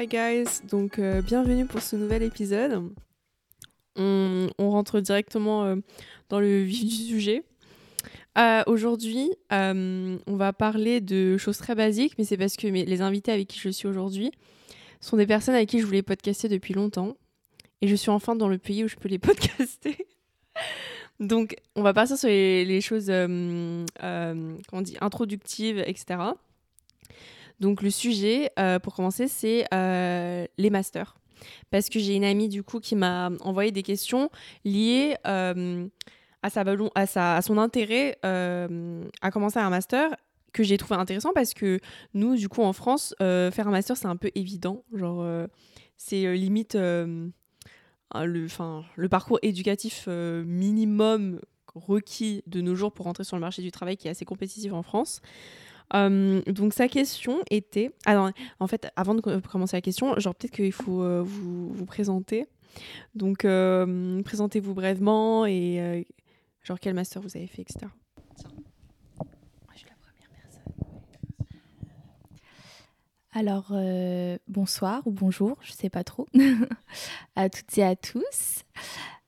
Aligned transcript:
Hi 0.00 0.06
guys, 0.06 0.60
donc 0.70 1.00
euh, 1.00 1.22
bienvenue 1.22 1.66
pour 1.66 1.82
ce 1.82 1.96
nouvel 1.96 2.22
épisode. 2.22 2.88
On, 3.96 4.48
rentre 4.56 5.00
directement 5.00 5.64
euh, 5.64 5.74
dans 6.28 6.38
le 6.38 6.62
vif 6.62 6.84
du 6.84 6.94
sujet. 6.94 7.42
Euh, 8.38 8.62
aujourd'hui, 8.68 9.32
on 9.50 10.18
va 10.28 10.52
parler 10.52 11.00
de 11.00 11.36
choses 11.36 11.58
très 11.58 11.74
basiques, 11.74 12.14
mais 12.16 12.22
c'est 12.22 12.36
parce 12.36 12.54
que 12.54 12.68
les 12.68 13.00
invités 13.00 13.32
avec 13.32 13.48
qui 13.48 13.58
je 13.58 13.70
suis 13.70 13.88
aujourd'hui 13.88 14.30
sont 15.00 15.16
des 15.16 15.26
personnes 15.26 15.56
avec 15.56 15.68
qui 15.68 15.80
je 15.80 15.86
voulais 15.86 16.02
podcaster 16.02 16.48
depuis 16.48 16.74
longtemps. 16.74 17.16
Et 17.80 17.88
je 17.88 17.96
suis 17.96 18.10
enfin 18.10 18.36
dans 18.36 18.48
le 18.48 18.58
pays 18.58 18.84
où 18.84 18.88
je 18.88 18.94
peux 18.94 19.08
les 19.08 19.18
podcaster. 19.18 20.06
donc, 21.18 21.56
on 21.74 21.82
va 21.82 21.92
passer 21.92 22.16
sur 22.16 22.28
les, 22.28 22.64
les 22.64 22.80
choses 22.80 23.06
comment 23.06 24.82
dit, 24.82 24.96
introductives, 25.00 25.82
etc. 25.84 26.18
Donc 27.60 27.82
le 27.82 27.90
sujet, 27.90 28.50
euh, 28.58 28.78
pour 28.78 28.94
commencer, 28.94 29.28
c'est 29.28 29.66
euh, 29.74 30.46
les 30.58 30.70
masters. 30.70 31.16
Parce 31.70 31.88
que 31.88 31.98
j'ai 31.98 32.14
une 32.14 32.24
amie 32.24 32.48
du 32.48 32.62
coup 32.62 32.80
qui 32.80 32.96
m'a 32.96 33.30
envoyé 33.40 33.70
des 33.70 33.82
questions 33.82 34.30
liées 34.64 35.16
euh, 35.26 35.86
à, 36.42 36.50
sa, 36.50 36.62
à, 37.36 37.42
son 37.42 37.58
intérêt 37.58 38.18
à 38.22 39.30
commencer 39.30 39.58
un 39.58 39.70
master 39.70 40.16
que 40.52 40.64
j'ai 40.64 40.78
trouvé 40.78 40.98
intéressant 40.98 41.30
parce 41.32 41.54
que 41.54 41.78
nous, 42.14 42.36
du 42.36 42.48
coup, 42.48 42.62
en 42.62 42.72
France, 42.72 43.14
faire 43.20 43.68
un 43.68 43.70
master, 43.70 43.96
c'est 43.96 44.06
un 44.06 44.16
peu 44.16 44.30
évident. 44.34 44.82
Genre, 44.92 45.46
c'est 45.96 46.34
limite 46.34 46.74
le, 46.74 47.30
le 48.14 49.08
parcours 49.08 49.38
éducatif 49.42 50.08
minimum 50.08 51.40
requis 51.74 52.42
de 52.46 52.60
nos 52.60 52.74
jours 52.74 52.92
pour 52.92 53.06
rentrer 53.06 53.24
sur 53.24 53.36
le 53.36 53.40
marché 53.40 53.62
du 53.62 53.70
travail 53.70 53.96
qui 53.96 54.08
est 54.08 54.10
assez 54.10 54.24
compétitif 54.24 54.72
en 54.72 54.82
France. 54.82 55.20
Euh, 55.94 56.42
donc 56.46 56.74
sa 56.74 56.88
question 56.88 57.42
était, 57.50 57.90
alors 58.04 58.30
en 58.60 58.66
fait, 58.66 58.90
avant 58.96 59.14
de 59.14 59.20
commencer 59.20 59.76
la 59.76 59.80
question, 59.80 60.18
genre 60.18 60.34
peut-être 60.34 60.52
qu'il 60.52 60.72
faut 60.72 61.02
euh, 61.02 61.22
vous, 61.24 61.72
vous, 61.72 61.86
présenter. 61.86 62.46
Donc 63.14 63.44
euh, 63.44 64.22
présentez-vous 64.22 64.74
brièvement 64.74 65.46
et 65.46 66.06
genre 66.62 66.78
quel 66.80 66.94
master 66.94 67.22
vous 67.22 67.36
avez 67.36 67.46
fait, 67.46 67.62
etc. 67.62 67.86
Alors, 73.32 73.72
bonsoir 74.48 75.06
ou 75.06 75.12
bonjour, 75.12 75.56
je 75.60 75.70
sais 75.72 75.90
pas 75.90 76.02
trop, 76.02 76.26
à 77.36 77.48
toutes 77.48 77.78
et 77.78 77.84
à 77.84 77.94
tous. 77.94 78.64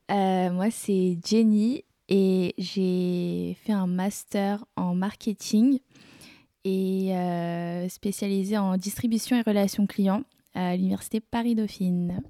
moi, 0.09 0.71
c'est 0.71 1.19
Jenny 1.25 1.84
et 2.09 2.55
j'ai 2.59 3.56
fait 3.62 3.73
un 3.73 3.87
master 3.87 4.65
en 4.75 4.97
marketing 4.97 5.79
et 6.64 7.16
euh, 7.16 7.89
spécialisée 7.89 8.58
en 8.58 8.77
distribution 8.77 9.36
et 9.36 9.42
relations 9.42 9.86
clients 9.86 10.22
à 10.55 10.77
l'université 10.77 11.20
Paris-Dauphine. 11.20 12.22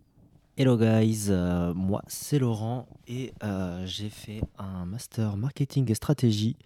Hello 0.57 0.77
guys, 0.77 1.27
euh, 1.29 1.73
moi 1.75 2.03
c'est 2.07 2.39
Laurent 2.39 2.87
et 3.09 3.33
euh, 3.43 3.85
j'ai 3.87 4.11
fait 4.11 4.43
un 4.59 4.85
master 4.85 5.37
marketing 5.37 5.91
et 5.91 5.95
stratégie 5.95 6.57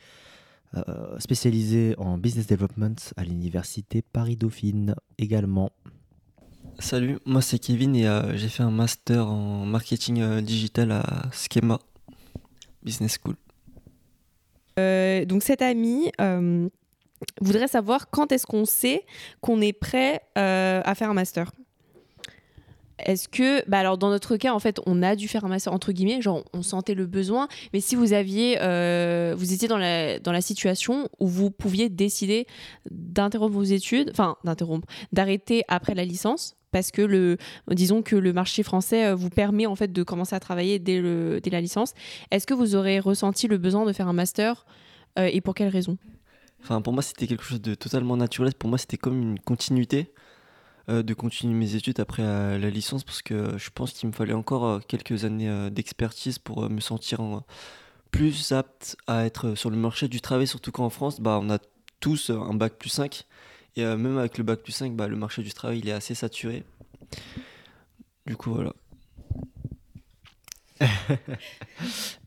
spécialisé 1.21 1.95
en 1.99 2.19
business 2.19 2.49
development 2.49 2.97
à 3.17 3.23
l'université 3.23 4.03
Paris-Dauphine 4.03 4.97
également. 5.19 5.71
Salut, 6.81 7.21
moi 7.25 7.43
c'est 7.43 7.61
Kevin 7.61 7.95
et 7.95 8.09
j'ai 8.35 8.49
fait 8.49 8.65
un 8.65 8.73
master 8.73 9.29
en 9.29 9.67
marketing 9.67 10.41
digital 10.41 10.91
à 10.91 11.31
Schema 11.31 11.79
Business 12.83 13.19
School. 13.23 13.37
donc 15.29 15.45
cet 15.45 15.63
ami 15.63 16.11
voudrais 17.41 17.69
savoir 17.69 18.11
quand 18.11 18.33
est-ce 18.33 18.47
qu'on 18.47 18.65
sait 18.65 19.05
qu'on 19.41 19.61
est 19.61 19.73
prêt 19.73 20.23
euh, 20.39 20.81
à 20.85 20.95
faire 20.95 21.11
un 21.11 21.15
master? 21.15 21.51
Est-ce 22.99 23.29
que, 23.29 23.69
bah 23.69 23.81
alors 23.81 23.99
dans 23.99 24.09
notre 24.09 24.37
cas, 24.37 24.53
en 24.53 24.61
fait, 24.61 24.81
on 24.87 25.03
a 25.03 25.17
dû 25.17 25.27
faire 25.27 25.45
un 25.45 25.49
master 25.49 25.73
entre 25.73 25.91
guillemets, 25.91 26.23
genre 26.23 26.45
on 26.53 26.63
sentait 26.63 26.95
le 26.95 27.07
besoin, 27.07 27.49
mais 27.73 27.81
si 27.81 27.97
vous 27.97 28.13
aviez, 28.13 28.59
euh, 28.63 29.35
vous 29.37 29.53
étiez 29.53 29.67
dans 29.67 29.79
la, 29.79 30.21
dans 30.21 30.31
la 30.31 30.41
situation 30.41 31.09
où 31.19 31.27
vous 31.27 31.51
pouviez 31.51 31.89
décider 31.89 32.47
d'interrompre 32.91 33.53
vos 33.53 33.65
études, 33.65 34.11
enfin 34.13 34.37
d'interrompre, 34.45 34.87
d'arrêter 35.13 35.65
après 35.67 35.95
la 35.95 36.05
licence, 36.05 36.57
parce 36.71 36.93
que 36.93 37.03
le, 37.03 37.37
disons 37.69 38.03
que 38.03 38.15
le 38.15 38.33
marché 38.33 38.63
français 38.63 39.07
euh, 39.07 39.15
vous 39.17 39.31
permet 39.31 39.67
en 39.67 39.75
fait 39.75 39.93
de 39.93 40.03
commencer 40.05 40.37
à 40.37 40.41
travailler 40.41 40.79
dès, 40.79 41.01
le, 41.01 41.41
dès 41.43 41.51
la 41.51 41.61
licence, 41.61 41.95
est-ce 42.31 42.47
que 42.47 42.55
vous 42.55 42.77
aurez 42.77 43.01
ressenti 43.01 43.49
le 43.49 43.59
besoin 43.59 43.87
de 43.87 43.93
faire 43.93 44.07
un 44.07 44.13
master 44.13 44.67
et 45.17 45.41
pour 45.41 45.55
quelles 45.55 45.69
raisons? 45.69 45.97
Enfin, 46.65 46.81
pour 46.81 46.95
moi, 46.95 47.03
c'était 47.03 47.27
quelque 47.27 47.45
chose 47.45 47.61
de 47.61 47.75
totalement 47.75 48.17
naturel. 48.17 48.55
Pour 48.55 48.71
moi, 48.71 48.79
c'était 48.79 48.97
comme 48.97 49.21
une 49.21 49.39
continuité 49.39 50.11
euh, 50.89 51.03
de 51.03 51.13
continuer 51.13 51.53
mes 51.53 51.75
études 51.75 52.01
après 52.01 52.23
euh, 52.23 52.57
la 52.57 52.71
licence 52.71 53.05
parce 53.05 53.21
que 53.21 53.59
je 53.59 53.69
pense 53.69 53.93
qu'il 53.93 54.09
me 54.09 54.15
fallait 54.15 54.33
encore 54.33 54.65
euh, 54.65 54.79
quelques 54.79 55.27
années 55.27 55.71
d'expertise 55.71 56.39
pour 56.39 56.71
me 56.71 56.81
sentir 56.81 57.43
plus 58.11 58.53
apte 58.53 58.97
à 59.07 59.27
être 59.27 59.55
sur 59.55 59.69
le 59.69 59.77
marché 59.77 60.09
du 60.09 60.23
travail, 60.23 60.47
surtout 60.47 60.73
qu'en 60.73 60.89
France, 60.89 61.21
bah, 61.21 61.39
on 61.43 61.51
a 61.51 61.59
tous 62.01 62.31
un 62.31 62.55
bac 62.55 62.79
plus 62.79 62.89
5. 62.89 63.27
Et 63.77 63.85
même 63.85 64.17
avec 64.17 64.39
le 64.39 64.45
bac 64.45 64.61
plus 64.63 64.73
5, 64.73 64.97
bah, 64.97 65.07
le 65.07 65.17
marché 65.17 65.43
du 65.43 65.53
travail 65.53 65.81
il 65.81 65.89
est 65.91 65.93
assez 65.93 66.15
saturé. 66.15 66.65
Du 68.27 68.37
coup, 68.37 68.55
voilà. 68.55 68.73
bah 70.81 70.87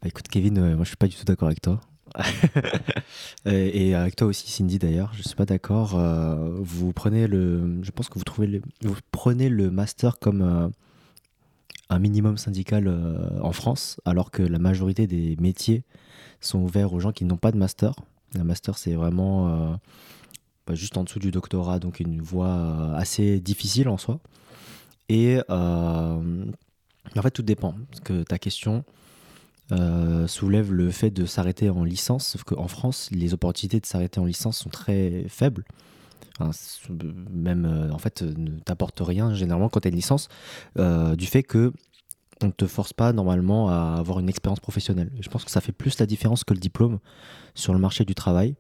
écoute, 0.06 0.28
Kevin, 0.28 0.76
moi 0.76 0.84
je 0.84 0.90
suis 0.90 0.96
pas 0.96 1.08
du 1.08 1.16
tout 1.16 1.26
d'accord 1.26 1.48
avec 1.48 1.62
toi. 1.62 1.82
et 3.46 3.96
avec 3.96 4.16
toi 4.16 4.28
aussi, 4.28 4.50
Cindy, 4.50 4.80
d'ailleurs, 4.80 5.12
je 5.14 5.20
ne 5.20 5.24
suis 5.24 5.36
pas 5.36 5.46
d'accord. 5.46 5.96
Euh, 5.96 6.58
vous 6.60 6.94
prenez 6.94 7.28
le, 7.28 7.84
je 7.84 7.92
pense 7.92 8.10
que 8.10 8.18
vous 8.18 8.24
trouvez 8.24 8.62
vous 8.82 8.96
prenez 9.12 9.50
le 9.50 9.70
master 9.70 10.20
comme 10.20 10.42
euh, 10.42 10.68
un 11.90 12.00
minimum 12.00 12.38
syndical 12.38 12.88
euh, 12.88 13.40
en 13.42 13.52
France, 13.52 14.00
alors 14.06 14.32
que 14.32 14.44
la 14.44 14.60
majorité 14.60 15.08
des 15.08 15.36
métiers 15.40 15.84
sont 16.42 16.60
ouverts 16.60 16.94
aux 16.94 17.00
gens 17.00 17.12
qui 17.12 17.26
n'ont 17.26 17.38
pas 17.38 17.52
de 17.52 17.58
master. 17.58 17.94
Un 18.36 18.44
master, 18.44 18.78
c'est 18.78 18.94
vraiment 18.94 19.80
bah, 20.68 20.76
juste 20.76 20.98
en 20.98 21.04
dessous 21.04 21.20
du 21.20 21.32
doctorat, 21.32 21.80
donc 21.80 22.00
une 22.00 22.22
voie 22.22 22.94
assez 22.96 23.40
difficile 23.40 23.88
en 23.88 23.98
soi. 23.98 24.20
Et 25.08 25.40
en 25.50 26.22
fait, 27.22 27.32
tout 27.32 27.42
dépend. 27.42 27.74
Parce 27.90 28.02
que 28.02 28.24
ta 28.24 28.38
question, 28.38 28.84
euh, 29.72 30.28
soulève 30.28 30.72
le 30.72 30.92
fait 30.92 31.10
de 31.12 31.26
s'arrêter 31.26 31.70
en 31.70 31.84
licence, 31.84 32.28
sauf 32.28 32.44
qu'en 32.44 32.68
France, 32.68 33.10
les 33.12 33.34
opportunités 33.34 33.80
de 33.80 33.86
s'arrêter 33.86 34.20
en 34.20 34.26
licence 34.26 34.58
sont 34.58 34.70
très 34.70 35.26
faibles. 35.28 35.66
même, 37.32 37.66
euh, 37.66 37.92
en 37.92 37.98
fait, 37.98 38.22
ne 38.22 38.60
t'apporte 38.60 39.02
rien 39.02 39.34
généralement 39.34 39.70
quand 39.70 39.82
tu 39.82 39.88
as 39.88 39.92
une 39.92 39.96
licence, 39.96 40.30
euh, 40.78 41.16
du 41.16 41.26
fait 41.26 41.44
que 41.44 41.74
on 42.44 42.48
ne 42.48 42.52
te 42.52 42.68
force 42.68 42.94
pas 42.94 43.14
normalement 43.14 43.70
à 43.70 43.96
avoir 43.98 44.20
une 44.20 44.30
expérience 44.30 44.60
professionnelle. 44.60 45.12
Je 45.20 45.28
pense 45.28 45.44
que 45.44 45.50
ça 45.50 45.60
fait 45.60 45.72
plus 45.72 45.98
la 46.00 46.06
différence 46.06 46.44
que 46.44 46.54
le 46.54 46.60
diplôme 46.60 47.00
sur 47.56 47.74
le 47.74 47.80
marché 47.80 48.06
du 48.06 48.14
travail. 48.14 48.56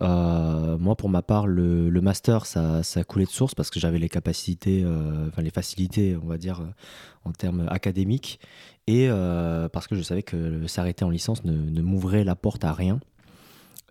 Moi, 0.00 0.96
pour 0.96 1.08
ma 1.08 1.22
part, 1.22 1.46
le, 1.46 2.00
master, 2.00 2.46
ça, 2.46 2.82
ça, 2.82 3.00
a 3.00 3.04
coulé 3.04 3.24
de 3.24 3.30
source 3.30 3.54
parce 3.54 3.70
que 3.70 3.80
j'avais 3.80 3.98
les 3.98 4.08
capacités, 4.08 4.84
enfin 5.28 5.42
les 5.42 5.50
facilités, 5.50 6.16
on 6.22 6.26
va 6.26 6.38
dire, 6.38 6.62
en 7.24 7.32
termes 7.32 7.66
académiques 7.68 8.40
et 8.90 9.08
euh, 9.08 9.68
parce 9.68 9.86
que 9.86 9.94
je 9.94 10.02
savais 10.02 10.24
que 10.24 10.66
s'arrêter 10.66 11.04
en 11.04 11.10
licence 11.10 11.44
ne, 11.44 11.80
m'ouvrait 11.80 12.24
la 12.24 12.34
porte 12.34 12.64
à 12.64 12.72
rien. 12.72 12.98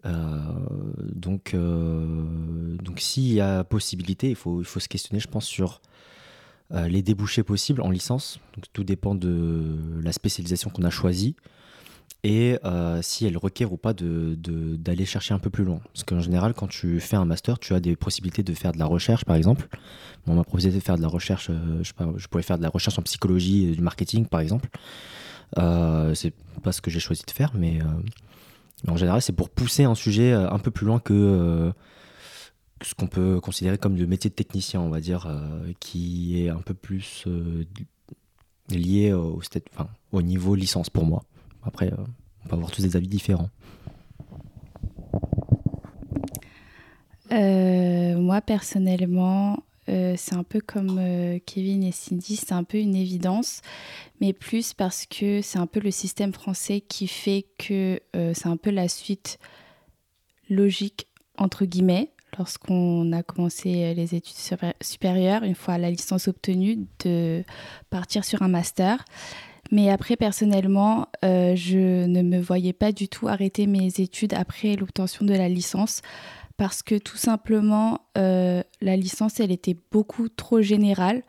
Euh, 0.06 0.14
donc, 1.00 1.54
euh, 1.54 2.76
donc 2.84 3.00
s'il 3.00 3.32
y 3.32 3.40
a 3.40 3.64
possibilité, 3.64 4.30
il 4.30 4.36
faut, 4.36 4.62
il 4.62 4.66
faut 4.66 4.82
se 4.82 4.90
questionner, 4.90 5.20
je 5.20 5.28
pense, 5.28 5.46
sur 5.46 5.82
les 6.72 7.02
débouchés 7.02 7.42
possibles 7.42 7.82
en 7.82 7.90
licence. 7.90 8.40
Tout 8.74 8.84
dépend 8.84 9.16
de 9.16 9.76
la 10.04 10.12
spécialisation 10.12 10.70
qu'on 10.70 10.84
a 10.84 10.92
choisie 10.92 11.36
et 12.24 12.58
euh, 12.66 13.02
si 13.02 13.26
elle 13.26 13.38
requiert 13.38 13.72
ou 13.72 13.78
pas 13.78 13.94
d'aller 13.94 14.36
de, 14.36 14.76
d'aller 14.76 15.06
chercher 15.06 15.34
un 15.34 15.40
peu 15.40 15.50
plus 15.50 15.64
loin. 15.64 15.80
Parce 15.94 16.04
qu'en 16.04 16.20
général, 16.20 16.54
quand 16.54 16.68
tu 16.68 17.00
fais 17.00 17.16
un 17.16 17.26
master, 17.26 17.60
tu 17.60 17.74
as 17.74 17.80
des 17.80 17.96
possibilités 17.96 18.44
de 18.44 18.54
faire 18.54 18.74
de 18.74 18.78
la 18.78 18.86
recherche, 18.86 19.24
par 19.24 19.36
exemple. 19.36 19.68
on 20.28 20.36
m'a 20.36 20.44
proposé 20.44 20.72
de 20.72 20.80
faire 20.80 20.98
de 20.98 21.02
la 21.02 21.08
recherche, 21.08 21.50
euh, 21.50 21.80
je, 21.82 21.90
sais 21.90 21.94
je 22.18 22.28
pourrais 22.28 22.44
faire 22.44 22.58
de 22.58 22.64
la 22.64 22.70
recherche 22.70 23.00
en 23.00 23.04
psychologie 23.04 23.72
du 23.72 23.82
marketing, 23.82 24.26
par 24.26 24.42
exemple. 24.42 24.70
Euh, 25.58 26.14
c'est 26.14 26.34
pas 26.62 26.72
ce 26.74 26.82
que 26.82 26.92
j'ai 26.92 27.00
choisi 27.00 27.24
de 27.26 27.32
faire, 27.32 27.52
mais 27.56 27.80
en 28.88 28.98
général, 28.98 29.22
c'est 29.22 29.34
pour 29.34 29.50
pousser 29.50 29.86
un 29.86 29.96
sujet 29.96 30.34
un 30.34 30.60
peu 30.60 30.72
plus 30.72 30.86
loin 30.86 31.00
que 31.00 31.72
ce 32.82 32.96
qu'on 32.96 33.08
peut 33.08 33.40
considérer 33.40 33.78
comme 33.78 33.96
le 33.96 34.08
métier 34.08 34.30
de 34.30 34.36
technicien, 34.36 34.82
on 34.82 34.90
va 34.90 35.00
dire, 35.00 35.28
qui 35.80 36.44
est 36.44 36.50
un 36.50 36.60
peu 36.60 36.74
plus 36.74 37.26
lié 38.70 39.14
au 39.14 40.22
niveau 40.22 40.56
licence 40.56 40.90
pour 40.90 41.06
moi. 41.06 41.24
Après, 41.64 41.88
euh, 41.88 42.06
on 42.46 42.50
peut 42.50 42.56
avoir 42.56 42.72
tous 42.72 42.82
des 42.82 42.96
avis 42.96 43.08
différents. 43.08 43.50
Euh, 47.32 48.18
moi, 48.18 48.42
personnellement, 48.42 49.64
euh, 49.88 50.16
c'est 50.18 50.36
un 50.36 50.44
peu 50.44 50.62
comme 50.62 51.00
Kevin 51.46 51.84
et 51.84 51.92
Cindy, 51.92 52.36
c'est 52.36 52.54
un 52.54 52.64
peu 52.64 52.78
une 52.78 52.96
évidence, 52.96 53.62
mais 54.22 54.34
plus 54.34 54.74
parce 54.74 55.06
que 55.06 55.42
c'est 55.42 55.60
un 55.60 55.68
peu 55.68 55.80
le 55.80 55.92
système 55.92 56.34
français 56.34 56.82
qui 56.82 57.08
fait 57.08 57.46
que 57.58 58.00
c'est 58.14 58.48
un 58.48 58.58
peu 58.58 58.72
la 58.72 58.88
suite 58.88 59.40
logique, 60.50 61.08
entre 61.38 61.66
guillemets. 61.66 62.12
lorsqu'on 62.38 63.12
a 63.12 63.22
commencé 63.22 63.94
les 63.94 64.16
études 64.16 64.38
supérieures, 64.82 65.44
une 65.44 65.56
fois 65.56 65.78
la 65.78 65.92
licence 65.92 66.28
obtenue, 66.28 66.88
de 67.04 67.44
partir 67.90 68.24
sur 68.24 68.42
un 68.44 68.48
master. 68.48 69.04
Mais 69.72 69.90
après, 69.90 70.16
personnellement, 70.16 71.08
euh, 71.24 71.56
je 71.56 72.06
ne 72.06 72.22
me 72.22 72.40
voyais 72.40 72.74
pas 72.74 72.92
du 72.92 73.08
tout 73.08 73.28
arrêter 73.28 73.68
mes 73.68 73.88
études 74.00 74.34
après 74.34 74.76
l'obtention 74.76 75.26
de 75.26 75.34
la 75.34 75.48
licence 75.48 76.02
parce 76.58 76.84
que 76.84 76.96
tout 76.96 77.18
simplement, 77.18 78.02
euh, 78.18 78.62
la 78.82 78.98
licence, 78.98 79.40
elle 79.40 79.52
était 79.52 79.78
beaucoup 79.92 80.28
trop 80.28 80.62
générale. 80.62 81.24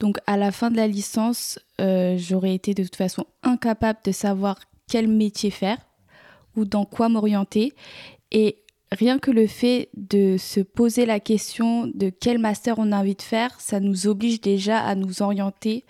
Donc 0.00 0.18
à 0.26 0.36
la 0.36 0.50
fin 0.50 0.72
de 0.72 0.76
la 0.76 0.88
licence, 0.88 1.60
euh, 1.80 2.16
j'aurais 2.18 2.54
été 2.54 2.74
de 2.74 2.82
toute 2.82 2.96
façon 2.96 3.24
incapable 3.44 4.00
de 4.04 4.10
savoir 4.10 4.58
quel 4.88 5.06
métier 5.06 5.50
faire 5.50 5.78
ou 6.56 6.64
dans 6.64 6.84
quoi 6.84 7.08
m'orienter. 7.08 7.74
Et 8.32 8.56
rien 8.90 9.20
que 9.20 9.30
le 9.30 9.46
fait 9.46 9.88
de 9.94 10.36
se 10.36 10.58
poser 10.58 11.06
la 11.06 11.20
question 11.20 11.86
de 11.86 12.10
quel 12.10 12.38
master 12.38 12.80
on 12.80 12.90
a 12.90 12.98
envie 12.98 13.14
de 13.14 13.22
faire, 13.22 13.60
ça 13.60 13.78
nous 13.78 14.08
oblige 14.08 14.40
déjà 14.40 14.80
à 14.80 14.96
nous 14.96 15.22
orienter 15.22 15.84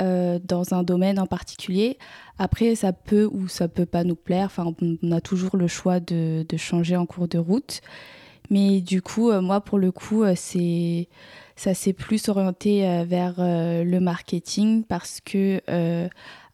euh, 0.00 0.38
dans 0.42 0.74
un 0.74 0.84
domaine 0.84 1.18
en 1.18 1.26
particulier. 1.26 1.98
Après, 2.38 2.74
ça 2.74 2.92
peut 2.92 3.28
ou 3.32 3.48
ça 3.48 3.66
peut 3.66 3.86
pas 3.86 4.04
nous 4.04 4.14
plaire. 4.14 4.46
Enfin, 4.46 4.72
on 5.02 5.12
a 5.12 5.20
toujours 5.20 5.56
le 5.56 5.66
choix 5.66 5.98
de, 5.98 6.44
changer 6.56 6.96
en 6.96 7.04
cours 7.04 7.26
de 7.26 7.38
route. 7.38 7.80
Mais 8.50 8.80
du 8.80 9.02
coup, 9.02 9.30
euh, 9.30 9.40
moi, 9.40 9.60
pour 9.60 9.78
le 9.78 9.90
coup, 9.90 10.22
euh, 10.22 10.34
c'est 10.36 11.08
ça 11.56 11.74
s'est 11.74 11.92
plus 11.92 12.28
orienté 12.28 12.82
vers 13.04 13.34
le 13.38 13.98
marketing 13.98 14.84
parce 14.84 15.20
que 15.20 15.60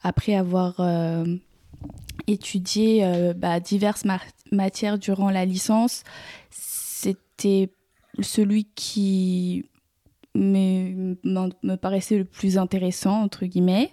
après 0.02 0.35
avoir 0.35 0.81
étudié 2.26 3.35
bah, 3.37 3.61
diverses 3.61 4.05
matières 4.50 4.99
durant 4.99 5.29
la 5.29 5.44
licence, 5.44 6.05
c'était 6.49 7.69
celui 8.23 8.64
qui 8.75 9.67
me, 10.34 11.16
me 11.25 11.76
paraissait 11.76 12.19
le 12.19 12.25
plus 12.25 12.58
intéressant, 12.58 13.22
entre 13.22 13.46
guillemets. 13.46 13.92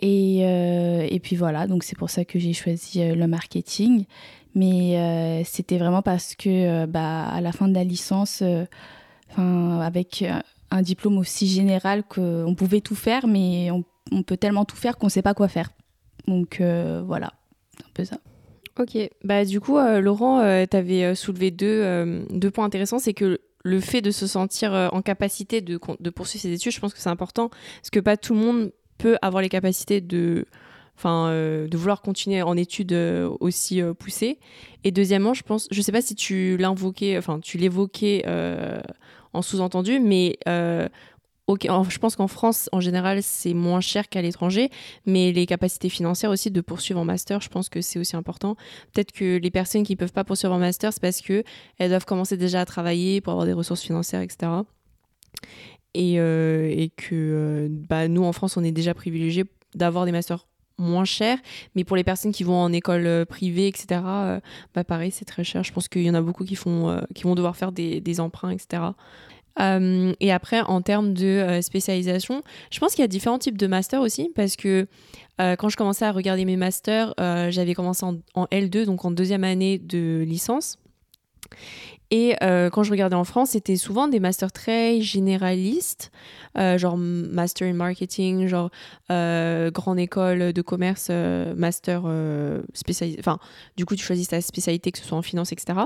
Et, 0.00 0.40
euh, 0.42 1.06
et 1.08 1.18
puis 1.18 1.36
voilà, 1.36 1.66
donc 1.66 1.82
c'est 1.82 1.96
pour 1.98 2.10
ça 2.10 2.24
que 2.24 2.38
j'ai 2.38 2.52
choisi 2.52 3.02
euh, 3.02 3.14
le 3.14 3.26
marketing. 3.26 4.04
Mais 4.54 4.96
euh, 4.96 5.42
c'était 5.44 5.78
vraiment 5.78 6.02
parce 6.02 6.34
que 6.34 6.86
bah, 6.86 7.26
à 7.26 7.40
la 7.40 7.52
fin 7.52 7.68
de 7.68 7.74
la 7.74 7.84
licence, 7.84 8.42
avec 9.36 10.24
un 10.70 10.82
diplôme 10.82 11.18
aussi 11.18 11.46
général 11.46 12.02
qu'on 12.02 12.54
pouvait 12.56 12.80
tout 12.80 12.94
faire, 12.94 13.26
mais 13.26 13.70
on, 13.70 13.84
on 14.10 14.22
peut 14.22 14.36
tellement 14.36 14.64
tout 14.64 14.76
faire 14.76 14.96
qu'on 14.96 15.06
ne 15.06 15.10
sait 15.10 15.22
pas 15.22 15.34
quoi 15.34 15.48
faire. 15.48 15.70
Donc 16.26 16.60
voilà, 16.60 17.34
c'est 17.76 17.84
un 17.84 17.90
peu 17.94 18.04
ça. 18.04 18.18
Ok, 18.80 18.96
bah 19.22 19.44
du 19.44 19.60
coup, 19.60 19.78
Laurent, 19.78 20.40
tu 20.66 20.76
avais 20.76 21.14
soulevé 21.14 21.50
deux, 21.50 22.24
deux 22.30 22.50
points 22.50 22.64
intéressants. 22.64 22.98
C'est 22.98 23.14
que 23.14 23.38
le 23.64 23.80
fait 23.80 24.00
de 24.00 24.10
se 24.10 24.26
sentir 24.26 24.74
euh, 24.74 24.88
en 24.92 25.02
capacité 25.02 25.60
de, 25.60 25.76
poursuivre 25.76 26.42
ses 26.42 26.52
études, 26.52 26.72
je 26.72 26.80
pense 26.80 26.94
que 26.94 27.00
c'est 27.00 27.08
important 27.08 27.48
parce 27.48 27.90
que 27.90 28.00
pas 28.00 28.16
tout 28.16 28.34
le 28.34 28.40
monde 28.40 28.72
peut 28.98 29.16
avoir 29.22 29.42
les 29.42 29.48
capacités 29.48 30.00
de, 30.00 30.46
enfin, 30.96 31.28
euh, 31.28 31.68
de 31.68 31.76
vouloir 31.76 32.02
continuer 32.02 32.42
en 32.42 32.56
études 32.56 32.92
euh, 32.92 33.30
aussi 33.40 33.80
poussées. 33.98 34.38
Et 34.84 34.90
deuxièmement, 34.90 35.34
je 35.34 35.42
pense, 35.42 35.68
je 35.70 35.80
sais 35.82 35.92
pas 35.92 36.02
si 36.02 36.14
tu 36.14 36.56
l'invoquais, 36.56 37.18
enfin, 37.18 37.40
tu 37.40 37.58
l'évoquais 37.58 38.24
en 39.34 39.42
sous-entendu, 39.42 40.00
mais 40.00 40.38
je 41.48 41.98
pense 41.98 42.16
qu'en 42.16 42.28
France, 42.28 42.68
en 42.72 42.80
général, 42.80 43.22
c'est 43.22 43.54
moins 43.54 43.80
cher 43.80 44.08
qu'à 44.08 44.20
l'étranger, 44.20 44.70
mais 45.06 45.32
les 45.32 45.46
capacités 45.46 45.88
financières 45.88 46.30
aussi 46.30 46.50
de 46.50 46.60
poursuivre 46.60 47.00
en 47.00 47.04
master, 47.04 47.40
je 47.40 47.48
pense 47.48 47.68
que 47.68 47.80
c'est 47.80 47.98
aussi 47.98 48.16
important. 48.16 48.56
Peut-être 48.92 49.12
que 49.12 49.38
les 49.38 49.50
personnes 49.50 49.82
qui 49.82 49.92
ne 49.94 49.98
peuvent 49.98 50.12
pas 50.12 50.24
poursuivre 50.24 50.52
en 50.52 50.58
master, 50.58 50.92
c'est 50.92 51.00
parce 51.00 51.20
qu'elles 51.20 51.44
doivent 51.88 52.04
commencer 52.04 52.36
déjà 52.36 52.60
à 52.60 52.64
travailler 52.66 53.20
pour 53.20 53.32
avoir 53.32 53.46
des 53.46 53.52
ressources 53.52 53.82
financières, 53.82 54.20
etc. 54.20 54.52
Et, 55.94 56.20
euh, 56.20 56.68
et 56.70 56.90
que 56.90 57.14
euh, 57.14 57.68
bah, 57.70 58.08
nous, 58.08 58.24
en 58.24 58.32
France, 58.32 58.56
on 58.56 58.64
est 58.64 58.72
déjà 58.72 58.92
privilégiés 58.92 59.44
d'avoir 59.74 60.04
des 60.04 60.12
masters 60.12 60.46
moins 60.80 61.04
chers, 61.04 61.38
mais 61.74 61.82
pour 61.82 61.96
les 61.96 62.04
personnes 62.04 62.30
qui 62.30 62.44
vont 62.44 62.54
en 62.54 62.72
école 62.72 63.06
euh, 63.06 63.24
privée, 63.24 63.66
etc., 63.66 64.00
bah 64.74 64.84
pareil, 64.86 65.10
c'est 65.10 65.24
très 65.24 65.42
cher. 65.42 65.64
Je 65.64 65.72
pense 65.72 65.88
qu'il 65.88 66.02
y 66.02 66.10
en 66.10 66.14
a 66.14 66.22
beaucoup 66.22 66.44
qui, 66.44 66.54
font, 66.54 67.00
qui 67.14 67.24
vont 67.24 67.34
devoir 67.34 67.56
faire 67.56 67.72
des 67.72 68.20
emprunts, 68.20 68.50
etc. 68.50 68.82
Euh, 69.60 70.12
et 70.20 70.32
après, 70.32 70.60
en 70.60 70.82
termes 70.82 71.14
de 71.14 71.26
euh, 71.26 71.62
spécialisation, 71.62 72.42
je 72.70 72.78
pense 72.78 72.92
qu'il 72.92 73.02
y 73.02 73.04
a 73.04 73.08
différents 73.08 73.38
types 73.38 73.58
de 73.58 73.66
masters 73.66 74.00
aussi, 74.00 74.30
parce 74.34 74.56
que 74.56 74.86
euh, 75.40 75.56
quand 75.56 75.68
je 75.68 75.76
commençais 75.76 76.04
à 76.04 76.12
regarder 76.12 76.44
mes 76.44 76.56
masters, 76.56 77.14
j'avais 77.18 77.74
commencé 77.74 78.04
en, 78.04 78.44
L2, 78.46 78.84
donc 78.84 79.04
en 79.04 79.10
deuxième 79.10 79.44
année 79.44 79.78
de 79.78 80.24
licence. 80.26 80.78
Et 82.10 82.36
quand 82.40 82.82
je 82.82 82.90
regardais 82.90 83.16
en 83.16 83.24
France, 83.24 83.50
c'était 83.50 83.76
souvent 83.76 84.08
des 84.08 84.20
masters 84.20 84.52
très 84.52 85.00
généralistes, 85.00 86.10
genre 86.56 86.96
master 86.96 87.68
in 87.68 87.74
marketing, 87.74 88.46
genre 88.46 88.70
grande 89.08 89.98
école 89.98 90.52
de 90.52 90.62
commerce, 90.62 91.10
master 91.56 92.02
spécialisé. 92.74 93.18
Enfin, 93.20 93.38
du 93.76 93.84
coup, 93.84 93.96
tu 93.96 94.04
choisis 94.04 94.28
ta 94.28 94.40
spécialité, 94.40 94.90
que 94.90 94.98
ce 94.98 95.04
soit 95.04 95.18
en 95.18 95.22
finance, 95.22 95.52
etc. 95.52 95.80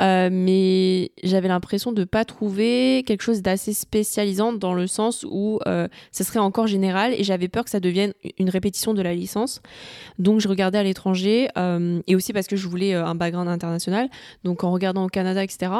Euh, 0.00 0.28
mais 0.30 1.10
j'avais 1.24 1.48
l'impression 1.48 1.90
de 1.90 2.04
pas 2.04 2.24
trouver 2.24 3.02
quelque 3.04 3.22
chose 3.22 3.42
d'assez 3.42 3.72
spécialisant 3.72 4.52
dans 4.52 4.72
le 4.72 4.86
sens 4.86 5.26
où 5.28 5.58
euh, 5.66 5.88
ça 6.12 6.22
serait 6.22 6.38
encore 6.38 6.68
général 6.68 7.12
et 7.14 7.24
j'avais 7.24 7.48
peur 7.48 7.64
que 7.64 7.70
ça 7.70 7.80
devienne 7.80 8.12
une 8.38 8.48
répétition 8.48 8.94
de 8.94 9.02
la 9.02 9.12
licence. 9.12 9.60
Donc 10.18 10.40
je 10.40 10.48
regardais 10.48 10.78
à 10.78 10.84
l'étranger 10.84 11.48
euh, 11.58 12.00
et 12.06 12.14
aussi 12.14 12.32
parce 12.32 12.46
que 12.46 12.54
je 12.54 12.68
voulais 12.68 12.94
un 12.94 13.14
background 13.16 13.48
international. 13.48 14.08
Donc 14.44 14.62
en 14.62 14.70
regardant 14.70 15.04
au 15.04 15.08
Canada, 15.08 15.37
etc., 15.44 15.72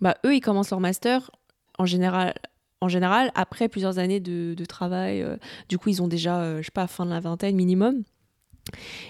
bah, 0.00 0.16
eux, 0.24 0.34
ils 0.34 0.40
commencent 0.40 0.70
leur 0.70 0.80
master 0.80 1.30
en 1.78 1.86
général 1.86 2.34
en 2.82 2.88
général, 2.88 3.32
après 3.34 3.70
plusieurs 3.70 3.98
années 3.98 4.20
de, 4.20 4.64
travail, 4.66 5.24
du 5.70 5.78
coup, 5.78 5.88
ils 5.88 6.02
ont 6.02 6.08
déjà, 6.08 6.58
je 6.58 6.62
sais 6.62 6.70
pas, 6.70 6.86
fin 6.86 7.06
de 7.06 7.10
la 7.10 7.20
vingtaine 7.20 7.56
minimum. 7.56 8.02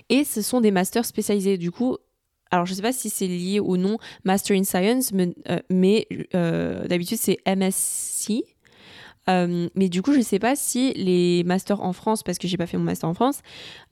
Et 0.08 0.22
ce 0.22 0.40
sont 0.40 0.60
des 0.60 0.70
masters 0.70 1.04
spécialisés. 1.04 1.58
Du 1.58 1.72
coup, 1.72 1.96
alors 2.50 2.66
je 2.66 2.74
sais 2.74 2.82
pas 2.82 2.92
si 2.92 3.10
c'est 3.10 3.26
lié 3.26 3.60
ou 3.60 3.76
non 3.76 3.98
Master 4.24 4.56
in 4.56 4.64
Science, 4.64 5.12
mais, 5.12 6.06
euh, 6.10 6.24
euh, 6.34 6.86
d'habitude 6.86 7.18
c'est 7.18 7.38
MSc. 7.46 8.32
Euh, 9.28 9.68
mais 9.74 9.88
du 9.88 10.02
coup, 10.02 10.12
je 10.12 10.20
sais 10.20 10.38
pas 10.38 10.54
si 10.54 10.92
les 10.94 11.42
masters 11.42 11.82
en 11.82 11.92
France, 11.92 12.22
parce 12.22 12.38
que 12.38 12.46
j'ai 12.46 12.56
pas 12.56 12.66
fait 12.66 12.76
mon 12.76 12.84
master 12.84 13.08
en 13.08 13.14
France, 13.14 13.40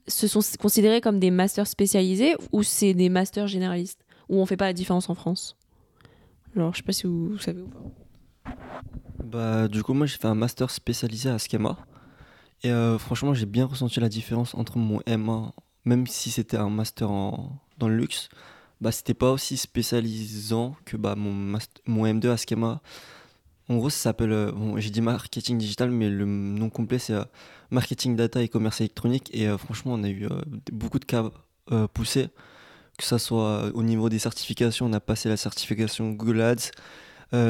se 0.06 0.28
sont 0.28 0.40
considérés 0.60 1.00
comme 1.00 1.18
des 1.18 1.32
masters 1.32 1.66
spécialisés 1.66 2.36
ou 2.52 2.62
c'est 2.62 2.94
des 2.94 3.08
masters 3.08 3.48
généralistes 3.48 4.00
où 4.28 4.40
on 4.40 4.46
fait 4.46 4.56
pas 4.56 4.66
la 4.66 4.72
différence 4.72 5.10
en 5.10 5.14
France? 5.14 5.56
Alors, 6.56 6.72
je 6.72 6.78
sais 6.78 6.82
pas 6.82 6.92
si 6.92 7.06
vous, 7.06 7.38
savez 7.38 7.62
ou 7.62 7.68
pas. 7.68 8.54
Bah, 9.24 9.68
du 9.68 9.82
coup, 9.82 9.94
moi 9.94 10.06
j'ai 10.06 10.16
fait 10.16 10.28
un 10.28 10.34
master 10.34 10.70
spécialisé 10.70 11.30
à 11.30 11.38
Schema. 11.38 11.78
Et 12.62 12.72
franchement, 12.98 13.34
j'ai 13.34 13.46
bien 13.46 13.66
ressenti 13.66 14.00
la 14.00 14.08
différence 14.08 14.54
entre 14.54 14.78
mon 14.78 15.00
M1, 15.00 15.52
même 15.84 16.06
si 16.06 16.30
c'était 16.30 16.56
un 16.56 16.70
master 16.70 17.10
en, 17.10 17.60
dans 17.78 17.88
le 17.88 17.96
luxe, 17.96 18.28
bah, 18.80 18.92
c'était 18.92 19.14
pas 19.14 19.30
aussi 19.30 19.56
spécialisant 19.56 20.76
que 20.84 20.96
bah, 20.96 21.14
mon, 21.16 21.58
mon 21.86 22.06
M2 22.06 22.28
à 22.28 22.36
Schema. 22.36 22.82
En 23.68 23.76
gros, 23.76 23.88
ça 23.88 23.98
s'appelle, 23.98 24.32
euh, 24.32 24.52
bon, 24.52 24.78
j'ai 24.78 24.90
dit 24.90 25.00
marketing 25.00 25.56
digital, 25.56 25.90
mais 25.90 26.10
le 26.10 26.26
nom 26.26 26.68
complet 26.68 26.98
c'est 26.98 27.14
euh, 27.14 27.24
marketing 27.70 28.14
data 28.14 28.42
et 28.42 28.48
commerce 28.48 28.80
électronique. 28.80 29.30
Et 29.32 29.48
euh, 29.48 29.56
franchement, 29.56 29.94
on 29.94 30.02
a 30.04 30.10
eu 30.10 30.28
beaucoup 30.70 30.98
de 30.98 31.06
cas 31.06 31.30
poussés, 31.94 32.28
que 32.98 33.04
ça 33.04 33.18
soit 33.18 33.70
au 33.74 33.82
niveau 33.82 34.08
des 34.08 34.18
certifications, 34.18 34.86
on 34.86 34.92
a 34.92 35.00
passé 35.00 35.28
la 35.28 35.36
certification 35.36 36.10
Google 36.12 36.40
Ads, 36.40 36.70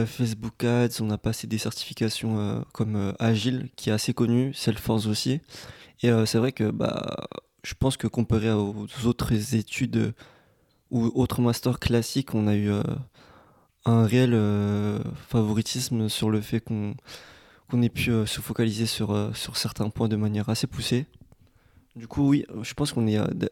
Facebook 0.07 0.65
Ads, 0.65 1.03
on 1.03 1.11
a 1.11 1.19
passé 1.19 1.47
des 1.47 1.59
certifications 1.59 2.65
comme 2.73 3.13
Agile, 3.19 3.69
qui 3.77 3.91
est 3.91 3.93
assez 3.93 4.15
connu, 4.15 4.55
Salesforce 4.55 5.07
aussi. 5.07 5.41
Et 6.03 6.11
c'est 6.25 6.39
vrai 6.39 6.53
que 6.53 6.71
bah, 6.71 7.29
je 7.65 7.75
pense 7.75 7.97
que 7.97 8.07
comparé 8.07 8.51
aux 8.51 8.87
autres 9.05 9.55
études 9.55 10.15
ou 10.91 11.11
autres 11.15 11.41
masters 11.41 11.81
classiques, 11.81 12.35
on 12.35 12.47
a 12.47 12.55
eu 12.55 12.71
euh, 12.71 12.83
un 13.85 14.07
réel 14.07 14.31
euh, 14.35 14.99
favoritisme 15.29 16.09
sur 16.09 16.31
le 16.31 16.41
fait 16.41 16.61
qu'on 16.61 16.95
ait 17.83 17.89
pu 17.89 18.11
euh, 18.11 18.27
se 18.27 18.41
focaliser 18.41 18.87
sur, 18.87 19.31
sur 19.35 19.57
certains 19.57 19.91
points 19.91 20.09
de 20.09 20.17
manière 20.17 20.49
assez 20.49 20.67
poussée. 20.67 21.07
Du 21.97 22.09
coup, 22.09 22.29
oui, 22.29 22.45
je 22.63 22.75
pense 22.75 22.93
qu'on 22.93 23.07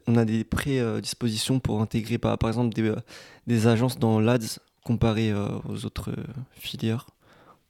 on 0.06 0.16
a 0.16 0.24
des 0.24 0.44
prédispositions 0.44 1.60
pour 1.60 1.80
intégrer 1.80 2.18
par, 2.18 2.36
exemple 2.44 2.74
des, 2.74 2.92
des 3.46 3.66
agences 3.68 3.98
dans 3.98 4.18
l'ADS 4.18 4.58
comparé 4.84 5.32
aux 5.32 5.84
autres 5.84 6.12
filières. 6.50 7.06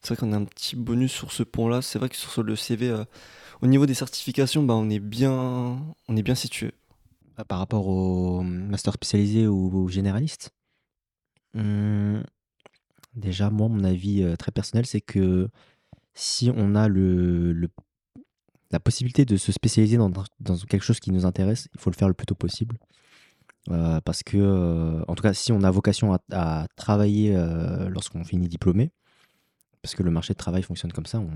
C'est 0.01 0.15
vrai 0.15 0.21
qu'on 0.21 0.33
a 0.33 0.37
un 0.37 0.45
petit 0.45 0.75
bonus 0.75 1.13
sur 1.13 1.31
ce 1.31 1.43
point-là. 1.43 1.83
C'est 1.83 1.99
vrai 1.99 2.09
que 2.09 2.17
sur 2.17 2.43
le 2.43 2.57
CV, 2.57 2.95
au 3.61 3.67
niveau 3.67 3.85
des 3.85 3.95
certifications, 3.95 4.63
bah, 4.63 4.75
on, 4.75 4.89
est 4.89 4.99
bien, 4.99 5.79
on 6.09 6.17
est 6.17 6.23
bien 6.23 6.35
situé. 6.35 6.73
Bah, 7.37 7.45
par 7.45 7.59
rapport 7.59 7.87
au 7.87 8.43
master 8.43 8.95
spécialisé 8.95 9.47
ou, 9.47 9.89
généraliste? 9.89 10.53
Mmh, 11.55 12.21
Déjà, 13.15 13.51
moi, 13.51 13.69
mon 13.69 13.85
avis 13.85 14.23
euh, 14.23 14.37
très 14.37 14.53
personnel, 14.53 14.87
c'est 14.87 15.01
que 15.01 15.49
si 16.15 16.51
on 16.55 16.75
a 16.75 16.89
le, 16.89 17.69
la 18.73 18.81
possibilité 18.81 19.25
de 19.25 19.37
se 19.37 19.53
spécialiser 19.53 19.99
dans, 19.99 20.11
quelque 20.69 20.83
chose 20.83 20.99
qui 20.99 21.13
nous 21.13 21.27
intéresse, 21.27 21.69
il 21.75 21.81
faut 21.81 21.91
le 21.91 21.97
faire 21.97 22.09
le 22.09 22.15
plus 22.15 22.27
tôt 22.27 22.35
possible. 22.35 22.79
parce 23.67 24.23
que, 24.23 25.05
en 25.07 25.15
tout 25.15 25.23
cas, 25.23 25.35
si 25.35 25.53
on 25.53 25.63
a 25.63 25.71
vocation 25.71 26.19
à, 26.33 26.67
travailler 26.77 27.37
lorsqu'on 27.89 28.25
finit 28.25 28.49
diplômé, 28.49 28.91
parce 29.83 29.95
que 29.95 30.03
le 30.03 30.11
marché 30.11 30.33
de 30.33 30.39
travail 30.39 30.63
fonctionne 30.63 30.93
comme 30.93 31.07
ça, 31.07 31.21
on, 31.21 31.31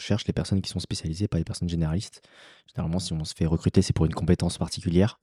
cherche 0.00 0.28
les 0.28 0.32
personnes 0.32 0.62
qui 0.62 0.70
sont 0.70 0.78
spécialisées, 0.78 1.26
pas 1.26 1.38
les 1.38 1.44
personnes 1.44 1.68
généralistes. 1.68 2.22
Généralement, 2.68 3.00
si 3.00 3.12
on 3.12 3.24
se 3.24 3.34
fait 3.34 3.46
recruter, 3.46 3.82
c'est 3.82 3.92
pour 3.92 4.06
une 4.06 4.14
compétence 4.14 4.56
particulière 4.56 5.18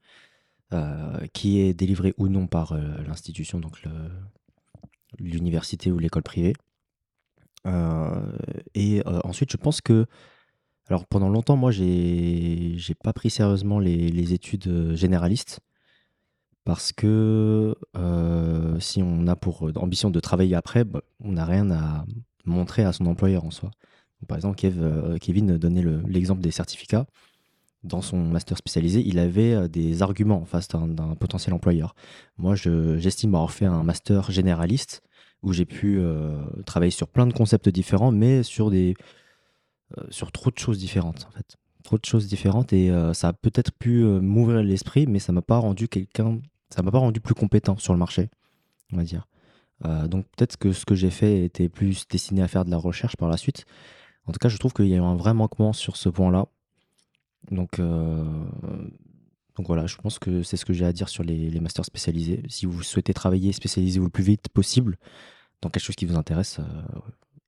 qui 1.31 1.59
est 1.59 1.73
délivrée 1.73 2.13
ou 2.17 2.27
non 2.27 2.47
par 2.47 2.75
l'institution, 2.75 3.59
donc 3.61 3.81
l'université 5.17 5.91
ou 5.91 5.99
l'école 5.99 6.23
privée. 6.23 6.55
et 8.73 9.01
ensuite, 9.05 9.51
je 9.51 9.57
pense 9.57 9.79
que 9.79 10.07
alors 10.89 11.05
pendant 11.07 11.29
longtemps, 11.29 11.55
moi, 11.55 11.71
j'ai 11.71 12.73
j'ai 12.77 12.93
pas 12.93 13.13
pris 13.13 13.29
sérieusement 13.29 13.79
les, 13.79 14.33
études 14.33 14.67
euh, 14.67 14.95
généralistes 14.95 15.59
parce 16.63 16.91
que 16.91 17.75
euh, 17.97 18.79
si 18.79 19.01
on 19.03 19.27
a 19.27 19.35
pour 19.35 19.69
ambition 19.75 20.09
de 20.11 20.19
travailler 20.19 20.55
après, 20.55 20.83
bah, 20.83 21.01
on 21.23 21.33
n'a 21.33 21.45
rien 21.45 21.71
à 21.71 22.05
montrer 22.45 22.83
à 22.83 22.93
son 22.93 23.05
employeur 23.07 23.45
en 23.45 23.51
soi. 23.51 23.71
par 24.27 24.37
exemple, 24.37 24.59
euh, 24.63 25.17
Kevin 25.19 25.57
donnait 25.57 25.83
l'exemple 26.07 26.41
des 26.41 26.51
certificats. 26.51 27.07
Dans 27.83 28.01
son 28.01 28.17
master 28.17 28.57
spécialisé, 28.57 29.03
il 29.05 29.19
avait 29.19 29.69
des 29.69 30.01
arguments 30.01 30.41
en 30.41 30.45
face 30.45 30.67
d'un 30.69 31.15
potentiel 31.15 31.53
employeur. 31.53 31.95
Moi, 32.37 32.55
j'estime 32.55 33.35
avoir 33.35 33.51
fait 33.51 33.65
un 33.65 33.83
master 33.83 34.31
généraliste 34.31 35.03
où 35.43 35.53
j'ai 35.53 35.65
pu 35.65 36.01
travailler 36.65 36.89
sur 36.91 37.07
plein 37.07 37.27
de 37.27 37.33
concepts 37.33 37.69
différents, 37.69 38.11
mais 38.11 38.41
sur 38.41 38.71
des, 38.71 38.95
euh, 39.97 40.03
sur 40.09 40.31
trop 40.31 40.49
de 40.49 40.57
choses 40.57 40.79
différentes 40.79 41.27
en 41.29 41.31
fait. 41.31 41.57
Trop 41.83 41.99
de 41.99 42.05
choses 42.05 42.27
différentes 42.27 42.73
et 42.73 42.89
euh, 42.89 43.13
ça 43.13 43.27
a 43.27 43.33
peut-être 43.33 43.71
pu 43.71 44.03
euh, 44.03 44.19
m'ouvrir 44.19 44.63
l'esprit, 44.63 45.05
mais 45.05 45.19
ça 45.19 45.31
m'a 45.31 45.43
pas 45.43 45.59
rendu 45.59 45.87
quelqu'un, 45.87 46.39
ça 46.71 46.81
m'a 46.81 46.91
pas 46.91 46.97
rendu 46.97 47.19
plus 47.19 47.35
compétent 47.35 47.77
sur 47.77 47.93
le 47.93 47.99
marché, 47.99 48.29
on 48.91 48.97
va 48.97 49.03
dire. 49.03 49.27
donc 49.83 50.25
peut-être 50.35 50.57
que 50.57 50.71
ce 50.71 50.85
que 50.85 50.95
j'ai 50.95 51.11
fait 51.11 51.43
était 51.43 51.69
plus 51.69 52.07
destiné 52.07 52.41
à 52.41 52.47
faire 52.47 52.65
de 52.65 52.71
la 52.71 52.77
recherche 52.77 53.15
par 53.15 53.29
la 53.29 53.37
suite. 53.37 53.65
En 54.25 54.31
tout 54.31 54.39
cas, 54.39 54.49
je 54.49 54.57
trouve 54.57 54.73
qu'il 54.73 54.87
y 54.87 54.93
a 54.93 54.97
eu 54.97 55.01
un 55.01 55.15
vrai 55.15 55.35
manquement 55.35 55.71
sur 55.71 55.97
ce 55.97 56.09
point-là. 56.09 56.47
Donc, 57.51 57.79
donc 57.79 59.67
voilà, 59.67 59.85
je 59.85 59.97
pense 59.97 60.17
que 60.17 60.41
c'est 60.41 60.57
ce 60.57 60.65
que 60.65 60.73
j'ai 60.73 60.85
à 60.85 60.93
dire 60.93 61.09
sur 61.09 61.23
les, 61.23 61.51
les, 61.51 61.59
masters 61.59 61.85
spécialisés. 61.85 62.41
Si 62.49 62.65
vous 62.65 62.81
souhaitez 62.81 63.13
travailler, 63.13 63.51
spécialisez-vous 63.51 64.05
le 64.05 64.11
plus 64.11 64.23
vite 64.23 64.49
possible 64.49 64.97
dans 65.61 65.69
quelque 65.69 65.83
chose 65.83 65.95
qui 65.95 66.07
vous 66.07 66.17
intéresse. 66.17 66.59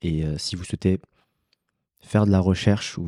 et 0.04 0.24
si 0.38 0.56
vous 0.56 0.64
souhaitez 0.64 1.00
faire 2.02 2.26
de 2.26 2.32
la 2.32 2.40
recherche 2.40 2.98
ou 2.98 3.08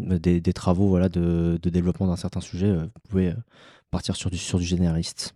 euh, 0.00 0.18
des, 0.18 0.52
travaux 0.52 0.88
voilà, 0.88 1.08
de, 1.08 1.58
développement 1.62 2.06
d'un 2.06 2.16
certain 2.16 2.40
sujet, 2.40 2.66
euh, 2.66 2.82
vous 2.82 3.08
pouvez 3.08 3.28
euh, 3.28 3.34
partir 3.90 4.16
sur 4.16 4.30
du, 4.30 4.38
sur 4.38 4.58
du 4.58 4.64
généraliste. 4.64 5.34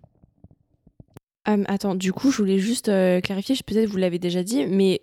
attends, 1.44 1.94
du 1.94 2.12
coup, 2.12 2.30
je 2.30 2.38
voulais 2.38 2.58
juste 2.58 2.90
clarifier, 3.22 3.56
peut-être 3.64 3.88
vous 3.88 3.96
l'avez 3.96 4.18
déjà 4.18 4.42
dit, 4.42 4.66
mais 4.66 5.00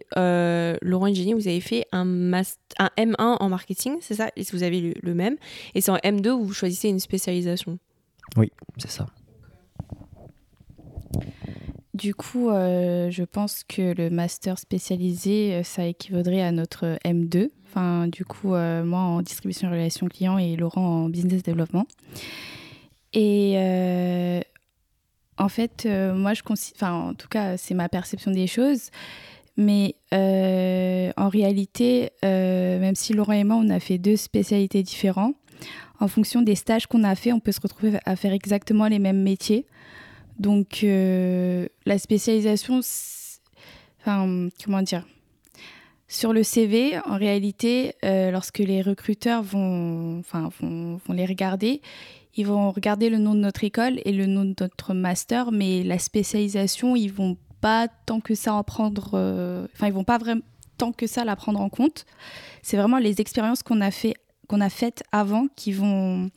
Laurent 0.82 1.08
et 1.08 1.16
Jenny, 1.16 1.34
vous 1.34 1.48
avez 1.48 1.62
fait 1.62 1.86
un, 1.92 2.34
un 2.34 2.90
M1 2.98 3.38
en 3.40 3.50
marketing, 3.50 3.98
c'est 4.02 4.16
ça? 4.16 4.30
Et 4.36 4.44
vous 4.52 4.64
avez 4.64 4.82
le, 4.82 4.94
le 5.02 5.14
même. 5.14 5.38
Et 5.76 5.82
c'est 5.82 5.92
en 5.92 5.98
M2 5.98 6.30
où 6.30 6.46
vous 6.46 6.54
choisissez 6.54 6.90
une 6.90 7.00
spécialisation. 7.00 7.80
Oui, 8.36 8.52
c'est 8.78 8.92
ça. 8.92 9.08
Du 11.98 12.14
coup, 12.14 12.50
euh, 12.50 13.10
je 13.10 13.24
pense 13.24 13.64
que 13.64 13.96
le 13.98 14.12
master 14.12 14.60
spécialisé, 14.60 15.56
euh, 15.56 15.64
ça 15.64 15.88
équivaudrait 15.88 16.44
à 16.44 16.52
notre 16.52 17.00
M2. 17.04 17.50
Enfin, 17.66 18.08
du 18.08 18.24
coup, 18.24 18.54
euh, 18.54 18.84
moi 18.84 19.00
en 19.00 19.24
distribution 19.24 19.68
et 19.70 19.72
relations 19.72 20.08
clients 20.08 20.38
et 20.38 20.56
Laurent 20.56 21.06
en 21.06 21.10
business 21.10 21.42
développement. 21.42 21.88
Et 23.14 23.56
en 25.40 25.50
fait, 25.50 25.88
moi, 25.88 26.36
je 26.36 26.44
enfin, 26.48 26.94
en 26.94 27.14
tout 27.16 27.28
cas, 27.28 27.58
c'est 27.58 27.74
ma 27.74 27.90
perception 27.90 28.30
des 28.30 28.46
choses. 28.46 28.92
Mais 29.56 29.96
en 30.12 31.30
réalité, 31.30 32.12
même 32.22 32.96
si 32.96 33.14
Laurent 33.14 33.34
et 33.34 33.44
moi, 33.44 33.56
on 33.56 33.70
a 33.70 33.80
fait 33.80 33.98
deux 33.98 34.18
spécialités 34.18 34.84
différentes, 34.84 35.36
en 36.00 36.08
fonction 36.08 36.44
des 36.44 36.54
stages 36.54 36.86
qu'on 36.86 37.04
a 37.04 37.16
fait, 37.16 37.32
on 37.32 37.40
peut 37.40 37.52
se 37.52 37.62
retrouver 37.62 37.98
à 38.06 38.16
faire 38.16 38.34
exactement 38.34 38.88
les 38.88 39.00
mêmes 39.00 39.24
métiers. 39.24 39.66
Donc, 40.40 40.84
euh, 40.84 41.68
la 41.86 41.98
spécialisation, 41.98 42.82
comment 44.06 44.82
dire 44.84 45.06
Sur 46.08 46.32
le 46.32 46.44
CV, 46.44 47.00
en 47.06 47.18
réalité, 47.18 47.96
euh, 48.06 48.30
lorsque 48.30 48.60
les 48.60 48.82
recruteurs 48.82 49.42
vont, 49.42 50.20
enfin, 50.20 50.50
vont, 50.60 51.00
vont, 51.04 51.14
les 51.14 51.26
regarder, 51.26 51.82
ils 52.36 52.46
vont 52.46 52.70
regarder 52.70 53.10
le 53.10 53.18
nom 53.18 53.34
de 53.34 53.40
notre 53.40 53.64
école 53.64 54.00
et 54.06 54.12
le 54.12 54.28
nom 54.28 54.46
de 54.46 54.54
notre 54.60 54.94
master, 54.94 55.52
mais 55.52 55.84
la 55.84 55.98
spécialisation, 55.98 56.96
ils 56.96 57.12
vont 57.12 57.36
pas 57.60 57.88
tant 57.88 58.20
que 58.20 58.36
ça 58.36 58.54
en 58.54 58.64
prendre, 58.64 59.12
euh, 59.16 59.66
enfin, 59.74 59.88
ils 59.88 59.94
vont 59.94 60.04
pas 60.04 60.20
vraiment 60.20 60.42
tant 60.78 60.92
que 60.92 61.08
ça 61.08 61.26
la 61.26 61.36
prendre 61.36 61.60
en 61.60 61.70
compte. 61.70 62.06
C'est 62.62 62.78
vraiment 62.78 63.00
les 63.00 63.20
expériences 63.20 63.64
qu'on 63.64 63.82
a 63.82 63.90
fait, 63.90 64.14
qu'on 64.48 64.62
a 64.62 64.70
faites 64.70 65.02
avant 65.12 65.48
qui 65.56 65.72
vont, 65.72 66.30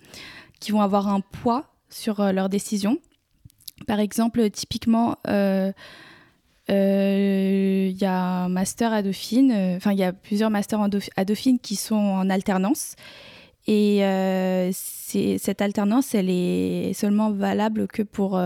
qui 0.59 0.73
vont 0.73 0.81
avoir 0.81 1.09
un 1.09 1.21
poids 1.21 1.67
sur 1.91 2.33
leur 2.33 2.49
décision. 2.49 2.99
Par 3.87 4.01
exemple, 4.01 4.49
typiquement, 4.51 5.17
il 5.27 5.31
euh, 5.33 5.73
euh, 6.71 7.93
y 7.95 8.05
a 8.05 8.45
un 8.45 8.49
master 8.49 8.93
à 8.93 9.03
Dauphine, 9.03 9.53
euh, 9.53 9.77
enfin, 9.77 9.93
il 9.93 9.99
y 9.99 10.05
a 10.05 10.13
plusieurs 10.13 10.51
masters 10.51 10.81
à 11.17 11.25
Dauphine 11.25 11.59
qui 11.59 11.77
sont 11.77 11.97
en 11.97 12.31
alternance. 12.31 12.95
Et 13.67 14.01
cette 14.73 15.63
alternance, 15.63 16.15
elle 16.15 16.29
est 16.29 16.93
seulement 16.93 17.31
valable 17.31 17.87
que 17.87 18.03
pour 18.03 18.41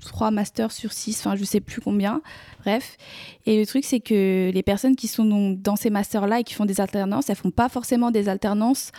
trois 0.00 0.30
masters 0.30 0.72
sur 0.72 0.92
six, 0.92 1.18
enfin 1.18 1.36
je 1.36 1.44
sais 1.44 1.60
plus 1.60 1.82
combien, 1.82 2.22
bref. 2.60 2.96
Et 3.44 3.58
le 3.58 3.66
truc, 3.66 3.84
c'est 3.84 4.00
que 4.00 4.50
les 4.54 4.62
personnes 4.62 4.96
qui 4.96 5.06
sont 5.06 5.50
dans 5.50 5.76
ces 5.76 5.90
masters-là 5.90 6.40
et 6.40 6.44
qui 6.44 6.54
font 6.54 6.64
des 6.64 6.80
alternances, 6.80 7.28
elles 7.28 7.36
font 7.36 7.50
pas 7.50 7.68
forcément 7.68 8.10
des 8.10 8.30
alternances 8.30 8.90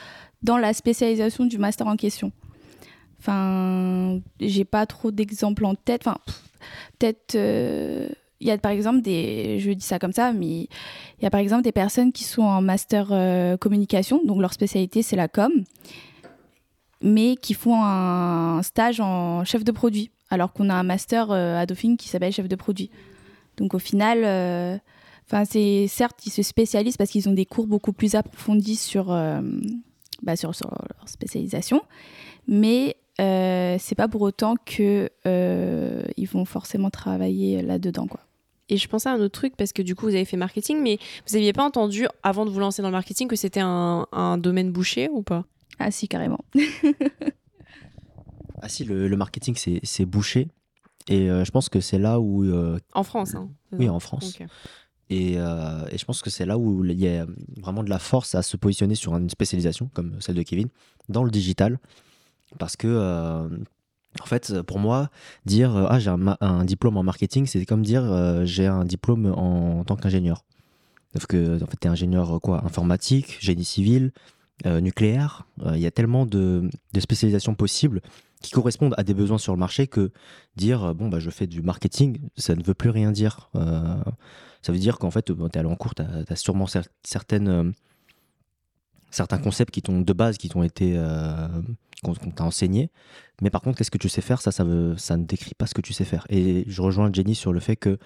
dans 0.44 0.58
la 0.58 0.74
spécialisation 0.74 1.46
du 1.46 1.58
master 1.58 1.88
en 1.88 1.96
question. 1.96 2.32
Enfin, 3.22 4.20
j'ai 4.40 4.66
pas 4.66 4.88
trop 4.88 5.12
d'exemples 5.12 5.66
en 5.66 5.76
tête. 5.76 6.08
Enfin, 6.08 6.18
peut-être. 6.98 7.36
Euh, 7.36 8.10
il 8.40 8.48
y 8.48 8.52
a 8.52 8.58
par 8.58 8.72
exemple 8.72 9.02
des. 9.02 9.60
Je 9.60 9.72
dis 9.72 9.86
ça 9.86 10.00
comme 10.00 10.12
ça, 10.12 10.34
mais 10.34 10.62
il 10.62 11.22
y 11.22 11.28
a 11.28 11.30
par 11.30 11.40
exemple 11.40 11.62
des 11.62 11.72
personnes 11.72 12.12
qui 12.12 12.24
sont 12.24 12.42
en 12.42 12.62
master 12.62 13.10
euh, 13.12 13.58
communication, 13.58 14.22
donc 14.26 14.42
leur 14.42 14.52
spécialité 14.52 15.04
c'est 15.04 15.16
la 15.16 15.28
com, 15.28 15.52
mais 17.04 17.36
qui 17.36 17.54
font 17.54 17.84
un 17.84 18.64
stage 18.64 19.00
en 19.00 19.46
chef 19.46 19.64
de 19.64 19.72
produit, 19.72 20.10
alors 20.32 20.54
qu'on 20.54 20.70
a 20.70 20.74
un 20.74 20.82
master 20.82 21.30
euh, 21.30 21.60
à 21.60 21.68
Dauphine 21.68 21.98
qui 21.98 22.08
s'appelle 22.08 22.34
chef 22.34 22.48
de 22.48 22.56
produit. 22.56 22.90
Donc 23.58 23.76
au 23.76 23.80
final. 23.80 24.82
Enfin, 25.28 25.46
c'est 25.46 25.88
certes, 25.88 26.26
ils 26.26 26.32
se 26.32 26.42
spécialisent 26.42 26.98
parce 26.98 27.10
qu'ils 27.10 27.30
ont 27.30 27.34
des 27.34 27.46
cours 27.46 27.66
beaucoup 27.66 27.94
plus 27.94 28.16
approfondis 28.16 28.76
sur, 28.76 29.06
bah, 30.24 30.36
sur, 30.36 30.54
sur, 30.54 30.70
leur 30.70 31.08
spécialisation, 31.08 31.82
mais 32.50 32.98
euh, 33.20 33.78
c'est 33.80 33.96
pas 33.96 34.08
pour 34.08 34.22
autant 34.22 34.56
que 34.66 35.10
euh, 35.28 36.04
ils 36.18 36.28
vont 36.28 36.46
forcément 36.46 36.90
travailler 36.90 37.62
là-dedans, 37.62 38.08
quoi. 38.08 38.22
Et 38.70 38.78
je 38.78 38.88
pensais 38.88 39.10
à 39.10 39.14
un 39.14 39.20
autre 39.20 39.38
truc 39.38 39.58
parce 39.58 39.74
que 39.74 39.82
du 39.82 39.96
coup 39.96 40.06
vous 40.06 40.16
avez 40.16 40.24
fait 40.24 40.38
marketing, 40.38 40.82
mais 40.82 40.98
vous 41.28 41.36
n'aviez 41.36 41.52
pas 41.52 41.66
entendu 41.66 42.08
avant 42.24 42.46
de 42.46 42.50
vous 42.50 42.60
lancer 42.62 42.82
dans 42.82 42.88
le 42.88 42.94
marketing 42.94 43.28
que 43.28 43.36
c'était 43.36 43.60
un, 43.62 44.38
domaine 44.38 44.72
bouché 44.72 45.10
ou 45.12 45.24
pas? 45.24 45.44
Ah 45.78 45.92
si 45.92 46.08
carrément. 46.08 46.40
ah 48.62 48.70
si 48.70 48.86
le, 48.86 49.10
marketing 49.18 49.56
c'est 49.84 50.06
bouché 50.06 50.48
et 51.10 51.30
euh, 51.30 51.44
je 51.44 51.52
pense 51.52 51.68
que 51.68 51.82
c'est 51.82 52.00
là 52.00 52.22
où 52.22 52.46
en 52.94 53.04
France. 53.04 53.36
Hein, 53.36 53.50
oui 53.74 53.90
en 53.90 54.00
France. 54.00 54.40
Et, 55.10 55.34
et, 55.34 55.98
je 55.98 56.06
pense 56.06 56.22
que 56.22 56.30
c'est 56.30 56.46
là 56.46 56.58
où 56.58 56.86
il 56.86 56.98
y 56.98 57.10
a 57.10 57.26
vraiment 57.58 57.84
de 57.84 57.90
la 57.90 58.00
force 58.00 58.36
à 58.36 58.42
se 58.42 58.56
positionner 58.56 58.96
sur 58.96 59.18
une 59.18 59.30
spécialisation 59.30 59.90
comme 59.94 60.22
celle 60.22 60.36
de 60.36 60.44
Kevin 60.44 60.70
dans 61.10 61.26
le 61.26 61.32
digital 61.32 61.78
parce 62.60 62.76
que, 62.76 62.88
euh, 62.88 63.48
en 64.22 64.26
fait, 64.26 64.62
pour 64.64 64.80
moi, 64.80 65.10
dire 65.46 65.76
ah, 65.90 66.00
j'ai 66.00 66.10
un, 66.10 66.66
diplôme 66.66 66.98
en 66.98 67.04
marketing, 67.04 67.46
c'est 67.46 67.66
comme 67.66 67.84
dire 67.84 68.04
euh, 68.04 68.46
j'ai 68.46 68.68
un 68.68 68.86
diplôme 68.86 69.34
en, 69.36 69.84
tant 69.84 69.96
qu'ingénieur. 69.96 70.44
Parce 71.14 71.26
que, 71.26 71.62
en 71.62 71.68
fait, 71.68 71.78
tu 71.80 71.88
es 71.88 71.92
ingénieur 71.92 72.40
quoi 72.42 72.64
Informatique, 72.66 73.38
génie 73.42 73.66
civil, 73.66 74.12
euh, 74.66 74.80
nucléaire. 74.80 75.46
Il 75.74 75.80
y 75.80 75.86
a 75.86 75.92
tellement 75.92 76.26
de, 76.26 76.70
spécialisations 76.98 77.56
possibles 77.56 78.02
qui 78.42 78.52
correspondent 78.52 78.96
à 78.98 79.04
des 79.04 79.14
besoins 79.14 79.38
sur 79.38 79.54
le 79.54 79.60
marché 79.60 79.88
que 79.88 80.12
dire 80.56 80.96
bon, 80.96 81.10
bah, 81.10 81.20
je 81.20 81.30
fais 81.30 81.48
du 81.48 81.62
marketing, 81.62 82.20
ça 82.38 82.56
ne 82.56 82.64
veut 82.64 82.74
plus 82.74 82.90
rien 82.90 83.12
dire. 83.12 83.50
ça 83.54 84.72
veut 84.72 84.80
dire 84.80 85.00
qu'en 85.00 85.12
fait, 85.12 85.24
tu 85.24 85.34
es 85.34 85.58
allé 85.58 85.68
en 85.68 85.76
cours, 85.76 85.96
tu 85.96 86.02
as, 86.02 86.24
as, 86.28 86.36
sûrement 86.36 86.66
certaines 87.04 87.74
certains 89.12 89.38
concepts 89.38 89.72
qui 89.72 89.82
de 89.82 90.14
base 90.14 90.38
qui 90.38 90.50
t'ont 90.50 90.64
été 90.64 90.94
euh, 90.96 91.48
qu'on 92.04 92.14
t'a 92.14 92.44
enseigné 92.44 92.90
mais 93.42 93.50
par 93.50 93.62
contre 93.62 93.78
qu'est-ce 93.78 93.92
que 93.92 93.98
tu 93.98 94.10
sais 94.10 94.22
faire? 94.22 94.42
Ça 94.42 94.52
ça 94.52 94.64
ne 94.64 95.24
décrit 95.26 95.54
pas 95.56 95.66
ce 95.66 95.74
que 95.74 95.82
tu 95.82 95.94
sais 95.94 96.06
faire. 96.06 96.26
Et 96.30 96.64
je 96.68 96.82
rejoins 96.82 97.12
Jenny 97.12 97.36
sur 97.36 97.52
le 97.54 97.60
fait 97.60 97.76
que 97.76 97.98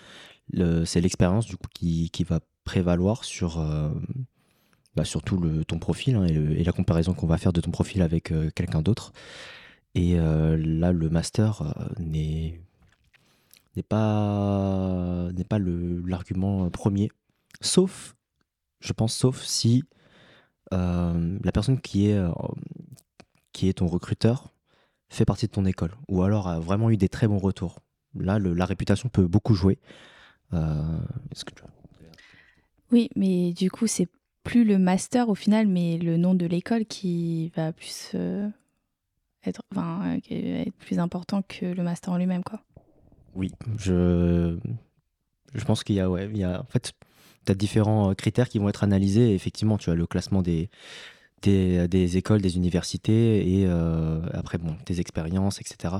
c'est 0.86 1.02
l'expérience 1.02 1.46
du 1.46 1.58
coup 1.58 1.68
qui, 1.74 2.10
va 2.28 2.40
prévaloir 2.64 3.24
sur 3.24 3.60
euh, 3.60 3.90
bah, 4.96 5.04
surtout 5.04 5.38
le, 5.38 5.66
ton 5.66 5.78
profil 5.78 6.16
hein, 6.16 6.26
et, 6.26 6.64
la 6.64 6.72
comparaison 6.72 7.14
qu'on 7.14 7.28
va 7.28 7.38
faire 7.38 7.54
de 7.54 7.62
ton 7.62 7.72
profil 7.72 8.02
avec 8.02 8.32
euh, 8.32 8.50
quelqu'un 8.56 8.82
d'autre. 8.82 9.12
Et 9.94 10.16
là, 10.18 10.92
le 10.92 11.10
master 11.10 11.74
n'est 12.00 12.60
n'est 13.78 13.84
pas, 13.84 15.30
n'est 15.34 15.46
pas 15.46 15.58
l'argument 15.60 16.70
premier. 16.70 17.10
Sauf, 17.62 18.16
je 18.82 18.92
pense, 18.94 19.16
sauf 19.16 19.42
si 19.42 19.84
la 20.72 21.52
personne 21.54 21.80
qui 21.80 22.08
est, 22.10 22.22
qui 23.54 23.70
est 23.70 23.74
ton 23.74 23.88
recruteur 23.88 24.54
fait 25.10 25.26
partie 25.26 25.46
de 25.46 25.52
ton 25.52 25.66
école 25.66 25.92
ou 26.10 26.24
alors 26.24 26.48
a 26.48 26.60
vraiment 26.60 26.90
eu 26.90 26.98
des 26.98 27.10
très 27.10 27.28
bons 27.28 27.38
retours. 27.38 27.80
Là, 28.18 28.40
la 28.40 28.66
réputation 28.66 29.10
peut 29.10 29.28
beaucoup 29.28 29.56
jouer. 29.56 29.78
que 30.52 31.64
Oui, 32.92 33.10
mais 33.16 33.54
du 33.54 33.70
coup, 33.70 33.88
c'est 33.88 34.08
plus 34.46 34.64
le 34.64 34.78
master 34.78 35.28
au 35.28 35.36
final, 35.36 35.68
mais 35.68 35.98
le 35.98 36.16
nom 36.16 36.36
de 36.36 36.46
l'école 36.46 36.86
qui 36.86 37.50
va 37.56 37.74
plus 37.74 38.12
euh, 38.16 38.48
être, 39.44 39.64
enfin, 39.72 40.18
être 40.30 40.74
plus 40.76 41.00
important 41.00 41.42
que 41.42 41.66
le 41.66 41.84
master 41.84 42.14
en 42.14 42.18
lui-même, 42.18 42.44
quoi. 42.44 42.62
Oui, 43.34 43.52
je, 43.78 44.58
je 45.54 45.66
pense 45.66 45.84
qu'il 45.84 45.96
y 45.96 46.00
a, 46.00 46.10
ouais, 46.10 46.30
il 46.30 46.38
y 46.38 46.44
a, 46.44 46.62
en 46.62 46.66
fait, 46.66 46.94
tu 47.46 47.52
as 47.52 47.56
différents 47.56 48.14
critères 48.16 48.50
qui 48.50 48.60
vont 48.60 48.70
être 48.70 48.84
analysés. 48.84 49.34
effectivement, 49.34 49.78
tu 49.78 49.90
as 49.90 49.96
le 49.96 50.08
classement 50.08 50.42
des, 50.42 50.70
des, 51.46 52.18
écoles, 52.18 52.42
des 52.42 52.56
universités, 52.58 53.60
et 53.60 53.66
euh, 53.68 54.22
après, 54.34 54.58
bon, 54.58 54.76
tes 54.86 55.00
expériences, 55.00 55.62
etc. 55.62 55.96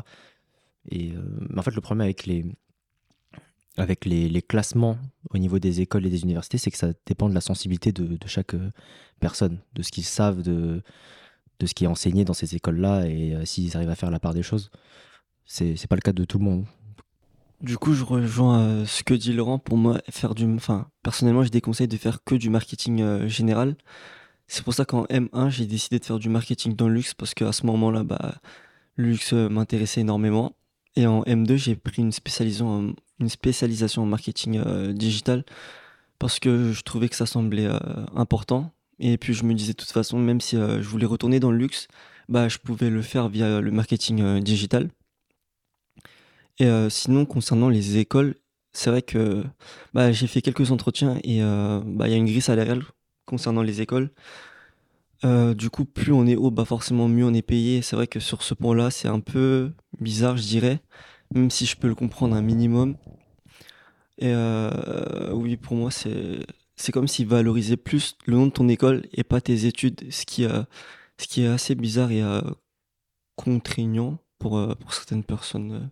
Et 0.90 1.12
euh, 1.12 1.48
en 1.58 1.62
fait, 1.62 1.74
le 1.74 1.82
problème 1.82 2.02
avec 2.02 2.26
les, 2.26 2.46
avec 3.78 4.06
les, 4.06 4.42
classements 4.42 4.98
au 5.32 5.38
niveau 5.38 5.60
des 5.60 5.82
écoles 5.82 6.06
et 6.06 6.10
des 6.10 6.24
universités, 6.24 6.58
c'est 6.58 6.72
que 6.72 6.78
ça 6.78 6.94
dépend 7.06 7.30
de 7.30 7.34
la 7.34 7.42
sensibilité 7.42 7.92
de, 7.92 8.18
chaque 8.28 8.54
euh, 8.54 8.72
personne, 9.20 9.60
de 9.74 9.84
ce 9.84 9.92
qu'ils 9.92 10.06
savent, 10.06 10.42
de, 10.42 10.82
de 11.60 11.66
ce 11.66 11.74
qui 11.74 11.86
est 11.86 11.88
enseigné 11.88 12.26
dans 12.26 12.34
ces 12.34 12.56
écoles-là, 12.56 13.08
et 13.08 13.36
s'ils 13.46 13.76
arrivent 13.78 13.90
à 13.90 13.96
faire 13.96 14.12
la 14.12 14.20
part 14.20 14.34
des 14.34 14.44
choses. 14.44 14.72
C'est 15.46 15.88
pas 15.88 15.96
le 15.96 16.02
cas 16.02 16.14
de 16.14 16.26
tout 16.26 16.40
le 16.40 16.46
monde. 16.46 16.66
Du 17.62 17.78
coup, 17.78 17.94
je 17.94 18.04
rejoins 18.04 18.86
ce 18.86 19.04
que 19.04 19.14
dit 19.14 19.34
Laurent. 19.34 19.60
Pour 19.60 19.78
moi, 19.78 20.02
faire 20.10 20.36
du, 20.36 20.46
enfin, 20.46 20.88
personnellement, 21.04 21.44
je 21.44 21.50
déconseille 21.50 21.88
de 21.88 21.98
faire 21.98 22.24
que 22.24 22.36
du 22.36 22.50
marketing 22.50 23.28
général. 23.28 23.76
C'est 24.48 24.64
pour 24.64 24.74
ça 24.74 24.86
qu'en 24.86 25.06
M1, 25.06 25.50
j'ai 25.50 25.66
décidé 25.66 26.00
de 26.00 26.06
faire 26.06 26.20
du 26.20 26.30
marketing 26.30 26.76
dans 26.76 26.88
le 26.88 26.96
luxe 26.96 27.14
parce 27.14 27.34
qu'à 27.34 27.52
ce 27.52 27.66
moment-là, 27.66 28.04
bah, 28.04 28.36
le 28.96 29.10
luxe 29.10 29.34
euh, 29.34 29.50
m'intéressait 29.50 30.02
énormément. 30.02 30.56
Et 30.96 31.08
en 31.08 31.24
M2, 31.24 31.58
j'ai 31.58 31.76
pris 31.76 32.02
une 32.02 32.12
spécialisation 32.12 32.96
en, 34.04 34.06
marketing 34.06 34.62
euh, 34.66 34.94
digital 34.94 35.44
parce 36.20 36.40
que 36.40 36.72
je 36.72 36.82
trouvais 36.84 37.10
que 37.10 37.16
ça 37.16 37.26
semblait 37.26 37.66
euh, 37.66 37.80
important. 38.16 38.72
Et 39.00 39.18
puis 39.18 39.34
je 39.34 39.44
me 39.44 39.54
disais 39.54 39.74
de 39.74 39.78
toute 39.78 39.92
façon, 39.92 40.18
même 40.20 40.40
si 40.40 40.56
je 40.56 40.88
voulais 40.88 41.06
retourner 41.06 41.42
dans 41.42 41.52
le 41.52 41.58
luxe, 41.58 41.90
bah, 42.30 42.48
je 42.48 42.60
pouvais 42.60 42.90
le 42.90 43.02
faire 43.02 43.28
via 43.28 43.60
le 43.60 43.72
marketing 43.72 44.40
digital. 44.40 44.90
Et 46.60 46.70
sinon, 46.90 47.26
concernant 47.26 47.70
les 47.70 47.98
écoles, 47.98 48.36
c'est 48.72 48.90
vrai 48.90 49.02
que 49.02 49.44
bah, 49.94 50.12
j'ai 50.12 50.28
fait 50.28 50.42
quelques 50.42 50.72
entretiens 50.72 51.18
et 51.24 51.42
bah, 51.42 52.08
il 52.08 52.12
y 52.12 52.14
a 52.14 52.18
une 52.18 52.26
grille 52.26 52.42
salariale 52.42 52.84
concernant 53.26 53.62
les 53.62 53.82
écoles. 53.82 54.12
Euh, 55.24 55.54
du 55.54 55.70
coup, 55.70 55.86
plus 55.86 56.12
on 56.12 56.28
est 56.28 56.36
haut, 56.36 56.52
bah 56.52 56.66
forcément 56.66 57.08
mieux 57.08 57.26
on 57.26 57.34
est 57.34 57.42
payé. 57.42 57.82
C'est 57.82 57.96
vrai 57.96 58.08
que 58.08 58.20
sur 58.20 58.44
ce 58.44 58.54
point-là, 58.54 58.92
c'est 58.92 59.08
un 59.08 59.20
peu 59.20 59.72
bizarre, 60.00 60.38
je 60.38 60.44
dirais, 60.44 60.82
même 61.34 61.50
si 61.50 61.66
je 61.66 61.76
peux 61.78 61.88
le 61.88 61.96
comprendre 61.96 62.36
un 62.36 62.42
minimum. 62.42 62.98
Et 64.18 64.32
euh, 64.34 65.32
oui, 65.34 65.58
pour 65.58 65.76
moi, 65.76 65.92
c'est 65.92 66.46
c'est 66.78 66.92
comme 66.92 67.08
s'ils 67.08 67.28
valorisaient 67.28 67.78
plus 67.78 68.18
le 68.26 68.36
nom 68.36 68.48
de 68.48 68.52
ton 68.52 68.68
école 68.68 69.08
et 69.14 69.24
pas 69.24 69.42
tes 69.42 69.66
études, 69.66 70.12
ce 70.12 70.26
qui, 70.26 70.46
euh, 70.46 70.64
ce 71.18 71.28
qui 71.28 71.44
est 71.44 71.48
assez 71.48 71.76
bizarre 71.76 72.12
et 72.12 72.22
contraignant 73.38 74.18
pour, 74.40 74.76
pour 74.78 74.94
certaines 74.94 75.24
personnes. 75.24 75.90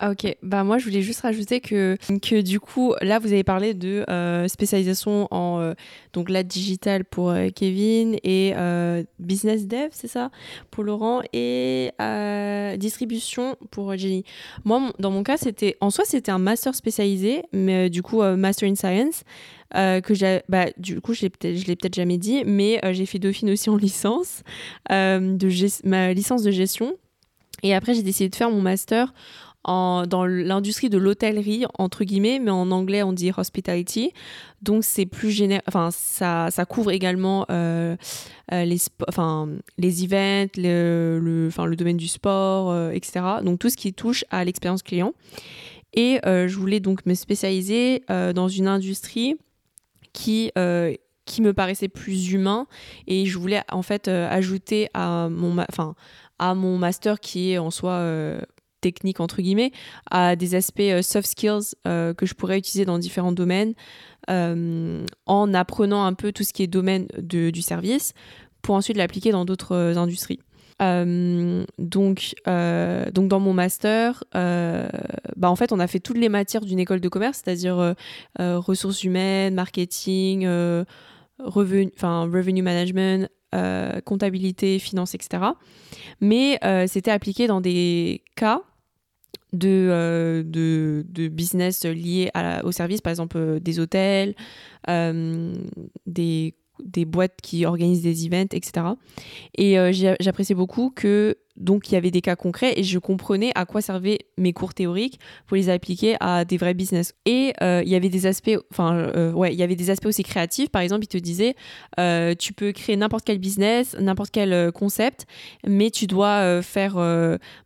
Ah, 0.00 0.10
ok, 0.10 0.36
bah 0.42 0.64
moi 0.64 0.78
je 0.78 0.84
voulais 0.84 1.02
juste 1.02 1.20
rajouter 1.20 1.60
que, 1.60 1.96
que 2.20 2.40
du 2.40 2.58
coup 2.58 2.94
là 3.00 3.20
vous 3.20 3.32
avez 3.32 3.44
parlé 3.44 3.74
de 3.74 4.04
euh, 4.10 4.48
spécialisation 4.48 5.28
en 5.30 5.60
euh, 5.60 5.74
donc 6.12 6.30
la 6.30 6.42
digital 6.42 7.04
pour 7.04 7.30
euh, 7.30 7.48
Kevin 7.54 8.16
et 8.24 8.54
business 9.20 9.66
dev 9.68 9.90
c'est 9.92 10.08
ça? 10.08 10.30
Pour 10.72 10.82
Laurent 10.82 11.22
et 11.32 11.92
distribution 12.76 13.56
pour 13.70 13.96
Jenny. 13.96 14.24
Moi 14.64 14.92
dans 14.98 15.12
mon 15.12 15.22
cas 15.22 15.36
c'était 15.36 15.76
en 15.80 15.90
soi 15.90 16.04
c'était 16.04 16.32
un 16.32 16.38
master 16.38 16.74
spécialisé 16.74 17.44
mais 17.52 17.88
du 17.88 18.02
coup 18.02 18.22
master 18.22 18.68
in 18.68 18.74
science 18.74 19.22
que 19.72 20.14
j'ai 20.14 20.42
bah, 20.48 20.66
du 20.76 21.00
coup 21.00 21.14
je 21.14 21.22
l'ai 21.22 21.30
peut-être 21.30 21.80
peut 21.80 21.88
jamais 21.94 22.18
dit 22.18 22.42
mais 22.44 22.80
j'ai 22.92 23.06
fait 23.06 23.20
Dauphine 23.20 23.50
aussi 23.50 23.70
en 23.70 23.76
licence 23.84 24.42
de 24.90 25.88
ma 25.88 26.12
licence 26.12 26.42
de 26.42 26.50
gestion. 26.50 26.94
Et 27.62 27.74
après 27.74 27.94
j'ai 27.94 28.02
décidé 28.02 28.28
de 28.28 28.34
faire 28.34 28.50
mon 28.50 28.60
master 28.60 29.14
dans 29.64 30.26
l'industrie 30.26 30.90
de 30.90 30.98
l'hôtellerie, 30.98 31.64
entre 31.78 32.04
guillemets, 32.04 32.38
mais 32.38 32.50
en 32.50 32.70
anglais 32.70 33.02
on 33.02 33.12
dit 33.12 33.32
hospitality. 33.36 34.12
Donc 34.62 34.84
c'est 34.84 35.06
plus 35.06 35.30
général, 35.30 35.62
enfin 35.68 35.90
ça, 35.90 36.48
ça 36.50 36.64
couvre 36.64 36.90
également 36.90 37.46
euh, 37.50 37.96
euh, 38.52 38.64
les, 38.64 38.78
enfin, 39.08 39.48
les 39.78 40.04
events, 40.04 40.52
le, 40.56 41.18
le, 41.20 41.48
enfin, 41.48 41.66
le 41.66 41.76
domaine 41.76 41.96
du 41.96 42.08
sport, 42.08 42.70
euh, 42.70 42.90
etc. 42.90 43.24
Donc 43.42 43.58
tout 43.58 43.70
ce 43.70 43.76
qui 43.76 43.92
touche 43.92 44.24
à 44.30 44.44
l'expérience 44.44 44.82
client. 44.82 45.12
Et 45.96 46.18
je 46.24 46.56
voulais 46.56 46.80
donc 46.80 47.06
me 47.06 47.14
spécialiser 47.14 48.02
dans 48.08 48.48
une 48.48 48.66
industrie 48.66 49.36
qui 50.12 50.50
qui 51.24 51.40
me 51.40 51.52
paraissait 51.52 51.86
plus 51.86 52.32
humain 52.32 52.66
et 53.06 53.26
je 53.26 53.38
voulais 53.38 53.62
en 53.70 53.82
fait 53.82 54.08
ajouter 54.08 54.88
à 54.92 55.28
mon 55.30 55.56
enfin 55.70 55.94
à 56.40 56.56
mon 56.56 56.78
master 56.78 57.20
qui 57.20 57.52
est 57.52 57.58
en 57.58 57.70
soi 57.70 58.00
technique 58.84 59.18
entre 59.18 59.40
guillemets 59.40 59.72
à 60.10 60.36
des 60.36 60.54
aspects 60.54 60.80
euh, 60.80 61.00
soft 61.00 61.26
skills 61.26 61.74
euh, 61.86 62.12
que 62.12 62.26
je 62.26 62.34
pourrais 62.34 62.58
utiliser 62.58 62.84
dans 62.84 62.98
différents 62.98 63.32
domaines 63.32 63.72
euh, 64.28 65.02
en 65.24 65.54
apprenant 65.54 66.04
un 66.04 66.12
peu 66.12 66.32
tout 66.32 66.44
ce 66.44 66.52
qui 66.52 66.62
est 66.62 66.66
domaine 66.66 67.06
de, 67.16 67.48
du 67.48 67.62
service 67.62 68.12
pour 68.60 68.74
ensuite 68.74 68.98
l'appliquer 68.98 69.32
dans 69.32 69.46
d'autres 69.46 69.96
industries. 69.96 70.40
donc, 70.80 72.34
donc 72.46 73.28
dans 73.28 73.40
mon 73.40 73.52
master, 73.52 74.24
bah 74.32 75.50
en 75.50 75.56
fait, 75.56 75.70
on 75.72 75.80
a 75.80 75.86
fait 75.86 76.00
toutes 76.00 76.16
les 76.16 76.30
matières 76.30 76.64
d'une 76.64 76.78
école 76.78 77.00
de 77.00 77.08
commerce, 77.10 77.42
c'est-à-dire 77.44 77.94
ressources 78.38 79.04
humaines, 79.04 79.54
marketing, 79.54 80.46
revenu, 81.38 81.92
revenue 82.00 82.62
management, 82.62 83.28
comptabilité, 84.06 84.78
finance, 84.78 85.14
etc. 85.14 85.42
Mais 86.22 86.58
c'était 86.86 87.10
appliqué 87.10 87.46
dans 87.46 87.60
des 87.60 88.22
cas 88.34 88.62
euh, 89.62 90.42
de, 90.44 91.28
business 91.28 91.84
liés 91.84 92.30
au 92.64 92.72
service, 92.72 93.00
par 93.00 93.10
exemple 93.10 93.36
euh, 93.36 93.60
des 93.60 93.78
hôtels, 93.78 94.34
euh, 94.88 95.54
des, 96.06 96.54
des, 96.82 97.04
boîtes 97.04 97.38
qui 97.42 97.66
organisent 97.66 98.02
des 98.02 98.26
events, 98.26 98.52
etc. 98.52 98.86
Et 99.56 99.76
j'appréciais 100.20 100.54
beaucoup 100.54 100.90
que 100.90 101.36
donc 101.56 101.90
il 101.90 101.94
y 101.94 101.96
avait 101.96 102.10
des 102.10 102.20
cas 102.20 102.36
concrets 102.36 102.72
et 102.76 102.82
je 102.82 102.98
comprenais 102.98 103.52
à 103.54 103.64
quoi 103.64 103.80
servaient 103.80 104.18
mes 104.36 104.52
cours 104.52 104.74
théoriques 104.74 105.20
pour 105.46 105.56
les 105.56 105.68
appliquer 105.68 106.16
à 106.20 106.44
des 106.44 106.56
vrais 106.56 106.74
business. 106.74 107.14
Et 107.26 107.52
euh, 107.62 107.82
il 107.84 107.90
y 107.90 107.94
avait 107.94 108.08
des 108.08 108.26
aspects, 108.26 108.58
enfin 108.72 108.96
euh, 108.96 109.32
ouais, 109.32 109.52
il 109.52 109.58
y 109.58 109.62
avait 109.62 109.76
des 109.76 109.90
aspects 109.90 110.06
aussi 110.06 110.24
créatifs. 110.24 110.70
Par 110.70 110.82
exemple, 110.82 111.04
il 111.04 111.08
te 111.08 111.18
disait, 111.18 111.54
euh, 112.00 112.34
tu 112.36 112.52
peux 112.52 112.72
créer 112.72 112.96
n'importe 112.96 113.24
quel 113.24 113.38
business, 113.38 113.96
n'importe 114.00 114.30
quel 114.30 114.72
concept, 114.72 115.26
mais 115.66 115.90
tu 115.90 116.06
dois 116.06 116.62
faire 116.62 116.94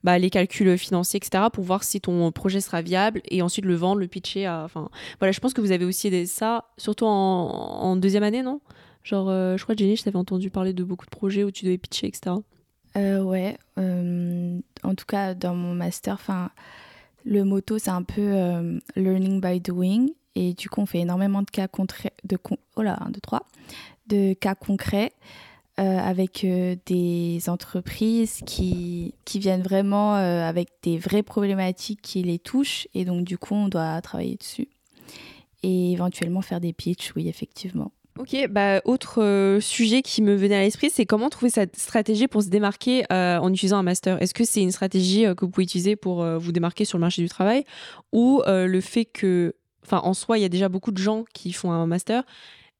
bah, 0.04 0.18
les 0.18 0.30
calculs 0.30 0.76
financiers, 0.76 1.18
etc. 1.18 1.44
pour 1.52 1.64
voir 1.64 1.82
si 1.84 2.00
ton 2.00 2.30
projet 2.32 2.60
sera 2.60 2.82
viable 2.82 3.22
et 3.30 3.42
ensuite 3.42 3.64
le 3.64 3.74
vendre, 3.74 4.00
le 4.00 4.08
pitcher. 4.08 4.48
Enfin 4.48 4.88
voilà, 5.18 5.32
je 5.32 5.40
pense 5.40 5.54
que 5.54 5.60
vous 5.60 5.72
avez 5.72 5.84
aussi 5.84 6.08
aidé 6.08 6.26
ça, 6.26 6.66
surtout 6.76 7.06
en 7.06 7.96
deuxième 7.96 8.22
année, 8.22 8.42
non? 8.42 8.60
Genre, 9.08 9.56
je 9.56 9.62
crois, 9.62 9.74
Jenny, 9.74 9.96
je 9.96 10.02
t'avais 10.02 10.18
entendu 10.18 10.50
parler 10.50 10.74
de 10.74 10.84
beaucoup 10.84 11.06
de 11.06 11.10
projets 11.10 11.42
où 11.42 11.50
tu 11.50 11.64
devais 11.64 11.78
pitcher, 11.78 12.08
etc. 12.08 12.36
Euh, 12.96 13.22
ouais, 13.22 13.56
euh, 13.78 14.58
en 14.82 14.94
tout 14.94 15.06
cas 15.06 15.34
dans 15.34 15.54
mon 15.54 15.74
master, 15.74 16.14
enfin, 16.14 16.50
le 17.24 17.44
motto 17.44 17.78
c'est 17.78 17.90
un 17.90 18.02
peu 18.02 18.22
euh, 18.22 18.78
learning 18.96 19.40
by 19.40 19.60
doing 19.60 20.06
et 20.34 20.54
du 20.54 20.68
coup 20.68 20.80
on 20.80 20.86
fait 20.86 21.00
énormément 21.00 21.42
de 21.42 21.50
cas 21.50 21.68
concrets, 21.68 22.14
de 22.24 22.38
oh 22.76 22.82
là, 22.82 22.98
de 24.06 24.34
cas 24.34 24.54
concrets 24.54 25.12
avec 25.76 26.44
des 26.44 27.40
entreprises 27.46 28.40
qui, 28.44 29.14
qui 29.24 29.38
viennent 29.38 29.62
vraiment 29.62 30.14
avec 30.14 30.70
des 30.82 30.98
vraies 30.98 31.22
problématiques 31.22 32.02
qui 32.02 32.24
les 32.24 32.40
touchent 32.40 32.88
et 32.94 33.04
donc 33.04 33.22
du 33.22 33.38
coup 33.38 33.54
on 33.54 33.68
doit 33.68 34.00
travailler 34.02 34.34
dessus 34.34 34.66
et 35.62 35.92
éventuellement 35.92 36.42
faire 36.42 36.60
des 36.60 36.72
pitchs, 36.72 37.12
oui 37.14 37.28
effectivement. 37.28 37.92
Ok, 38.18 38.36
bah, 38.50 38.80
autre 38.84 39.22
euh, 39.22 39.60
sujet 39.60 40.02
qui 40.02 40.22
me 40.22 40.34
venait 40.34 40.56
à 40.56 40.62
l'esprit, 40.62 40.90
c'est 40.90 41.06
comment 41.06 41.28
trouver 41.28 41.50
cette 41.50 41.76
stratégie 41.76 42.26
pour 42.26 42.42
se 42.42 42.48
démarquer 42.48 43.04
euh, 43.12 43.38
en 43.38 43.52
utilisant 43.52 43.78
un 43.78 43.84
master? 43.84 44.20
Est-ce 44.20 44.34
que 44.34 44.42
c'est 44.42 44.60
une 44.60 44.72
stratégie 44.72 45.24
euh, 45.24 45.36
que 45.36 45.44
vous 45.44 45.52
pouvez 45.52 45.62
utiliser 45.62 45.94
pour 45.94 46.24
vous 46.24 46.50
démarquer 46.50 46.84
sur 46.84 46.98
le 46.98 47.02
marché 47.02 47.22
du 47.22 47.28
travail? 47.28 47.64
Ou 48.12 48.42
le 48.46 48.80
fait 48.80 49.04
que, 49.04 49.54
enfin, 49.84 50.00
en 50.02 50.14
soi, 50.14 50.36
il 50.36 50.42
y 50.42 50.44
a 50.44 50.48
déjà 50.48 50.68
beaucoup 50.68 50.90
de 50.90 50.98
gens 50.98 51.24
qui 51.32 51.52
font 51.52 51.70
un 51.70 51.86
master. 51.86 52.24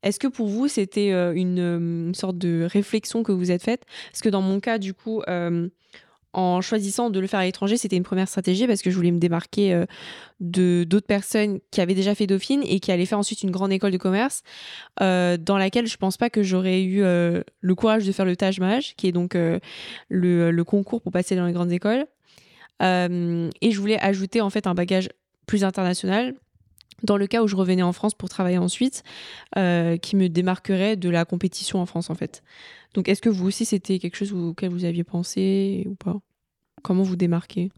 Est-ce 0.03 0.18
que 0.18 0.27
pour 0.27 0.48
vous, 0.48 0.66
c'était 0.66 1.11
une, 1.11 2.12
sorte 2.14 2.38
de 2.38 2.66
réflexion 2.68 3.22
que 3.22 3.31
vous 3.31 3.53
êtes 3.53 3.62
faite? 3.62 3.85
Parce 4.11 4.22
que 4.22 4.29
dans 4.29 4.42
mon 4.42 4.59
cas, 4.59 4.79
du 4.79 4.92
coup, 4.92 5.22
en 6.33 6.61
choisissant 6.61 7.11
de 7.11 7.21
le 7.21 7.27
faire 7.27 7.41
à 7.41 7.45
l'étranger, 7.45 7.77
c'était 7.77 7.97
une 7.97 8.03
première 8.03 8.29
stratégie 8.29 8.67
parce 8.67 8.83
que 8.83 8.91
je 8.91 8.97
voulais 8.97 9.11
me 9.11 9.19
démarquer 9.19 9.73
euh, 9.73 9.87
de 10.41 10.85
d'autres 10.85 11.07
personnes 11.07 11.59
qui 11.71 11.81
avaient 11.81 11.95
déjà 11.95 12.14
fait 12.14 12.27
Dauphine 12.27 12.62
et 12.64 12.81
qui 12.81 12.93
allaient 12.93 13.07
faire 13.07 13.19
ensuite 13.19 13.43
une 13.43 13.51
grande 13.51 13.73
école 13.73 13.93
de 13.93 13.97
commerce 13.97 14.43
euh, 15.01 15.37
dans 15.37 15.57
laquelle 15.57 15.87
je 15.87 15.97
pense 15.97 16.17
pas 16.17 16.31
que 16.31 16.43
j'aurais 16.43 16.83
eu 16.83 17.03
euh, 17.03 17.43
le 17.61 17.75
courage 17.75 18.07
de 18.07 18.12
faire 18.12 18.27
le 18.27 18.37
Taj 18.37 18.61
Mahal, 18.61 18.83
qui 18.97 19.07
est 19.07 19.12
donc 19.12 19.35
le, 19.35 19.61
le, 20.51 20.64
concours 20.64 21.01
pour 21.01 21.12
passer 21.12 21.35
dans 21.35 21.47
les 21.47 21.53
grandes 21.53 21.73
écoles. 21.73 22.07
et 22.81 23.71
je 23.71 23.79
voulais 23.81 23.99
ajouter 24.01 24.41
en 24.41 24.51
fait 24.51 24.67
un 24.67 24.75
bagage 24.75 25.09
plus 25.47 25.64
international 25.64 26.35
dans 27.03 27.17
le 27.17 27.27
cas 27.27 27.43
où 27.43 27.47
je 27.47 27.57
revenais 27.57 27.83
en 27.83 27.93
France 27.93 28.15
pour 28.15 28.29
travailler 28.29 28.59
ensuite, 28.59 29.03
qui 29.55 30.17
me 30.17 30.27
démarquerait 30.29 30.97
de 30.97 31.09
la 31.09 31.25
compétition 31.25 31.81
en 31.81 31.87
France 31.87 32.11
en 32.11 32.15
fait. 32.15 32.43
Donc 32.95 33.09
est-ce 33.09 33.23
que 33.23 33.29
vous 33.29 33.47
aussi 33.47 33.65
c'était 33.65 33.99
quelque 33.99 34.17
chose 34.17 34.33
auquel 34.33 34.71
vous 34.71 34.85
aviez 34.85 35.05
pensé 35.05 35.87
ou 35.89 35.95
pas? 35.95 36.17
Comment 36.83 37.03
vous 37.03 37.17
démarquez? 37.17 37.71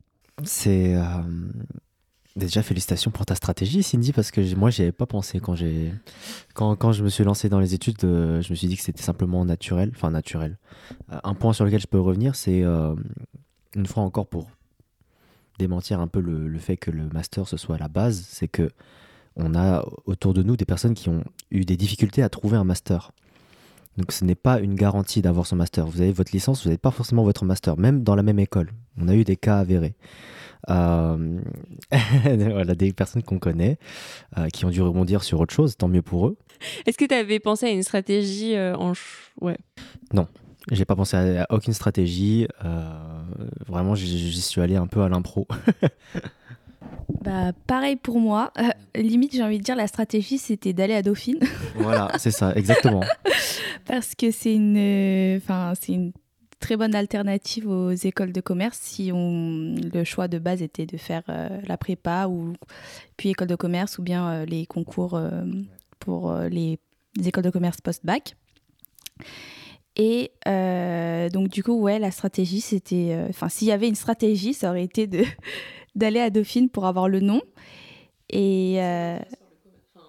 C'est 0.44 0.94
euh, 0.94 1.02
déjà 2.36 2.62
félicitations 2.62 3.10
pour 3.10 3.26
ta 3.26 3.34
stratégie, 3.34 3.82
Cindy, 3.82 4.12
parce 4.12 4.30
que 4.30 4.54
moi 4.54 4.70
j'y 4.70 4.82
avais 4.82 4.92
pas 4.92 5.06
pensé 5.06 5.40
quand 5.40 5.54
j'ai 5.54 5.92
quand, 6.54 6.76
quand, 6.76 6.92
je 6.92 7.02
me 7.02 7.08
suis 7.08 7.24
lancé 7.24 7.48
dans 7.48 7.60
les 7.60 7.74
études, 7.74 8.02
euh, 8.04 8.40
je 8.42 8.50
me 8.50 8.54
suis 8.54 8.68
dit 8.68 8.76
que 8.76 8.82
c'était 8.82 9.02
simplement 9.02 9.44
naturel, 9.44 9.90
enfin 9.94 10.10
naturel. 10.10 10.58
Euh, 11.12 11.18
un 11.24 11.34
point 11.34 11.52
sur 11.52 11.64
lequel 11.64 11.80
je 11.80 11.86
peux 11.86 12.00
revenir, 12.00 12.34
c'est 12.34 12.62
une 13.74 13.86
fois 13.86 14.02
encore 14.02 14.26
pour 14.26 14.48
démentir 15.58 16.00
un 16.00 16.08
peu 16.08 16.20
le, 16.20 16.58
fait 16.58 16.76
que 16.76 16.90
le 16.90 17.08
master 17.10 17.46
ce 17.46 17.56
soit 17.56 17.76
la 17.76 17.88
base, 17.88 18.24
c'est 18.28 18.48
que 18.48 18.70
on 19.36 19.54
a 19.54 19.84
autour 20.06 20.34
de 20.34 20.42
nous 20.42 20.56
des 20.56 20.64
personnes 20.64 20.94
qui 20.94 21.08
ont 21.08 21.24
eu 21.50 21.64
des 21.64 21.76
difficultés 21.76 22.22
à 22.22 22.28
trouver 22.28 22.56
un 22.56 22.64
master. 22.64 23.12
Donc 23.96 24.12
ce 24.12 24.24
n'est 24.24 24.34
pas 24.34 24.60
une 24.60 24.74
garantie 24.74 25.20
d'avoir 25.20 25.46
son 25.46 25.56
master. 25.56 25.86
Vous 25.86 26.00
avez 26.00 26.12
votre 26.12 26.32
licence, 26.32 26.62
vous 26.62 26.68
n'avez 26.68 26.78
pas 26.78 26.90
forcément 26.90 27.22
votre 27.22 27.44
master, 27.44 27.76
même 27.76 28.02
dans 28.02 28.14
la 28.14 28.22
même 28.22 28.38
école. 28.38 28.72
On 28.98 29.08
a 29.08 29.14
eu 29.14 29.24
des 29.24 29.36
cas 29.36 29.58
avérés. 29.58 29.94
Euh... 30.68 31.40
voilà, 32.24 32.74
des 32.74 32.92
personnes 32.92 33.22
qu'on 33.22 33.38
connaît 33.38 33.78
euh, 34.38 34.48
qui 34.48 34.64
ont 34.64 34.70
dû 34.70 34.82
rebondir 34.82 35.22
sur 35.22 35.40
autre 35.40 35.54
chose, 35.54 35.76
tant 35.76 35.88
mieux 35.88 36.02
pour 36.02 36.28
eux. 36.28 36.36
Est-ce 36.86 36.98
que 36.98 37.04
tu 37.04 37.14
avais 37.14 37.40
pensé 37.40 37.66
à 37.66 37.70
une 37.70 37.82
stratégie 37.82 38.54
euh, 38.54 38.76
en... 38.76 38.92
Ouais. 39.40 39.56
Non, 40.12 40.28
j'ai 40.70 40.84
pas 40.84 40.96
pensé 40.96 41.16
à, 41.16 41.46
aucune 41.50 41.72
stratégie. 41.72 42.46
Euh, 42.64 43.22
vraiment, 43.66 43.94
j'y 43.94 44.40
suis 44.40 44.60
allé 44.60 44.76
un 44.76 44.86
peu 44.86 45.02
à 45.02 45.08
l'impro. 45.08 45.46
Bah, 47.22 47.52
pareil 47.66 47.96
pour 47.96 48.18
moi. 48.18 48.52
Euh, 48.58 48.70
limite, 48.94 49.34
j'ai 49.34 49.42
envie 49.42 49.58
de 49.58 49.62
dire, 49.62 49.76
la 49.76 49.86
stratégie, 49.86 50.38
c'était 50.38 50.72
d'aller 50.72 50.94
à 50.94 51.02
Dauphine. 51.02 51.38
voilà, 51.74 52.10
c'est 52.18 52.30
ça, 52.30 52.54
exactement. 52.54 53.02
Parce 53.86 54.14
que 54.14 54.30
c'est 54.30 54.54
une, 54.54 54.76
euh, 54.76 55.74
c'est 55.80 55.92
une 55.92 56.12
très 56.60 56.76
bonne 56.76 56.94
alternative 56.94 57.68
aux 57.68 57.92
écoles 57.92 58.32
de 58.32 58.40
commerce 58.40 58.78
si 58.80 59.10
on, 59.12 59.74
le 59.92 60.04
choix 60.04 60.28
de 60.28 60.38
base 60.38 60.62
était 60.62 60.86
de 60.86 60.96
faire 60.96 61.22
euh, 61.28 61.48
la 61.66 61.78
prépa 61.78 62.26
ou 62.26 62.52
puis 63.16 63.30
école 63.30 63.48
de 63.48 63.54
commerce 63.54 63.98
ou 63.98 64.02
bien 64.02 64.44
les 64.44 64.66
concours 64.66 65.18
pour 65.98 66.34
les, 66.34 66.78
écoles 67.24 67.44
de 67.44 67.50
commerce 67.50 67.80
post-bac. 67.80 68.36
Et 69.96 70.32
donc 71.32 71.48
du 71.48 71.62
coup, 71.62 71.80
ouais, 71.80 71.98
la 71.98 72.10
stratégie, 72.10 72.60
c'était... 72.60 73.18
Enfin, 73.28 73.48
s'il 73.48 73.68
y 73.68 73.72
avait 73.72 73.88
une 73.88 73.94
stratégie, 73.94 74.52
ça 74.52 74.70
aurait 74.70 74.84
été 74.84 75.06
de, 75.06 75.24
d'aller 75.94 76.20
à 76.20 76.30
Dauphine 76.30 76.68
pour 76.68 76.86
avoir 76.86 77.08
le 77.08 77.20
nom. 77.20 77.42
Et 78.28 78.76
euh, 78.78 79.18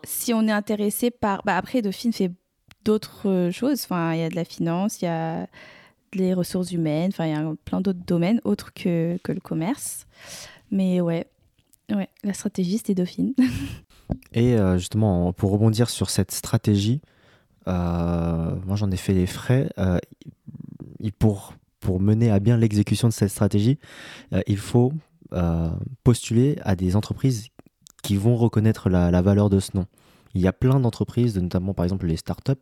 si 0.04 0.34
on 0.34 0.48
est 0.48 0.52
intéressé 0.52 1.12
par... 1.12 1.42
Bah 1.44 1.58
après, 1.58 1.82
Dauphine 1.82 2.14
fait 2.14 2.32
d'autres 2.86 3.50
choses. 3.52 3.84
Enfin, 3.84 4.14
il 4.14 4.20
y 4.20 4.24
a 4.24 4.30
de 4.30 4.36
la 4.36 4.46
finance, 4.46 5.02
il 5.02 5.06
y 5.06 5.08
a 5.08 5.48
des 6.14 6.34
ressources 6.34 6.72
humaines, 6.72 7.12
enfin, 7.14 7.26
il 7.26 7.32
y 7.32 7.36
a 7.36 7.54
plein 7.66 7.82
d'autres 7.82 8.04
domaines 8.06 8.42
autres 8.44 8.74
que, 8.74 9.18
que 9.24 9.32
le 9.32 9.40
commerce. 9.40 10.08
Mais 10.70 11.02
ouais, 11.02 11.28
ouais 11.92 12.10
la 12.24 12.34
stratégie, 12.34 12.78
c'était 12.78 12.96
Dauphine. 12.96 13.34
Et 14.34 14.58
euh, 14.58 14.78
justement, 14.78 15.34
pour 15.34 15.52
rebondir 15.52 15.90
sur 15.90 16.10
cette 16.10 16.32
stratégie, 16.32 17.02
euh, 17.68 18.56
moi 18.66 18.76
j'en 18.76 18.92
ai 18.92 18.98
fait 18.98 19.14
les 19.14 19.28
frais. 19.28 19.70
pour, 21.20 21.54
pour 21.80 22.00
mener 22.00 22.32
à 22.32 22.40
bien 22.40 22.58
l'exécution 22.58 23.08
de 23.08 23.14
cette 23.14 23.30
stratégie, 23.30 23.78
il 24.48 24.58
faut 24.58 24.92
euh, 24.92 24.96
postuler 26.04 26.58
à 26.64 26.76
des 26.76 26.96
entreprises 26.96 27.50
qui 28.02 28.16
vont 28.18 28.36
reconnaître 28.36 28.90
la, 28.90 29.22
valeur 29.22 29.50
de 29.50 29.60
ce 29.60 29.72
nom. 29.76 29.86
Il 30.34 30.42
y 30.42 30.48
a 30.48 30.54
plein 30.54 30.80
d'entreprises, 30.80 31.38
notamment 31.38 31.74
par 31.74 31.86
exemple 31.86 32.08
les 32.08 32.18
startups, 32.18 32.54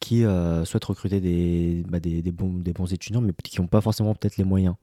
qui 0.00 0.24
euh, 0.24 0.64
souhaitent 0.64 0.84
recruter 0.84 1.20
des, 1.20 1.84
bah, 1.88 2.00
des, 2.00 2.22
bons, 2.32 2.92
étudiants, 2.92 3.20
mais 3.20 3.32
qui 3.42 3.60
n'ont 3.60 3.66
pas 3.66 3.80
forcément 3.80 4.14
peut-être 4.14 4.36
les 4.36 4.44
moyens, 4.44 4.74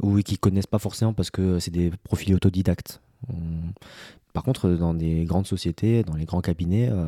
ou 0.00 0.18
qui 0.18 0.38
connaissent 0.38 0.66
pas 0.66 0.78
forcément 0.78 1.12
parce 1.12 1.30
que 1.30 1.58
c'est 1.58 1.70
des 1.70 1.90
profils 2.04 2.34
autodidactes. 2.34 3.00
Par 4.32 4.44
contre, 4.44 4.68
dans 4.70 4.94
des 4.94 5.24
grandes 5.24 5.46
sociétés, 5.46 6.02
dans 6.02 6.14
les 6.14 6.26
grands 6.26 6.42
cabinets, 6.42 6.88
euh, 6.90 7.06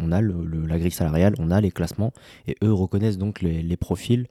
on, 0.00 0.12
a 0.12 0.20
la 0.20 0.78
grille 0.78 0.90
salariale, 0.90 1.34
on 1.38 1.50
a 1.50 1.60
les 1.60 1.70
classements, 1.70 2.12
et 2.46 2.56
eux 2.62 2.72
reconnaissent 2.72 3.18
donc 3.18 3.40
les, 3.42 3.76
profils 3.76 4.28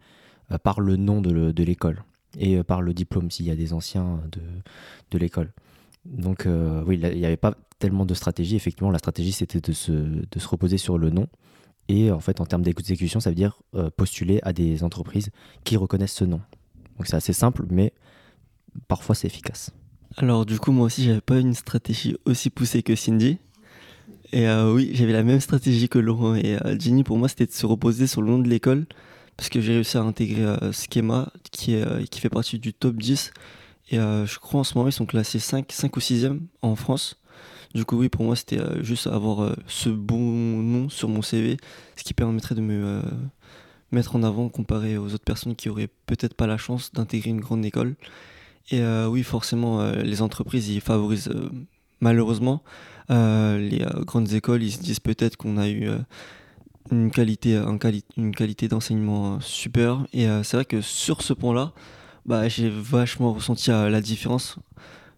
par 0.63 0.79
le 0.79 0.95
nom 0.95 1.19
de 1.21 1.63
l'école 1.63 2.03
et 2.37 2.57
euh, 2.57 2.63
par 2.63 2.81
le 2.81 2.93
diplôme 2.93 3.31
s'il 3.31 3.45
y 3.45 3.51
a 3.51 3.55
des 3.55 3.73
anciens 3.73 4.21
de, 4.31 4.41
de 5.11 5.17
l'école. 5.17 5.51
Donc 6.05 6.45
euh, 6.45 6.83
oui, 6.85 6.99
il 7.01 7.17
n'y 7.17 7.25
avait 7.25 7.37
pas 7.37 7.55
tellement 7.79 8.05
de 8.05 8.13
stratégie. 8.13 8.55
Effectivement, 8.55 8.91
la 8.91 8.99
stratégie, 8.99 9.31
c'était 9.31 9.61
de 9.61 9.71
se, 9.71 9.91
de 9.91 10.39
se 10.39 10.47
reposer 10.47 10.77
sur 10.77 10.97
le 10.97 11.09
nom. 11.09 11.27
Et 11.89 12.11
en 12.11 12.19
fait, 12.19 12.41
en 12.41 12.45
termes 12.45 12.63
d'exécution, 12.63 13.19
ça 13.19 13.29
veut 13.29 13.35
dire 13.35 13.61
euh, 13.75 13.89
postuler 13.89 14.39
à 14.43 14.51
des 14.51 14.83
entreprises 14.83 15.29
qui 15.63 15.77
reconnaissent 15.77 16.15
ce 16.15 16.25
nom. 16.25 16.41
Donc 16.97 17.07
c'est 17.07 17.15
assez 17.15 17.33
simple, 17.33 17.65
mais 17.69 17.93
parfois 18.87 19.15
c'est 19.15 19.27
efficace. 19.27 19.71
Alors 20.17 20.45
du 20.45 20.59
coup, 20.59 20.71
moi 20.71 20.87
aussi, 20.87 21.03
j'avais 21.03 21.21
pas 21.21 21.39
une 21.39 21.53
stratégie 21.53 22.17
aussi 22.25 22.49
poussée 22.49 22.83
que 22.83 22.95
Cindy. 22.95 23.37
Et 24.33 24.45
oui, 24.49 24.91
j'avais 24.93 25.13
la 25.13 25.23
même 25.23 25.39
stratégie 25.39 25.87
que 25.87 25.99
Laurent 25.99 26.35
et 26.35 26.57
Ginny. 26.77 27.05
Pour 27.05 27.17
moi, 27.17 27.29
c'était 27.29 27.45
de 27.45 27.51
se 27.51 27.65
reposer 27.65 28.07
sur 28.07 28.21
le 28.21 28.29
nom 28.29 28.39
de 28.39 28.49
l'école 28.49 28.85
parce 29.37 29.49
que 29.49 29.61
j'ai 29.61 29.73
réussi 29.73 29.97
à 29.97 30.01
intégrer 30.01 30.43
euh, 30.43 30.71
Schema 30.71 31.31
qui, 31.51 31.75
est, 31.75 31.87
euh, 31.87 32.03
qui 32.05 32.19
fait 32.19 32.29
partie 32.29 32.57
du 32.57 32.73
top 32.73 32.95
10 32.95 33.31
et 33.91 33.99
euh, 33.99 34.25
je 34.25 34.39
crois 34.39 34.61
en 34.61 34.63
ce 34.63 34.75
moment 34.75 34.89
ils 34.89 34.93
sont 34.93 35.05
classés 35.05 35.39
5, 35.39 35.71
5 35.71 35.95
ou 35.95 35.99
6e 35.99 36.39
en 36.63 36.75
France. 36.75 37.21
Du 37.75 37.85
coup 37.85 37.97
oui 37.97 38.09
pour 38.09 38.25
moi 38.25 38.35
c'était 38.35 38.59
juste 38.83 39.07
avoir 39.07 39.55
ce 39.67 39.89
bon 39.89 40.17
nom 40.17 40.89
sur 40.89 41.07
mon 41.07 41.21
CV, 41.21 41.57
ce 41.95 42.03
qui 42.03 42.13
permettrait 42.13 42.55
de 42.55 42.61
me 42.61 43.01
mettre 43.91 44.15
en 44.15 44.23
avant 44.23 44.49
comparé 44.49 44.97
aux 44.97 45.13
autres 45.13 45.23
personnes 45.23 45.55
qui 45.55 45.69
auraient 45.69 45.89
peut-être 46.07 46.33
pas 46.33 46.47
la 46.47 46.57
chance 46.57 46.91
d'intégrer 46.91 47.29
une 47.29 47.39
grande 47.41 47.63
école. 47.63 47.95
Et 48.71 48.81
oui 49.07 49.21
forcément 49.21 49.91
les 49.91 50.21
entreprises 50.21 50.69
ils 50.69 50.81
favorisent 50.81 51.31
malheureusement 51.99 52.63
les 53.09 53.85
grandes 54.05 54.31
écoles 54.33 54.63
ils 54.63 54.71
se 54.71 54.79
disent 54.79 55.01
peut-être 55.01 55.37
qu'on 55.37 55.57
a 55.57 55.69
eu 55.69 55.89
une 56.91 57.11
qualité, 57.11 57.61
une 58.17 58.35
qualité 58.35 58.67
d'enseignement 58.67 59.35
euh, 59.35 59.37
super. 59.39 60.05
Et 60.13 60.27
euh, 60.27 60.43
c'est 60.43 60.57
vrai 60.57 60.65
que 60.65 60.81
sur 60.81 61.21
ce 61.21 61.33
point-là, 61.33 61.73
bah, 62.25 62.47
j'ai 62.47 62.69
vachement 62.69 63.33
ressenti 63.33 63.71
euh, 63.71 63.89
la 63.89 64.01
différence. 64.01 64.57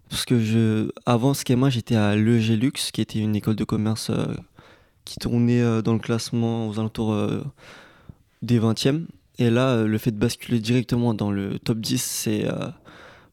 Parce 0.09 0.25
que 0.25 0.39
je, 0.39 0.89
avant 1.05 1.33
Schema, 1.33 1.69
j'étais 1.69 1.95
à 1.95 2.15
l'EG 2.15 2.55
Lux, 2.57 2.91
qui 2.91 3.01
était 3.01 3.19
une 3.19 3.35
école 3.35 3.55
de 3.55 3.63
commerce 3.63 4.11
qui 5.05 5.17
tournait 5.17 5.83
dans 5.83 5.93
le 5.93 5.99
classement 5.99 6.67
aux 6.67 6.79
alentours 6.79 7.15
des 8.41 8.59
20e. 8.59 9.05
Et 9.37 9.51
là, 9.51 9.83
le 9.83 9.97
fait 9.99 10.09
de 10.09 10.17
basculer 10.17 10.59
directement 10.59 11.13
dans 11.13 11.29
le 11.29 11.59
top 11.59 11.77
10, 11.77 12.01
c'est. 12.01 12.47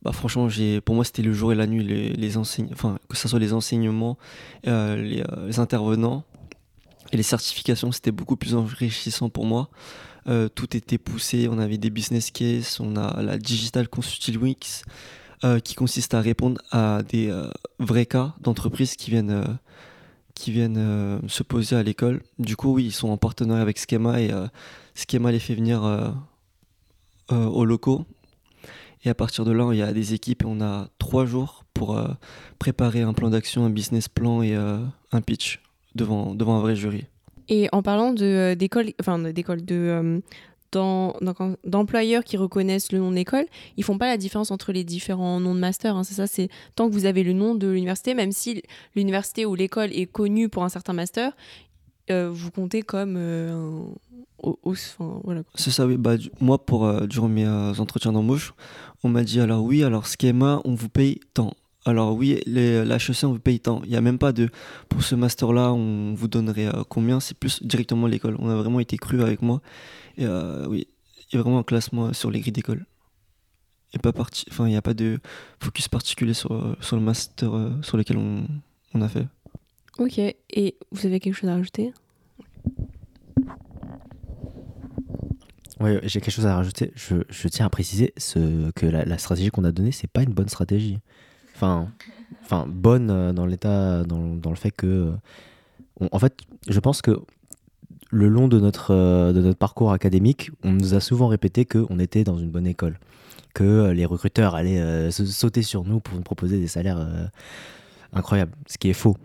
bah, 0.02 0.12
franchement, 0.12 0.48
pour 0.84 0.94
moi, 0.94 1.04
c'était 1.04 1.22
le 1.22 1.32
jour 1.32 1.50
et 1.50 1.54
la 1.54 1.66
nuit, 1.66 1.82
les, 1.82 2.12
les 2.12 2.36
enfin, 2.36 2.98
que 3.08 3.16
ce 3.16 3.26
soit 3.26 3.38
les 3.38 3.54
enseignements, 3.54 4.18
les, 4.66 5.22
intervenants, 5.56 6.24
et 7.12 7.16
les 7.16 7.22
certifications, 7.22 7.92
c'était 7.92 8.12
beaucoup 8.12 8.36
plus 8.36 8.54
enrichissant 8.54 9.28
pour 9.28 9.46
moi. 9.46 9.70
Euh, 10.28 10.48
tout 10.48 10.76
était 10.76 10.98
poussé, 10.98 11.48
on 11.48 11.58
avait 11.58 11.78
des 11.78 11.90
business 11.90 12.30
cases, 12.30 12.80
on 12.80 12.96
a 12.96 13.22
la 13.22 13.38
Digital 13.38 13.88
Consulting 13.88 14.36
Weeks, 14.38 14.82
euh, 15.44 15.60
qui 15.60 15.74
consiste 15.74 16.14
à 16.14 16.20
répondre 16.20 16.60
à 16.72 17.02
des 17.08 17.28
euh, 17.30 17.48
vrais 17.78 18.06
cas 18.06 18.34
d'entreprises 18.40 18.96
qui 18.96 19.10
viennent, 19.10 19.58
qui 20.34 20.50
viennent 20.50 21.20
se 21.28 21.42
poser 21.42 21.76
à 21.76 21.82
l'école. 21.82 22.22
Du 22.38 22.56
coup, 22.56 22.74
oui, 22.74 22.86
ils 22.86 22.92
sont 22.92 23.08
en 23.08 23.16
partenariat 23.16 23.62
avec 23.62 23.78
Schema 23.78 24.20
et 24.20 24.32
Schema 24.94 25.30
les 25.30 25.38
fait 25.38 25.54
venir 25.54 26.14
aux 27.30 27.64
locaux. 27.64 28.04
Et 29.04 29.08
à 29.08 29.14
partir 29.14 29.44
de 29.44 29.52
là, 29.52 29.70
il 29.72 29.78
y 29.78 29.82
a 29.82 29.92
des 29.92 30.14
équipes 30.14 30.42
et 30.42 30.46
on 30.46 30.60
a 30.60 30.88
trois 30.98 31.24
jours 31.26 31.64
pour 31.72 31.98
préparer 32.58 33.02
un 33.02 33.14
plan 33.14 33.30
d'action, 33.30 33.64
un 33.64 33.70
business 33.70 34.08
plan 34.08 34.42
et 34.42 34.54
un 34.56 35.20
pitch 35.20 35.60
devant, 35.96 36.34
devant 36.34 36.56
un 36.56 36.60
vrai 36.60 36.76
jury. 36.76 37.04
Et 37.48 37.68
en 37.72 37.82
parlant 37.82 38.14
euh, 38.20 38.54
d'école, 38.54 38.86
enfin 39.00 39.18
d'école, 39.18 39.64
de, 39.64 39.74
euh, 39.74 40.20
d'employeurs 41.64 42.24
qui 42.24 42.36
reconnaissent 42.36 42.92
le 42.92 42.98
nom 42.98 43.10
de 43.10 43.16
l'école, 43.16 43.46
ils 43.76 43.84
font 43.84 43.98
pas 43.98 44.06
la 44.06 44.16
différence 44.16 44.50
entre 44.50 44.72
les 44.72 44.84
différents 44.84 45.40
noms 45.40 45.54
de 45.54 45.60
master. 45.60 45.96
Hein, 45.96 46.04
c'est 46.04 46.14
ça, 46.14 46.26
c'est 46.26 46.48
tant 46.74 46.88
que 46.88 46.92
vous 46.92 47.06
avez 47.06 47.22
le 47.22 47.32
nom 47.32 47.54
de 47.54 47.68
l'université, 47.68 48.14
même 48.14 48.32
si 48.32 48.62
l'université 48.94 49.46
ou 49.46 49.54
l'école 49.54 49.90
est 49.92 50.06
connue 50.06 50.48
pour 50.48 50.64
un 50.64 50.68
certain 50.68 50.92
master, 50.92 51.32
euh, 52.10 52.30
vous 52.32 52.50
comptez 52.50 52.82
comme 52.82 53.16
au, 54.42 54.58
au- 54.62 54.70
enfin, 54.72 55.20
voilà. 55.24 55.42
quoi. 55.42 55.52
C'est 55.54 55.70
ça, 55.70 55.86
oui. 55.86 55.96
Bah, 55.96 56.16
du- 56.16 56.30
moi, 56.40 56.58
pour, 56.64 56.84
euh, 56.86 57.06
durant 57.06 57.28
mes 57.28 57.46
entretiens 57.46 58.12
d'embauche, 58.12 58.52
on 59.02 59.08
m'a 59.08 59.24
dit 59.24 59.40
alors 59.40 59.62
oui, 59.64 59.82
alors 59.82 60.06
schéma, 60.06 60.60
on 60.64 60.74
vous 60.74 60.88
paye 60.88 61.20
tant. 61.34 61.52
Alors 61.86 62.14
oui, 62.16 62.40
les, 62.46 62.84
l'HEC, 62.84 63.22
on 63.22 63.32
vous 63.32 63.38
paye 63.38 63.60
tant. 63.60 63.80
Il 63.84 63.90
n'y 63.90 63.96
a 63.96 64.00
même 64.00 64.18
pas 64.18 64.32
de 64.32 64.50
pour 64.88 65.04
ce 65.04 65.14
master-là, 65.14 65.72
on 65.72 66.14
vous 66.14 66.26
donnerait 66.26 66.66
euh, 66.66 66.82
combien? 66.88 67.20
C'est 67.20 67.38
plus 67.38 67.62
directement 67.62 68.08
l'école. 68.08 68.36
On 68.40 68.50
a 68.50 68.56
vraiment 68.56 68.80
été 68.80 68.96
cru 68.96 69.22
avec 69.22 69.40
moi. 69.40 69.62
Et 70.18 70.26
euh, 70.26 70.66
oui, 70.66 70.88
il 71.30 71.36
y 71.36 71.38
a 71.38 71.42
vraiment 71.42 71.60
un 71.60 71.62
classement 71.62 72.12
sur 72.12 72.32
les 72.32 72.40
grilles 72.40 72.52
d'école. 72.52 72.86
Et 73.92 73.98
pas 74.00 74.12
parti, 74.12 74.44
enfin, 74.50 74.66
il 74.66 74.70
n'y 74.70 74.76
a 74.76 74.82
pas 74.82 74.94
de 74.94 75.20
focus 75.60 75.86
particulier 75.86 76.34
sur, 76.34 76.52
euh, 76.52 76.76
sur 76.80 76.96
le 76.96 77.02
master 77.02 77.54
euh, 77.54 77.70
sur 77.82 77.96
lequel 77.96 78.18
on, 78.18 78.48
on 78.92 79.00
a 79.00 79.08
fait. 79.08 79.28
Ok, 79.98 80.18
et 80.18 80.76
vous 80.90 81.06
avez 81.06 81.20
quelque 81.20 81.34
chose 81.34 81.48
à 81.48 81.54
rajouter? 81.54 81.94
Ouais, 85.78 86.00
j'ai 86.02 86.20
quelque 86.20 86.34
chose 86.34 86.46
à 86.46 86.56
rajouter. 86.56 86.90
Je, 86.96 87.14
je 87.28 87.48
tiens 87.48 87.66
à 87.66 87.70
préciser 87.70 88.12
ce, 88.16 88.72
que 88.72 88.86
la, 88.86 89.04
la 89.04 89.18
stratégie 89.18 89.50
qu'on 89.50 89.64
a 89.64 89.70
donnée, 89.70 89.92
c'est 89.92 90.10
pas 90.10 90.24
une 90.24 90.32
bonne 90.32 90.48
stratégie. 90.48 90.98
Enfin, 91.56 92.66
bonne 92.68 93.10
euh, 93.10 93.32
dans 93.32 93.46
l'état, 93.46 94.04
dans, 94.04 94.50
le 94.50 94.56
fait 94.56 94.70
que, 94.70 95.14
euh, 96.02 96.08
en 96.12 96.18
fait, 96.18 96.34
je 96.68 96.78
pense 96.80 97.00
que 97.00 97.18
le 98.10 98.28
long 98.28 98.46
de 98.46 98.60
notre, 98.60 98.92
euh, 98.92 99.32
de 99.32 99.40
notre 99.40 99.58
parcours 99.58 99.92
académique, 99.92 100.50
on 100.62 100.72
nous 100.72 100.94
a 100.94 101.00
souvent 101.00 101.28
répété 101.28 101.64
qu'on 101.64 101.98
était 101.98 102.24
dans 102.24 102.36
une 102.36 102.50
bonne 102.50 102.66
école, 102.66 102.98
que 103.54 103.90
les 103.90 104.04
recruteurs 104.04 104.54
allaient 104.54 105.10
sauter 105.10 105.62
sur 105.62 105.84
nous 105.84 105.98
pour 105.98 106.14
nous 106.14 106.22
proposer 106.22 106.58
des 106.58 106.68
salaires 106.68 107.08
incroyables, 108.12 108.52
ce 108.66 108.76
qui 108.76 108.90
est 108.90 108.92
faux. 108.92 109.16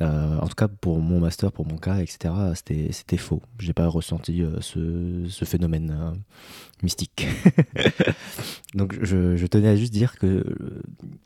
Euh, 0.00 0.38
en 0.38 0.46
tout 0.46 0.54
cas, 0.54 0.68
pour 0.68 1.00
mon 1.00 1.20
master, 1.20 1.52
pour 1.52 1.66
mon 1.66 1.76
cas, 1.76 1.98
etc., 1.98 2.34
c'était 2.54 3.16
faux. 3.16 3.42
J'ai 3.58 3.72
pas 3.72 3.86
ressenti 3.86 4.42
euh, 4.42 4.60
ce, 4.60 5.44
phénomène 5.44 5.96
euh, 5.98 6.14
mystique. 6.82 7.26
Donc, 8.74 8.96
je, 9.02 9.46
tenais 9.46 9.68
à 9.68 9.76
juste 9.76 9.92
dire 9.92 10.18
que 10.18 10.44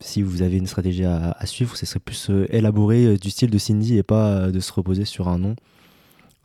si 0.01 0.22
vous 0.22 0.42
avez 0.42 0.57
une 0.57 0.66
stratégie 0.66 1.05
à, 1.05 1.37
suivre, 1.44 1.77
ce 1.77 1.87
serait 1.87 2.01
plus 2.01 2.31
élaboré 2.48 3.16
du 3.16 3.31
style 3.31 3.51
de 3.51 3.59
Cindy 3.59 3.98
et 3.98 4.03
pas 4.03 4.51
de 4.51 4.61
se 4.61 4.72
reposer 4.72 5.05
sur 5.05 5.29
un 5.29 5.38
nom. 5.38 5.57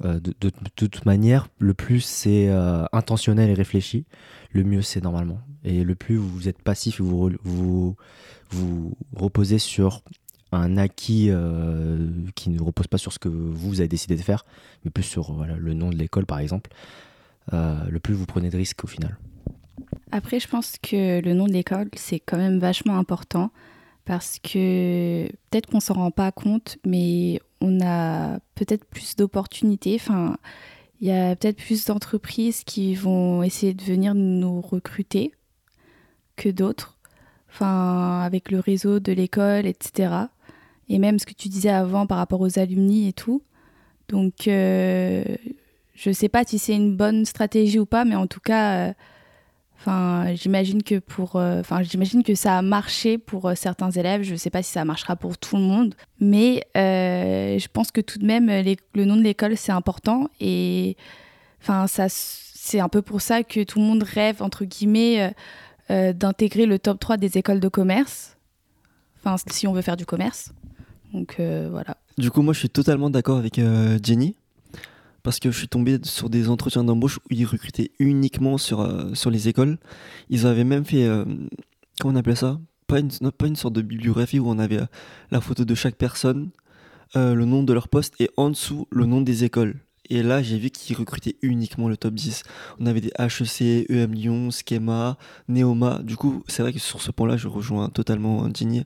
De, 0.03 0.33
toute 0.75 1.05
manière, 1.05 1.47
le 1.59 1.73
plus 1.73 2.01
c'est 2.01 2.49
intentionnel 2.91 3.49
et 3.49 3.53
réfléchi, 3.53 4.05
le 4.51 4.63
mieux 4.63 4.81
c'est 4.81 5.01
normalement. 5.01 5.39
Et 5.63 5.83
le 5.83 5.95
plus 5.95 6.17
vous 6.17 6.47
êtes 6.47 6.61
passif 6.61 6.99
et 6.99 7.03
vous, 7.03 7.31
vous, 7.43 7.95
vous 8.51 8.97
reposez 9.15 9.59
sur 9.59 10.03
un 10.57 10.77
acquis 10.77 11.27
euh, 11.29 12.07
qui 12.35 12.49
ne 12.49 12.61
repose 12.61 12.87
pas 12.87 12.97
sur 12.97 13.13
ce 13.13 13.19
que 13.19 13.29
vous 13.29 13.79
avez 13.79 13.87
décidé 13.87 14.15
de 14.15 14.21
faire, 14.21 14.45
mais 14.83 14.91
plus 14.91 15.03
sur 15.03 15.45
le 15.45 15.73
nom 15.73 15.89
de 15.89 15.95
l'école 15.95 16.25
par 16.25 16.39
exemple, 16.39 16.71
euh, 17.53 17.77
le 17.89 17.99
plus 17.99 18.13
vous 18.13 18.25
prenez 18.25 18.49
de 18.49 18.57
risques 18.57 18.83
au 18.83 18.87
final. 18.87 19.17
Après, 20.11 20.39
je 20.39 20.47
pense 20.47 20.77
que 20.81 21.21
le 21.21 21.33
nom 21.33 21.47
de 21.47 21.53
l'école, 21.53 21.89
c'est 21.95 22.19
quand 22.19 22.37
même 22.37 22.59
vachement 22.59 22.97
important 22.97 23.51
parce 24.05 24.39
que 24.39 25.27
peut-être 25.49 25.67
qu'on 25.67 25.81
s'en 25.81 25.95
rend 25.95 26.11
pas 26.11 26.31
compte, 26.31 26.77
mais 26.85 27.41
on 27.59 27.81
a 27.81 28.39
peut-être 28.55 28.85
plus 28.85 29.15
d'opportunités. 29.15 29.95
Enfin, 29.99 30.37
il 31.01 31.07
y 31.07 31.11
a 31.11 31.35
peut-être 31.35 31.57
plus 31.57 31.85
d'entreprises 31.85 32.63
qui 32.63 32.95
vont 32.95 33.43
essayer 33.43 33.73
de 33.73 33.83
venir 33.83 34.15
nous 34.15 34.61
recruter 34.61 35.31
que 36.37 36.49
d'autres. 36.49 36.97
Enfin, 37.49 38.21
avec 38.21 38.51
le 38.51 38.59
réseau 38.59 38.99
de 38.99 39.11
l'école, 39.11 39.65
etc. 39.65 40.27
Et 40.89 40.99
même 40.99 41.19
ce 41.19 41.25
que 41.25 41.33
tu 41.33 41.49
disais 41.49 41.69
avant 41.69 42.07
par 42.07 42.17
rapport 42.17 42.41
aux 42.41 42.59
alumni 42.59 43.07
et 43.07 43.13
tout. 43.13 43.41
Donc, 44.09 44.47
euh, 44.47 45.23
je 45.95 46.11
sais 46.11 46.29
pas 46.29 46.43
si 46.45 46.59
c'est 46.59 46.75
une 46.75 46.95
bonne 46.95 47.25
stratégie 47.25 47.79
ou 47.79 47.85
pas, 47.85 48.05
mais 48.05 48.15
en 48.15 48.27
tout 48.27 48.39
cas. 48.39 48.93
euh, 49.87 50.35
j'imagine 50.35 50.83
que 50.83 50.95
euh, 50.95 52.23
que 52.23 52.35
ça 52.35 52.57
a 52.57 52.61
marché 52.61 53.17
pour 53.17 53.47
euh, 53.47 53.55
certains 53.55 53.91
élèves. 53.91 54.23
Je 54.23 54.33
ne 54.33 54.37
sais 54.37 54.49
pas 54.49 54.63
si 54.63 54.71
ça 54.71 54.85
marchera 54.85 55.15
pour 55.15 55.37
tout 55.37 55.55
le 55.55 55.63
monde, 55.63 55.95
mais 56.19 56.63
je 56.75 57.67
pense 57.67 57.91
que 57.91 58.01
tout 58.01 58.19
de 58.19 58.25
même, 58.25 58.47
le 58.47 59.05
nom 59.05 59.15
de 59.15 59.23
l'école 59.23 59.57
c'est 59.57 59.71
important 59.71 60.29
et, 60.39 60.97
c'est 62.09 62.79
un 62.79 62.89
peu 62.89 63.01
pour 63.01 63.21
ça 63.21 63.43
que 63.43 63.63
tout 63.63 63.79
le 63.79 63.85
monde 63.85 64.03
rêve 64.03 64.41
entre 64.41 64.65
guillemets 64.65 65.33
d'intégrer 65.89 66.65
le 66.65 66.79
top 66.79 66.99
3 66.99 67.17
des 67.17 67.37
écoles 67.37 67.59
de 67.59 67.67
commerce. 67.67 68.37
Enfin, 69.19 69.35
si 69.49 69.67
on 69.67 69.73
veut 69.73 69.81
faire 69.81 69.97
du 69.97 70.05
commerce. 70.05 70.51
Euh, 71.15 71.67
voilà. 71.71 71.97
Du 72.17 72.31
coup, 72.31 72.41
moi, 72.41 72.53
je 72.53 72.59
suis 72.59 72.69
totalement 72.69 73.09
d'accord 73.09 73.37
avec 73.37 73.59
euh, 73.59 73.99
Jenny. 74.01 74.35
Parce 75.23 75.39
que 75.39 75.51
je 75.51 75.57
suis 75.57 75.67
tombé 75.67 75.99
sur 76.03 76.29
des 76.29 76.47
entretiens 76.47 76.85
d'embauche 76.85 77.17
où 77.17 77.27
ils 77.31 77.45
recrutaient 77.45 77.91
uniquement 77.99 78.57
sur, 78.57 78.79
euh, 78.79 79.13
sur 79.13 79.29
les 79.29 79.49
écoles. 79.49 79.77
Ils 80.29 80.45
avaient 80.45 80.63
même 80.63 80.85
fait, 80.85 81.05
comment 81.99 82.13
on 82.13 82.15
appelait 82.15 82.35
ça? 82.35 82.61
Pas 82.87 82.99
une, 82.99 83.09
pas 83.31 83.47
une 83.47 83.57
sorte 83.57 83.73
de 83.73 83.81
bibliographie 83.81 84.39
où 84.39 84.47
on 84.47 84.57
avait 84.57 84.79
la 85.31 85.41
photo 85.41 85.65
de 85.65 85.75
chaque 85.75 85.95
personne, 85.95 86.51
le 87.13 87.43
nom 87.43 87.63
de 87.63 87.73
leur 87.73 87.89
poste 87.89 88.13
et 88.21 88.29
en 88.37 88.51
dessous 88.51 88.87
le 88.89 89.05
nom 89.05 89.19
des 89.19 89.43
écoles. 89.43 89.75
Et 90.09 90.23
là, 90.23 90.41
j'ai 90.41 90.57
vu 90.57 90.69
qu'ils 90.69 90.95
recrutaient 90.95 91.35
uniquement 91.41 91.89
le 91.89 91.97
top 91.97 92.13
10. 92.13 92.43
On 92.79 92.85
avait 92.85 93.01
des 93.01 93.11
HEC, 93.19 93.89
EM 93.89 94.13
Lyon, 94.13 94.49
Schema, 94.51 95.17
Neoma. 95.47 95.99
Du 96.03 96.15
coup, 96.15 96.43
c'est 96.47 96.61
vrai 96.61 96.73
que 96.73 96.79
sur 96.79 97.01
ce 97.01 97.11
point-là, 97.11 97.37
je 97.37 97.47
rejoins 97.47 97.89
totalement 97.89 98.47
Jenny 98.53 98.83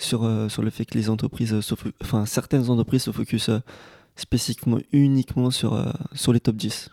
sur, 0.00 0.24
euh, 0.24 0.48
sur 0.48 0.62
le 0.62 0.70
fait 0.70 0.84
que 0.84 0.96
les 0.96 1.10
entreprises, 1.10 1.54
enfin 2.02 2.26
certaines 2.26 2.68
entreprises 2.70 3.02
se 3.02 3.12
focus 3.12 3.48
euh, 3.48 3.58
spécifiquement 4.16 4.78
uniquement 4.92 5.50
sur, 5.50 5.74
euh, 5.74 5.90
sur 6.14 6.32
les 6.32 6.40
top 6.40 6.56
10. 6.56 6.90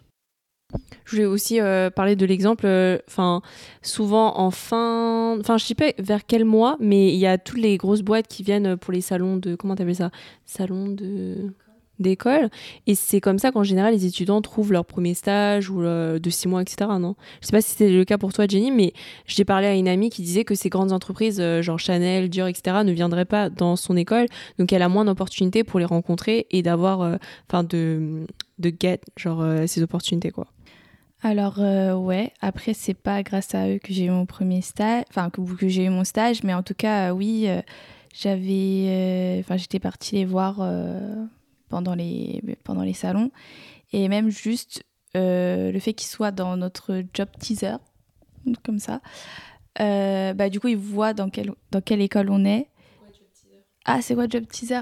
Je 1.05 1.11
voulais 1.11 1.25
aussi 1.25 1.59
parler 1.95 2.17
de 2.17 2.25
l'exemple, 2.25 2.67
enfin, 3.07 3.41
souvent 3.81 4.37
en 4.37 4.51
fin, 4.51 5.39
enfin, 5.39 5.57
je 5.57 5.63
sais 5.63 5.75
pas 5.75 5.93
vers 5.97 6.25
quel 6.25 6.43
mois, 6.43 6.75
mais 6.81 7.13
il 7.13 7.17
y 7.17 7.25
a 7.25 7.37
toutes 7.37 7.59
les 7.59 7.77
grosses 7.77 8.01
boîtes 8.01 8.27
qui 8.27 8.43
viennent 8.43 8.75
pour 8.75 8.91
les 8.91 8.99
salons 8.99 9.37
de, 9.37 9.55
comment 9.55 9.77
t'appelles 9.77 9.95
ça? 9.95 10.11
Salons 10.43 10.89
de 10.89 11.53
d'école. 11.99 12.49
Et 12.85 12.95
c'est 12.95 13.21
comme 13.21 13.39
ça 13.39 13.51
qu'en 13.51 13.63
général 13.63 13.93
les 13.93 14.05
étudiants 14.05 14.41
trouvent 14.41 14.71
leur 14.71 14.85
premier 14.85 15.13
stage 15.13 15.69
ou 15.69 15.81
euh, 15.81 16.19
de 16.19 16.29
six 16.29 16.47
mois 16.47 16.61
etc 16.61 16.89
non? 16.99 17.15
Je 17.41 17.47
sais 17.47 17.51
pas 17.51 17.61
si 17.61 17.71
c'était 17.71 17.89
le 17.89 18.05
cas 18.05 18.17
pour 18.17 18.33
toi 18.33 18.45
Jenny 18.47 18.71
mais 18.71 18.93
j'ai 19.25 19.45
parlé 19.45 19.67
à 19.67 19.73
une 19.73 19.87
amie 19.87 20.09
qui 20.09 20.21
disait 20.21 20.43
que 20.43 20.55
ces 20.55 20.69
grandes 20.69 20.91
entreprises 20.91 21.39
euh, 21.39 21.61
genre 21.61 21.79
Chanel 21.79 22.29
Dior 22.29 22.47
etc 22.47 22.77
ne 22.83 22.91
viendraient 22.91 23.25
pas 23.25 23.49
dans 23.49 23.75
son 23.75 23.97
école. 23.97 24.27
Donc 24.59 24.71
elle 24.73 24.81
a 24.81 24.89
moins 24.89 25.05
d'opportunités 25.05 25.63
pour 25.63 25.79
les 25.79 25.85
rencontrer 25.85 26.47
et 26.51 26.61
d'avoir 26.61 27.01
euh, 27.01 27.15
enfin 27.49 27.63
de 27.63 28.25
de 28.59 28.73
get 28.79 29.01
genre 29.15 29.45
ces 29.67 29.83
opportunités 29.83 30.31
quoi. 30.31 30.47
Alors 31.23 31.59
ouais, 31.59 32.31
après 32.41 32.73
c'est 32.73 32.93
pas 32.95 33.23
grâce 33.23 33.53
à 33.55 33.69
eux 33.69 33.79
que 33.83 33.93
j'ai 33.93 34.05
eu 34.05 34.09
mon 34.09 34.25
premier 34.25 34.61
stage, 34.61 35.03
enfin 35.09 35.29
que, 35.29 35.41
j'ai 35.67 35.85
eu 35.85 35.89
mon 35.89 36.03
stage, 36.03 36.43
mais 36.43 36.53
en 36.53 36.63
tout 36.63 36.73
cas 36.75 37.13
oui, 37.13 37.47
j'avais, 38.15 39.37
enfin 39.39 39.57
j'étais 39.57 39.79
partie 39.79 40.15
les 40.15 40.25
voir 40.25 40.59
pendant 41.69 41.95
les 41.95 42.41
pendant 42.63 42.83
les 42.83 42.93
salons 42.93 43.31
et 43.93 44.07
même 44.09 44.29
juste 44.29 44.83
euh, 45.15 45.71
le 45.71 45.79
fait 45.79 45.93
qu'ils 45.93 46.09
soient 46.09 46.31
dans 46.31 46.57
notre 46.57 47.03
job 47.13 47.29
teaser 47.39 47.77
comme 48.63 48.79
ça, 48.79 49.01
euh, 49.81 50.33
bah 50.33 50.49
du 50.49 50.59
coup 50.59 50.67
ils 50.69 50.77
voient 50.77 51.13
dans 51.13 51.29
quelle 51.29 51.51
dans 51.71 51.81
quelle 51.81 52.01
école 52.01 52.29
on 52.29 52.45
est. 52.45 52.67
Ah 53.85 54.01
c'est 54.01 54.15
quoi 54.15 54.27
job 54.29 54.45
teaser? 54.47 54.81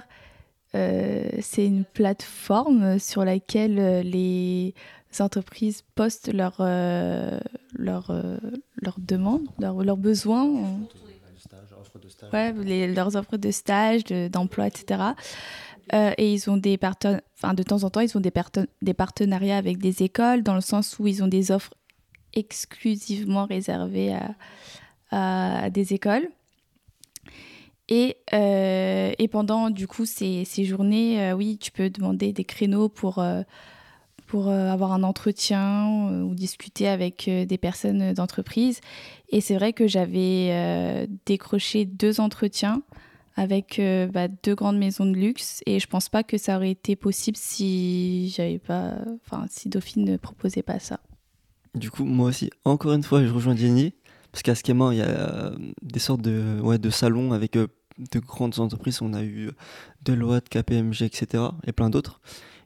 Euh, 0.75 1.29
C'est 1.41 1.65
une 1.65 1.85
plateforme 1.85 2.99
sur 2.99 3.23
laquelle 3.23 4.01
les 4.01 4.73
entreprises 5.19 5.83
postent 5.95 6.31
leurs 6.33 6.59
leurs 6.59 8.09
euh, 8.09 8.37
leurs 8.81 8.99
demandes, 8.99 9.47
leurs, 9.59 9.83
leurs 9.83 9.97
besoins, 9.97 10.43
ouais, 12.33 12.53
les- 12.63 12.93
leurs 12.93 13.15
offres 13.15 13.37
de 13.37 13.51
stage, 13.51 14.03
de- 14.03 14.27
d'emploi, 14.27 14.67
etc. 14.67 14.99
Euh, 15.93 16.11
et 16.17 16.33
ils 16.33 16.49
ont 16.49 16.57
des 16.57 16.77
parten- 16.77 17.21
enfin 17.35 17.53
de 17.53 17.63
temps 17.63 17.83
en 17.83 17.89
temps, 17.89 17.99
ils 17.99 18.17
ont 18.17 18.21
des, 18.21 18.31
parten- 18.31 18.67
des 18.81 18.93
partenariats 18.93 19.57
avec 19.57 19.77
des 19.77 20.03
écoles 20.03 20.41
dans 20.41 20.55
le 20.55 20.61
sens 20.61 20.97
où 20.99 21.07
ils 21.07 21.23
ont 21.23 21.27
des 21.27 21.51
offres 21.51 21.73
exclusivement 22.33 23.45
réservées 23.45 24.17
à, 25.11 25.69
des 25.69 25.93
écoles. 25.93 26.27
Et, 27.87 28.17
euh, 28.33 29.13
et 29.17 29.27
pendant 29.27 29.69
du 29.69 29.87
coup 29.87 30.05
ces, 30.05 30.43
ces 30.43 30.65
journées, 30.65 31.21
euh, 31.21 31.33
oui, 31.33 31.57
tu 31.59 31.71
peux 31.71 31.89
demander 31.89 32.33
des 32.33 32.43
créneaux 32.43 32.89
pour, 32.89 33.23
pour 34.25 34.49
avoir 34.49 34.91
un 34.91 35.03
entretien 35.03 35.87
ou 36.23 36.33
discuter 36.33 36.87
avec 36.87 37.29
des 37.29 37.57
personnes 37.57 38.13
d'entreprise. 38.13 38.81
Et 39.29 39.39
c'est 39.39 39.55
vrai 39.55 39.71
que 39.71 39.87
j'avais 39.87 41.07
décroché 41.25 41.85
deux 41.85 42.19
entretiens 42.19 42.81
avec 43.35 43.79
euh, 43.79 44.07
bah, 44.07 44.27
deux 44.27 44.55
grandes 44.55 44.77
maisons 44.77 45.05
de 45.05 45.13
luxe 45.13 45.61
et 45.65 45.79
je 45.79 45.87
pense 45.87 46.09
pas 46.09 46.23
que 46.23 46.37
ça 46.37 46.55
aurait 46.55 46.71
été 46.71 46.95
possible 46.95 47.37
si 47.37 48.29
j'avais 48.29 48.59
pas, 48.59 48.93
enfin 49.25 49.45
si 49.49 49.69
Dauphine 49.69 50.05
ne 50.05 50.17
proposait 50.17 50.63
pas 50.63 50.79
ça. 50.79 50.99
Du 51.73 51.91
coup, 51.91 52.05
moi 52.05 52.29
aussi, 52.29 52.49
encore 52.63 52.93
une 52.93 53.03
fois, 53.03 53.25
je 53.25 53.31
rejoins 53.31 53.55
Jenny. 53.55 53.93
Parce 54.31 54.43
qu'à 54.43 54.55
Schema, 54.55 54.93
il 54.93 54.97
y 54.97 55.01
a 55.01 55.07
euh, 55.07 55.55
des 55.81 55.99
sortes 55.99 56.21
de, 56.21 56.59
ouais, 56.61 56.77
de 56.77 56.89
salons 56.89 57.31
avec 57.31 57.55
euh, 57.55 57.67
de 58.11 58.19
grandes 58.19 58.59
entreprises. 58.59 59.01
On 59.01 59.13
a 59.13 59.23
eu 59.23 59.51
Deloitte, 60.03 60.49
KPMG, 60.49 61.03
etc. 61.03 61.43
et 61.65 61.71
plein 61.71 61.89
d'autres. 61.89 62.19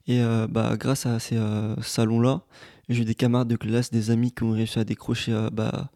Et 0.07 0.23
bah, 0.49 0.75
grâce 0.75 1.05
à 1.05 1.19
ces 1.19 1.37
salons-là, 1.83 2.41
J'ai 2.87 3.03
eu 3.03 3.05
des 3.05 3.13
camarades 3.13 3.47
de 3.47 3.55
classe, 3.55 3.91
des 3.91 4.09
amis 4.09 4.31
qui 4.31 4.41
ont 4.41 4.49
réussi 4.49 4.79
à 4.79 4.83
décrocher 4.83 5.49
bah, 5.51 5.91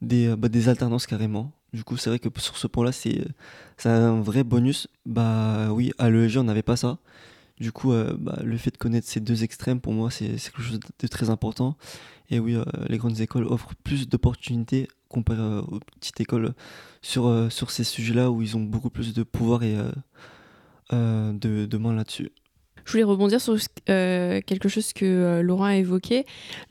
des, 0.00 0.34
bah, 0.34 0.48
des 0.48 0.70
alternances 0.70 1.06
carrément. 1.06 1.52
Du 1.72 1.84
coup, 1.84 1.96
c'est 1.96 2.10
vrai 2.10 2.18
que 2.18 2.28
sur 2.40 2.56
ce 2.56 2.66
point-là, 2.66 2.92
c'est 2.92 3.24
un 3.84 4.20
vrai 4.20 4.44
bonus. 4.44 4.88
Bah 5.06 5.72
oui, 5.72 5.92
à 5.98 6.10
l'EEG, 6.10 6.38
on 6.38 6.44
n'avait 6.44 6.62
pas 6.62 6.76
ça. 6.76 6.98
Du 7.58 7.72
coup, 7.72 7.92
bah, 8.18 8.38
le 8.42 8.56
fait 8.56 8.70
de 8.70 8.78
connaître 8.78 9.06
ces 9.06 9.20
deux 9.20 9.44
extrêmes, 9.44 9.80
pour 9.80 9.92
moi, 9.92 10.10
c'est 10.10 10.28
quelque 10.28 10.62
chose 10.62 10.80
de 10.80 11.06
très 11.06 11.30
important. 11.30 11.76
Et 12.30 12.38
oui, 12.40 12.56
les 12.88 12.98
grandes 12.98 13.20
écoles 13.20 13.44
offrent 13.46 13.74
plus 13.84 14.08
d'opportunités 14.08 14.88
comparé 15.08 15.42
aux 15.68 15.80
petites 15.98 16.20
écoles 16.20 16.54
sur, 17.02 17.52
sur 17.52 17.70
ces 17.70 17.84
sujets-là 17.84 18.30
où 18.30 18.42
ils 18.42 18.56
ont 18.56 18.62
beaucoup 18.62 18.90
plus 18.90 19.12
de 19.14 19.22
pouvoir 19.22 19.62
et 19.62 19.76
de, 20.92 21.66
de 21.66 21.76
main 21.78 21.92
là-dessus. 21.94 22.30
Je 22.84 22.92
voulais 22.92 23.04
rebondir 23.04 23.40
sur 23.40 23.56
euh, 23.88 24.40
quelque 24.46 24.68
chose 24.68 24.92
que 24.92 25.04
euh, 25.04 25.42
Laurent 25.42 25.64
a 25.64 25.76
évoqué, 25.76 26.26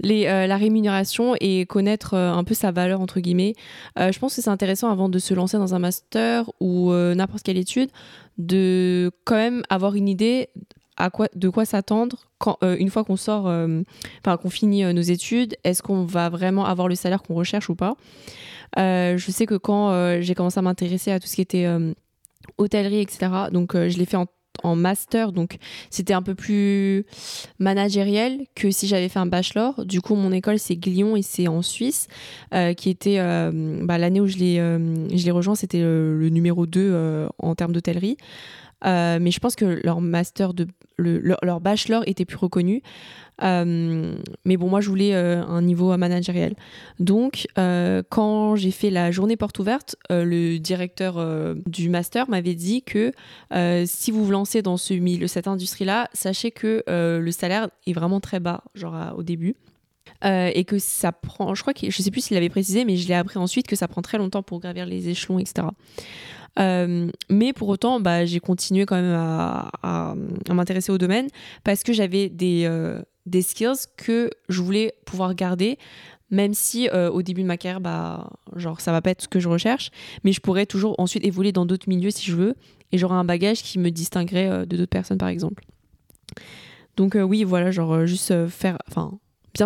euh, 0.06 0.48
la 0.48 0.58
rémunération 0.58 1.36
et 1.40 1.66
connaître 1.66 2.16
un 2.16 2.44
peu 2.44 2.54
sa 2.54 2.72
valeur, 2.72 3.02
entre 3.02 3.20
guillemets. 3.20 3.54
je 3.98 4.18
pense 4.20 4.36
que 4.36 4.42
c'est 4.42 4.50
intéressant 4.50 4.90
avant 4.90 5.10
de 5.10 5.20
se 5.20 5.34
lancer 5.34 5.58
dans 5.58 5.76
un 5.76 5.80
master 5.80 6.50
ou 6.60 6.92
n'importe 6.92 7.44
quelle 7.44 7.58
étude, 7.58 7.90
de 8.38 9.12
quand 9.26 9.36
même 9.36 9.64
avoir 9.70 9.96
une 9.96 10.08
idée 10.08 10.50
de 11.36 11.50
quoi 11.50 11.66
s'attendre 11.66 12.28
une 12.62 12.90
fois 12.90 13.04
qu'on 13.04 13.16
sort, 13.16 13.46
enfin 13.46 14.38
qu'on 14.38 14.50
finit 14.50 14.84
nos 14.94 15.02
études. 15.02 15.56
Est-ce 15.64 15.82
qu'on 15.82 16.06
va 16.06 16.30
vraiment 16.30 16.66
avoir 16.66 16.88
le 16.88 16.96
salaire 16.96 17.22
qu'on 17.22 17.36
recherche 17.36 17.70
ou 17.70 17.76
pas? 17.76 17.96
Je 18.78 19.26
sais 19.30 19.46
que 19.46 19.56
quand 19.56 20.22
j'ai 20.22 20.36
commencé 20.36 20.60
à 20.60 20.62
m'intéresser 20.62 21.12
à 21.12 21.20
tout 21.20 21.28
ce 21.28 21.36
qui 21.36 21.42
était 21.42 21.68
hôtellerie, 22.58 23.02
etc., 23.02 23.32
donc 23.52 23.76
je 23.76 23.98
l'ai 23.98 24.06
fait 24.06 24.18
en 24.18 24.28
en 24.64 24.76
master, 24.76 25.32
donc 25.32 25.58
c'était 25.90 26.14
un 26.14 26.22
peu 26.22 26.36
plus 26.36 27.06
managériel 27.60 28.46
que 28.56 28.72
si 28.72 28.88
j'avais 28.88 29.10
fait 29.10 29.20
un 29.20 29.26
bachelor. 29.26 29.86
Du 29.86 30.02
coup, 30.02 30.16
mon 30.16 30.32
école, 30.32 30.60
c'est 30.60 30.76
Glion 30.76 31.16
et 31.16 31.22
c'est 31.22 31.48
en 31.48 31.62
Suisse, 31.62 32.08
euh, 32.54 32.74
qui 32.74 32.90
était 32.90 33.20
euh, 33.20 33.80
bah, 33.84 33.98
l'année 33.98 34.22
où 34.22 34.28
je 34.28 34.38
l'ai, 34.38 34.58
euh, 34.60 35.34
rejoint, 35.34 35.56
c'était 35.56 35.80
le, 35.80 36.30
numéro 36.30 36.66
2 36.66 37.28
en 37.40 37.56
termes 37.56 37.72
d'hôtellerie. 37.72 38.18
Mais 38.84 39.32
je 39.32 39.40
pense 39.40 39.56
que 39.56 39.80
leur 39.84 40.02
master 40.02 40.54
leur, 41.00 41.62
bachelor 41.62 42.04
était 42.06 42.26
plus 42.26 42.38
reconnu. 42.38 42.82
Euh, 43.42 44.16
mais 44.46 44.58
bon, 44.58 44.68
moi, 44.68 44.82
je 44.82 44.90
voulais 44.90 45.16
euh, 45.16 45.44
un 45.46 45.62
niveau 45.62 45.96
managériel. 45.96 46.56
Donc, 47.00 47.48
euh, 47.58 48.04
quand 48.10 48.56
j'ai 48.56 48.72
fait 48.72 48.90
la 48.90 49.12
journée 49.12 49.38
porte 49.38 49.60
ouverte, 49.60 49.96
le 50.10 50.58
directeur 50.58 51.24
du 51.66 51.90
master 51.90 52.30
m'avait 52.30 52.56
dit 52.56 52.84
que 52.84 53.12
si 53.86 54.12
vous 54.12 54.26
vous 54.26 54.32
lancez 54.32 54.62
dans 54.62 54.78
ce 54.78 54.94
milieu, 54.94 55.28
cette 55.28 55.48
industrie-là, 55.48 56.10
sachez 56.14 56.52
que 56.52 56.84
le 56.88 57.32
salaire 57.32 57.70
est 57.88 57.94
vraiment 57.94 58.20
très 58.20 58.40
bas, 58.40 58.64
genre 58.76 59.14
au 59.18 59.24
début. 59.24 59.56
et 60.24 60.66
que 60.66 60.80
ça 60.80 61.12
prend, 61.12 61.56
je 61.56 61.62
crois 61.62 61.74
que 61.74 61.90
je 61.90 62.02
sais 62.02 62.12
plus 62.12 62.22
s'il 62.22 62.38
avait 62.38 62.50
précisé, 62.50 62.84
mais 62.86 62.98
je 62.98 63.08
l'ai 63.08 63.14
appris 63.14 63.38
ensuite 63.38 63.68
que 63.68 63.76
ça 63.76 63.88
prend 63.88 64.02
très 64.02 64.18
longtemps 64.18 64.44
pour 64.44 64.60
gravir 64.60 64.86
les 64.86 65.10
échelons, 65.10 65.40
etc. 65.40 65.68
Euh, 66.58 67.10
mais 67.30 67.54
pour 67.54 67.70
autant, 67.70 68.00
bah, 68.00 68.26
j'ai 68.26 68.40
continué 68.40 68.86
quand 68.86 68.96
même 68.96 69.14
à, 69.14 70.16
m'intéresser 70.50 70.92
au 70.92 70.98
domaine 70.98 71.28
parce 71.64 71.84
que 71.84 71.94
j'avais 71.94 72.30
des, 72.30 72.64
euh, 72.66 73.02
des 73.26 73.42
skills 73.42 73.88
que 73.98 74.30
je 74.50 74.62
voulais 74.62 74.94
pouvoir 75.06 75.36
garder, 75.36 75.78
même 76.32 76.54
si 76.54 76.90
euh, 76.90 77.10
au 77.10 77.22
début 77.22 77.44
de 77.44 77.48
ma 77.48 77.58
carrière, 77.58 77.82
bah, 77.82 78.30
genre, 78.56 78.82
ça 78.82 78.92
va 78.92 79.02
pas 79.02 79.12
être 79.12 79.24
ce 79.24 79.28
que 79.28 79.40
je 79.40 79.50
recherche, 79.50 79.92
mais 80.24 80.32
je 80.32 80.42
pourrais 80.42 80.66
toujours 80.66 80.96
ensuite 81.00 81.26
évoluer 81.26 81.52
dans 81.52 81.66
d'autres 81.66 81.88
milieux 81.88 82.12
si 82.12 82.26
je 82.26 82.36
veux, 82.36 82.56
et 82.92 82.98
j'aurai 82.98 83.16
un 83.16 83.26
bagage 83.26 83.62
qui 83.64 83.80
me 83.80 83.90
distinguerait 83.90 84.66
de 84.66 84.78
d'autres 84.78 84.90
personnes, 84.90 85.18
par 85.18 85.30
exemple. 85.30 85.64
Donc 86.98 87.16
oui, 87.16 87.44
voilà, 87.44 87.72
genre 87.72 88.06
juste 88.06 88.48
faire, 88.48 88.78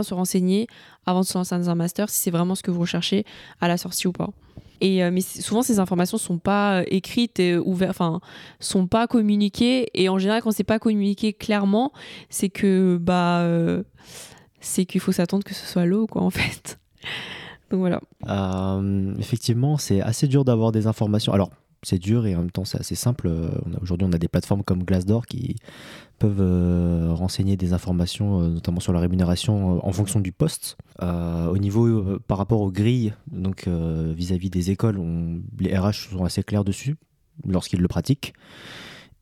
se 0.01 0.15
renseigner 0.15 0.67
avant 1.05 1.21
de 1.21 1.25
se 1.25 1.37
lancer 1.37 1.55
dans 1.55 1.69
un 1.69 1.75
master 1.75 2.09
si 2.09 2.19
c'est 2.19 2.31
vraiment 2.31 2.55
ce 2.55 2.63
que 2.63 2.71
vous 2.71 2.81
recherchez 2.81 3.25
à 3.61 3.67
la 3.67 3.77
sortie 3.77 4.07
ou 4.07 4.11
pas. 4.11 4.29
Et, 4.83 5.01
euh, 5.01 5.11
mais 5.11 5.21
souvent, 5.21 5.61
ces 5.61 5.79
informations 5.79 6.17
sont 6.17 6.37
pas 6.37 6.81
euh, 6.81 6.83
écrites 6.87 7.39
et 7.39 7.55
ouvertes, 7.55 7.91
enfin, 7.91 8.19
sont 8.59 8.85
pas 8.85 9.07
communiquées. 9.07 9.87
Et 9.93 10.09
en 10.09 10.17
général, 10.17 10.41
quand 10.41 10.51
c'est 10.51 10.65
pas 10.65 10.77
communiqué 10.77 11.31
clairement, 11.31 11.93
c'est 12.29 12.49
que, 12.49 12.97
bah, 13.01 13.39
euh, 13.39 13.83
c'est 14.59 14.85
qu'il 14.85 14.99
faut 14.99 15.13
s'attendre 15.13 15.45
que 15.45 15.53
ce 15.53 15.65
soit 15.65 15.85
l'eau, 15.85 16.05
quoi, 16.05 16.21
en 16.21 16.29
fait. 16.29 16.79
Donc 17.71 17.79
voilà. 17.79 18.01
effectivement, 19.17 19.77
c'est 19.77 20.01
assez 20.01 20.27
dur 20.27 20.43
d'avoir 20.43 20.73
des 20.73 20.85
informations. 20.85 21.31
Alors, 21.31 21.49
c'est 21.81 21.97
dur 21.97 22.27
et 22.27 22.35
en 22.35 22.39
même 22.39 22.51
temps 22.51 22.65
c'est 22.65 22.79
assez 22.79 22.95
simple. 22.95 23.29
Aujourd'hui, 23.81 24.07
on 24.07 24.13
a 24.13 24.19
des 24.19 24.27
plateformes 24.27 24.63
comme 24.63 24.83
Glassdoor 24.83 25.25
qui 25.25 25.55
peuvent 26.23 26.39
euh, 26.39 27.09
renseigner 27.11 27.57
des 27.57 27.73
informations, 27.73 28.39
euh, 28.39 28.47
notamment 28.47 28.79
sur 28.79 28.93
la 28.93 29.01
rémunération 29.01 29.75
euh, 29.75 29.79
en 29.83 29.91
fonction 29.91 30.21
du 30.21 30.31
poste. 30.31 30.77
au 31.01 31.57
niveau 31.57 32.17
par 32.27 32.37
rapport 32.37 32.61
aux 32.61 32.71
grilles, 32.71 33.13
donc 33.29 33.67
vis-à-vis 33.67 34.49
des 34.49 34.71
écoles, 34.71 34.97
les 35.59 35.77
RH 35.77 36.09
sont 36.11 36.23
assez 36.23 36.43
clairs 36.43 36.63
dessus 36.63 36.95
lorsqu'ils 37.45 37.81
le 37.81 37.89
pratiquent. 37.89 38.33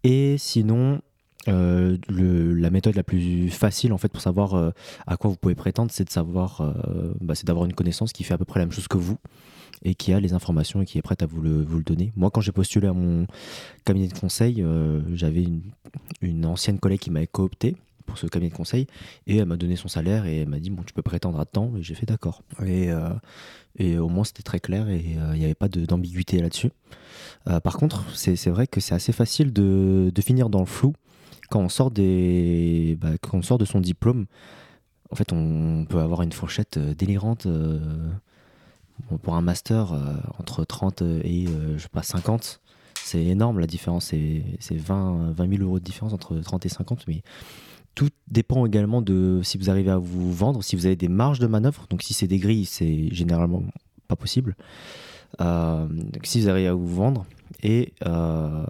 Et 0.04 0.36
sinon, 0.38 1.02
la 1.48 2.70
méthode 2.70 2.96
la 2.96 3.04
plus 3.04 3.50
facile 3.50 3.94
en 3.94 3.98
fait 3.98 4.10
pour 4.10 4.22
savoir 4.22 4.74
à 5.08 5.18
quoi 5.18 5.30
vous 5.30 5.38
pouvez 5.38 5.56
prétendre, 5.56 5.92
c'est 5.92 6.06
de 6.06 6.10
savoir, 6.10 6.74
bah, 7.20 7.36
c'est 7.36 7.46
d'avoir 7.46 7.66
une 7.66 7.74
connaissance 7.74 8.14
qui 8.14 8.24
fait 8.24 8.34
à 8.34 8.38
peu 8.38 8.46
près 8.46 8.60
la 8.60 8.66
même 8.66 8.74
chose 8.74 8.88
que 8.88 8.98
vous 8.98 9.18
et 9.84 9.96
qui 9.96 10.14
a 10.14 10.20
les 10.20 10.34
informations 10.34 10.82
et 10.82 10.86
qui 10.86 10.98
est 10.98 11.02
prête 11.02 11.24
à 11.24 11.26
vous 11.26 11.42
le, 11.42 11.66
donner. 11.84 12.12
Moi, 12.16 12.30
quand 12.30 12.42
j'ai 12.42 12.52
postulé 12.52 12.88
à 12.88 12.94
mon 12.94 13.26
cabinet 13.86 14.08
de 14.08 14.18
conseil, 14.18 14.62
euh, 14.62 15.02
j'avais 15.14 15.46
une, 16.22 16.46
ancienne 16.46 16.80
collègue 16.80 17.00
qui 17.00 17.12
m'avait 17.12 17.28
coopté 17.28 17.76
pour 18.06 18.18
ce 18.18 18.28
cabinet 18.28 18.52
de 18.52 18.56
conseil 18.56 18.88
et 19.26 19.38
elle 19.38 19.46
m'a 19.46 19.58
donné 19.58 19.76
son 19.76 19.88
salaire 19.88 20.26
et 20.26 20.42
elle 20.42 20.50
m'a 20.50 20.60
dit 20.60 20.70
bon 20.70 20.84
tu 20.84 20.94
peux 20.94 21.04
prétendre 21.04 21.40
à 21.40 21.46
temps 21.46 21.72
et 21.78 21.84
j'ai 21.84 21.94
fait 21.94 22.06
d'accord 22.06 22.42
et, 22.66 22.92
euh, 22.92 24.00
au 24.00 24.10
moins 24.10 24.24
c'était 24.26 24.42
très 24.42 24.60
clair 24.60 24.90
et 24.90 25.16
euh, 25.18 25.34
il 25.34 25.40
n'y 25.40 25.46
avait 25.46 25.54
pas 25.54 25.70
d'ambiguïté 25.70 26.42
là-dessus 26.42 26.72
par 27.64 27.78
contre 27.78 28.04
c'est 28.14 28.50
vrai 28.50 28.68
que 28.68 28.82
c'est 28.82 28.96
assez 28.96 29.14
facile 29.14 29.54
de, 29.54 30.12
finir 30.22 30.50
dans 30.50 30.60
le 30.60 30.66
flou 30.66 30.94
quand 31.52 31.60
on 31.60 31.70
sort 31.70 31.92
des 31.92 32.98
bah, 33.00 33.12
quand 33.22 33.38
on 33.38 33.42
sort 33.44 33.60
de 33.60 33.66
son 33.66 33.80
diplôme 33.82 34.26
en 35.12 35.16
fait 35.16 35.32
on 35.34 35.86
peut 35.88 36.00
avoir 36.00 36.24
une 36.24 36.32
fourchette 36.32 36.80
délirante 36.80 37.48
pour 39.22 39.36
un 39.36 39.42
master, 39.42 39.94
euh, 39.94 40.16
entre 40.40 40.64
30 40.64 41.02
et 41.02 41.48
euh, 41.48 41.78
je 41.78 41.84
sais 41.84 41.90
pas, 41.90 42.04
50, 42.04 42.62
c'est 42.96 43.24
énorme 43.24 43.60
la 43.60 43.68
différence. 43.68 44.06
C'est 44.06 44.76
20, 44.76 45.32
20 45.32 45.50
000 45.50 45.64
euros 45.64 45.80
de 45.80 45.84
différence 45.84 46.14
entre 46.14 46.38
30 46.38 46.66
et 46.66 46.70
50. 46.70 47.08
Mais 47.08 47.22
tout 47.96 48.10
dépend 48.28 48.66
également 48.66 49.02
de 49.02 49.42
si 49.44 49.58
vous 49.58 49.70
arrivez 49.70 49.92
à 49.92 49.98
vous 49.98 50.34
vendre, 50.34 50.64
si 50.64 50.76
vous 50.76 50.86
avez 50.86 50.96
des 50.96 51.10
marges 51.10 51.40
de 51.40 51.48
manœuvre. 51.48 51.86
Donc 51.90 52.04
si 52.04 52.14
c'est 52.14 52.28
des 52.28 52.40
grilles, 52.40 52.66
c'est 52.66 53.14
généralement 53.14 53.64
pas 54.08 54.16
possible. 54.16 54.56
Euh, 55.40 55.88
si 56.24 56.42
vous 56.42 56.50
arrivez 56.50 56.68
à 56.68 56.74
vous 56.74 56.88
vendre 56.88 57.26
et 57.64 57.94
euh, 58.06 58.66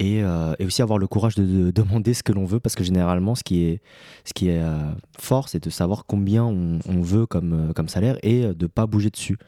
et, 0.00 0.22
aussi 0.64 0.82
avoir 0.82 0.98
le 0.98 1.06
courage 1.06 1.34
de, 1.34 1.70
demander 1.74 2.14
ce 2.14 2.22
que 2.22 2.32
l'on 2.32 2.44
veut 2.44 2.60
parce 2.60 2.74
que 2.74 2.84
généralement 2.84 3.34
ce 3.34 3.42
qui 3.42 3.64
est, 3.64 3.80
ce 4.24 4.32
qui 4.32 4.48
est 4.48 4.60
euh, 4.60 4.92
fort 5.18 5.48
c'est 5.48 5.62
de 5.62 5.70
savoir 5.70 6.06
combien 6.06 6.44
on, 6.44 7.02
veut 7.02 7.26
comme, 7.26 7.70
euh, 7.70 7.72
comme 7.72 7.88
salaire 7.88 8.18
et 8.22 8.54
de 8.54 8.66
pas 8.66 8.86
bouger 8.86 9.10
dessus. 9.10 9.38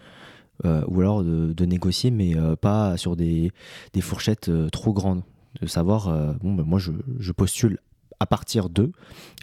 Ou 0.65 1.01
alors 1.01 1.23
de, 1.23 1.65
négocier 1.67 2.11
mais 2.11 2.35
pas 2.63 2.97
sur 2.97 3.15
des, 3.15 3.53
des 3.93 4.01
fourchettes 4.01 4.51
trop 4.73 4.93
grandes. 4.95 5.23
De 5.61 5.67
savoir 5.67 6.35
bon 6.43 6.55
ben 6.55 6.65
moi 6.65 6.79
je, 6.79 6.93
je, 7.19 7.33
postule 7.33 7.79
à 8.21 8.27
partir 8.27 8.71
de 8.71 8.91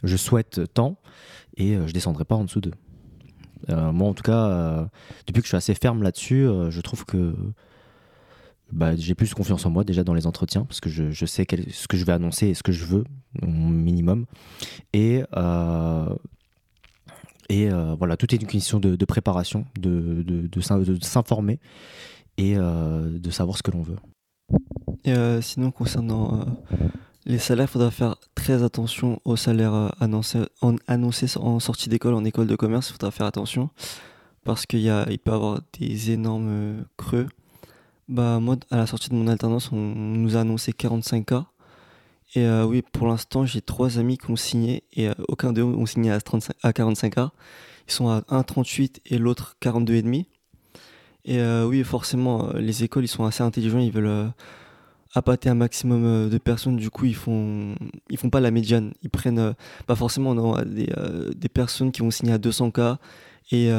je 0.04 0.18
souhaite 0.18 0.62
tant 0.74 0.98
et 1.56 1.76
je 1.76 1.94
descendrai 1.94 2.26
pas 2.26 2.36
en 2.36 2.46
dessous 2.46 2.62
d'eux. 2.62 2.74
Moi 3.70 4.08
en 4.08 4.14
tout 4.16 4.24
cas 4.24 4.88
depuis 5.28 5.42
que 5.42 5.46
je 5.46 5.50
suis 5.50 5.58
assez 5.58 5.76
ferme 5.76 6.02
là-dessus 6.02 6.48
je 6.70 6.82
trouve 6.82 7.06
que 7.06 7.36
bah, 8.74 8.96
j'ai 8.96 9.14
plus 9.14 9.34
confiance 9.34 9.66
en 9.66 9.70
moi 9.70 9.84
déjà 9.84 10.04
dans 10.04 10.16
les 10.16 10.26
entretiens 10.26 10.66
parce 10.66 10.80
que 10.80 10.90
je, 10.90 11.26
sais 11.26 11.46
ce 11.72 11.88
que 11.88 11.96
je 11.96 12.06
vais 12.06 12.12
annoncer 12.12 12.48
et 12.48 12.54
ce 12.54 12.64
que 12.64 12.72
je 12.72 12.86
veux, 12.86 13.04
mon 13.42 13.70
minimum. 13.70 14.26
Et, 14.94 15.24
euh, 15.36 16.16
et 17.50 17.70
euh, 17.70 17.96
voilà, 17.96 18.18
tout 18.18 18.34
est 18.34 18.42
une 18.42 18.48
question 18.48 18.80
de, 18.80 19.06
préparation, 19.06 19.66
de, 19.80 20.24
de, 20.24 20.60
s'informer 21.02 21.60
et 22.38 22.56
euh, 22.58 23.20
de 23.20 23.30
savoir 23.30 23.58
ce 23.58 23.64
que 23.64 23.72
l'on 23.72 23.84
veut. 23.84 23.98
Sinon, 25.42 25.70
concernant 25.72 26.46
les 27.26 27.38
salaires, 27.38 27.68
il 27.70 27.74
faudra 27.74 27.92
faire 27.92 28.16
très 28.34 28.64
attention 28.64 29.20
aux 29.24 29.36
salaires 29.36 29.94
annoncés 30.00 30.46
en, 30.62 30.76
en 30.88 31.60
sortie 31.60 31.90
d'école, 31.90 32.16
en 32.16 32.26
école 32.26 32.48
de 32.48 32.56
commerce. 32.56 32.90
Il 32.90 32.94
faudra 32.94 33.12
faire 33.12 33.28
attention 33.28 33.70
parce 34.44 34.66
qu'il 34.66 34.80
il 34.80 35.20
peut 35.20 35.32
y 35.32 35.36
avoir 35.36 35.62
des 35.80 36.12
énormes 36.12 36.86
creux 36.98 37.28
bah 38.10 38.40
moi, 38.40 38.58
à 38.70 38.78
la 38.78 38.88
sortie 38.88 39.10
de 39.10 39.16
mon 39.16 39.28
alternance, 39.28 39.72
on 39.72 39.78
nous 39.78 40.36
a 40.36 40.42
annoncé 40.42 40.72
45K. 40.72 41.46
Et 42.36 42.46
euh, 42.46 42.66
oui, 42.66 42.82
pour 42.82 43.08
l'instant, 43.08 43.46
j'ai 43.46 43.62
trois 43.62 44.00
amis 44.00 44.18
qui 44.18 44.32
ont 44.32 44.36
signé 44.36 44.84
et 44.94 45.08
euh, 45.08 45.14
aucun 45.28 45.54
d'eux 45.54 45.64
ont 45.64 45.86
signé 45.86 46.12
à, 46.12 46.20
35, 46.20 46.56
à 46.64 46.72
45K. 46.72 47.30
Ils 47.88 47.94
sont 47.94 48.10
à 48.10 48.22
1,38 48.22 48.98
et 49.06 49.18
l'autre 49.18 49.56
42,5. 49.62 50.26
Et 51.26 51.40
euh, 51.40 51.66
oui, 51.66 51.84
forcément, 51.84 52.52
les 52.54 52.84
écoles, 52.84 53.06
ils 53.06 53.10
sont 53.10 53.24
assez 53.24 53.44
intelligents, 53.44 53.80
ils 53.80 53.92
veulent 53.92 54.32
appâter 55.14 55.48
un 55.48 55.56
maximum 55.56 56.30
de 56.30 56.38
personnes. 56.38 56.76
Du 56.76 56.90
coup, 56.90 57.06
ils 57.06 57.16
font, 57.16 57.76
ils 58.10 58.18
font 58.18 58.30
pas 58.30 58.42
la 58.42 58.52
médiane. 58.52 58.94
Ils 59.04 59.10
prennent, 59.10 59.54
pas 59.86 59.96
forcément, 59.96 60.32
on 60.32 60.38
aura 60.38 60.66
des, 60.66 60.92
des, 61.36 61.50
personnes 61.50 61.92
qui 61.92 62.02
vont 62.02 62.12
signer 62.12 62.34
à 62.34 62.40
200K 62.40 62.98
et 63.54 63.72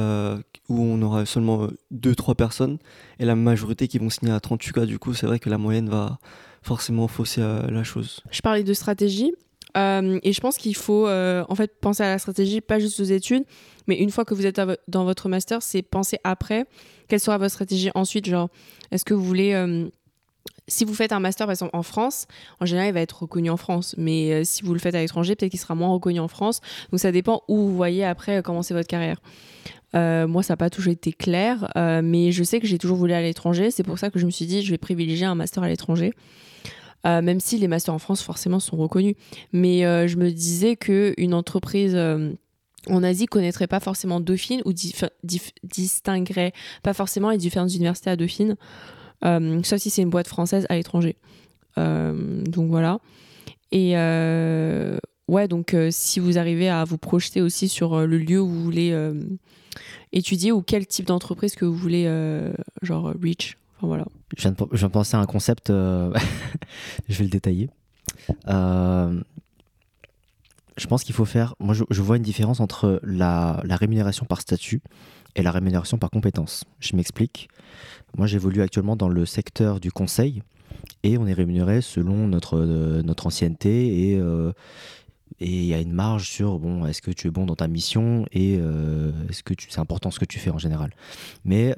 où 0.68 0.80
on 0.80 1.02
aura 1.02 1.26
seulement 1.26 1.68
2-3 1.92 2.34
personnes 2.34 2.78
et 3.18 3.26
la 3.26 3.34
majorité 3.34 3.86
qui 3.88 3.98
vont 3.98 4.08
signer 4.08 4.32
à 4.32 4.38
38K. 4.38 4.86
Du 4.86 4.98
coup, 4.98 5.12
c'est 5.12 5.26
vrai 5.26 5.38
que 5.38 5.50
la 5.50 5.58
moyenne 5.58 5.90
va 5.90 6.18
forcément 6.62 7.08
fausser 7.08 7.42
la 7.42 7.84
chose. 7.84 8.22
Je 8.30 8.40
parlais 8.40 8.62
de 8.62 8.72
stratégie. 8.72 9.34
et 9.76 10.32
je 10.32 10.40
pense 10.40 10.56
qu'il 10.56 10.76
faut 10.76 11.06
en 11.08 11.54
fait 11.54 11.78
penser 11.80 12.02
à 12.02 12.08
la 12.08 12.18
stratégie, 12.18 12.60
pas 12.60 12.78
juste 12.78 13.00
aux 13.00 13.04
études, 13.04 13.44
mais 13.86 13.98
une 13.98 14.10
fois 14.10 14.24
que 14.24 14.32
vous 14.32 14.46
êtes 14.46 14.60
dans 14.88 15.04
votre 15.04 15.28
master, 15.28 15.60
c'est 15.62 15.82
penser 15.82 16.18
après 16.24 16.66
quelle 17.08 17.20
sera 17.20 17.36
votre 17.36 17.52
stratégie 17.52 17.90
ensuite. 17.94 18.26
Genre, 18.26 18.48
est-ce 18.92 19.04
que 19.04 19.12
vous 19.12 19.24
voulez 19.24 19.52
si 20.66 20.84
vous 20.84 20.94
faites 20.94 21.12
un 21.12 21.20
master, 21.20 21.46
par 21.46 21.52
exemple, 21.52 21.76
en 21.76 21.82
France, 21.82 22.26
en 22.60 22.66
général, 22.66 22.88
il 22.88 22.94
va 22.94 23.00
être 23.00 23.22
reconnu 23.22 23.50
en 23.50 23.56
France. 23.56 23.94
Mais 23.98 24.32
euh, 24.32 24.44
si 24.44 24.62
vous 24.62 24.72
le 24.72 24.78
faites 24.80 24.94
à 24.94 25.00
l'étranger, 25.00 25.36
peut-être 25.36 25.50
qu'il 25.50 25.60
sera 25.60 25.74
moins 25.74 25.88
reconnu 25.88 26.20
en 26.20 26.28
France. 26.28 26.60
Donc, 26.90 27.00
ça 27.00 27.12
dépend 27.12 27.42
où 27.48 27.56
vous 27.56 27.76
voyez 27.76 28.04
après 28.04 28.38
euh, 28.38 28.42
commencer 28.42 28.74
votre 28.74 28.88
carrière. 28.88 29.20
Euh, 29.94 30.26
moi, 30.26 30.42
ça 30.42 30.54
n'a 30.54 30.56
pas 30.56 30.70
toujours 30.70 30.92
été 30.92 31.12
clair, 31.12 31.70
mais 31.76 32.32
je 32.32 32.42
sais 32.42 32.58
que 32.58 32.66
j'ai 32.66 32.78
toujours 32.78 32.96
voulu 32.96 33.12
aller 33.12 33.26
à 33.26 33.28
l'étranger. 33.28 33.70
C'est 33.70 33.84
pour 33.84 33.98
ça 33.98 34.10
que 34.10 34.18
je 34.18 34.26
me 34.26 34.30
suis 34.30 34.46
dit, 34.46 34.62
je 34.62 34.70
vais 34.72 34.78
privilégier 34.78 35.24
un 35.24 35.36
master 35.36 35.62
à 35.62 35.68
l'étranger. 35.68 36.12
même 37.04 37.38
si 37.38 37.58
les 37.58 37.68
masters 37.68 37.94
en 37.94 38.00
France, 38.00 38.20
forcément, 38.20 38.58
sont 38.58 38.76
reconnus. 38.76 39.14
Mais 39.52 39.82
je 40.08 40.16
me 40.16 40.32
disais 40.32 40.74
qu'une 40.74 41.32
entreprise 41.32 41.96
en 42.88 43.02
Asie 43.04 43.26
connaîtrait 43.26 43.68
pas 43.68 43.78
forcément 43.78 44.18
Dauphine 44.18 44.62
ou 44.64 44.72
distinguerait 45.62 46.52
pas 46.82 46.92
forcément 46.92 47.30
les 47.30 47.38
différentes 47.38 47.72
universités 47.72 48.10
à 48.10 48.16
Dauphine. 48.16 48.56
Euh, 49.24 49.60
sauf 49.62 49.80
si 49.80 49.90
c'est 49.90 50.02
une 50.02 50.10
boîte 50.10 50.28
française 50.28 50.66
à 50.68 50.76
l'étranger. 50.76 51.16
Euh, 51.78 52.42
donc 52.44 52.68
voilà. 52.68 52.98
Et 53.72 53.92
euh, 53.96 54.98
ouais, 55.28 55.48
donc 55.48 55.74
si 55.90 56.20
vous 56.20 56.38
arrivez 56.38 56.68
à 56.68 56.84
vous 56.84 56.98
projeter 56.98 57.40
aussi 57.40 57.68
sur 57.68 58.06
le 58.06 58.18
lieu 58.18 58.40
où 58.40 58.48
vous 58.48 58.62
voulez 58.62 58.96
étudier 60.12 60.52
ou 60.52 60.62
quel 60.62 60.86
type 60.86 61.06
d'entreprise 61.06 61.54
que 61.54 61.64
vous 61.64 61.74
voulez, 61.74 62.04
genre 62.82 63.12
reach. 63.20 63.56
Enfin, 63.76 63.88
voilà. 63.88 64.04
Je 64.36 64.42
viens, 64.42 64.52
de, 64.52 64.86
penser 64.86 65.16
à 65.16 65.20
un 65.20 65.26
concept, 65.26 65.68
je 67.08 67.18
vais 67.18 67.24
le 67.24 67.30
détailler. 67.30 67.70
je 68.46 69.22
pense 70.88 71.02
qu'il 71.02 71.14
faut 71.14 71.24
faire. 71.24 71.54
Moi, 71.58 71.74
je, 71.74 72.02
vois 72.02 72.16
une 72.16 72.22
différence 72.22 72.60
entre 72.60 73.00
la, 73.02 73.60
rémunération 73.64 74.26
par 74.26 74.40
statut 74.40 74.82
et 75.36 75.42
la 75.42 75.50
rémunération 75.50 75.98
par 75.98 76.10
compétence. 76.10 76.64
Je 76.80 76.96
m'explique. 76.96 77.48
Moi, 78.16 78.26
j'évolue 78.26 78.62
actuellement 78.62 78.96
dans 78.96 79.08
le 79.08 79.26
secteur 79.26 79.80
du 79.80 79.90
conseil 79.90 80.42
et 81.02 81.18
on 81.18 81.26
est 81.26 81.32
rémunéré 81.32 81.80
selon 81.80 82.28
notre, 82.28 82.58
euh, 82.58 83.02
notre 83.02 83.26
ancienneté 83.26 84.10
et 84.10 84.18
euh, 84.18 84.52
et 85.40 85.50
il 85.50 85.64
y 85.64 85.74
a 85.74 85.80
une 85.80 85.92
marge 85.92 86.28
sur 86.28 86.60
bon 86.60 86.86
est-ce 86.86 87.02
que 87.02 87.10
tu 87.10 87.26
es 87.26 87.30
bon 87.30 87.44
dans 87.44 87.56
ta 87.56 87.66
mission 87.66 88.24
et 88.30 88.56
euh, 88.60 89.10
est-ce 89.28 89.42
que 89.42 89.54
c'est 89.68 89.80
important 89.80 90.12
ce 90.12 90.20
que 90.20 90.24
tu 90.24 90.38
fais 90.38 90.50
en 90.50 90.58
général 90.58 90.90
mais 91.44 91.74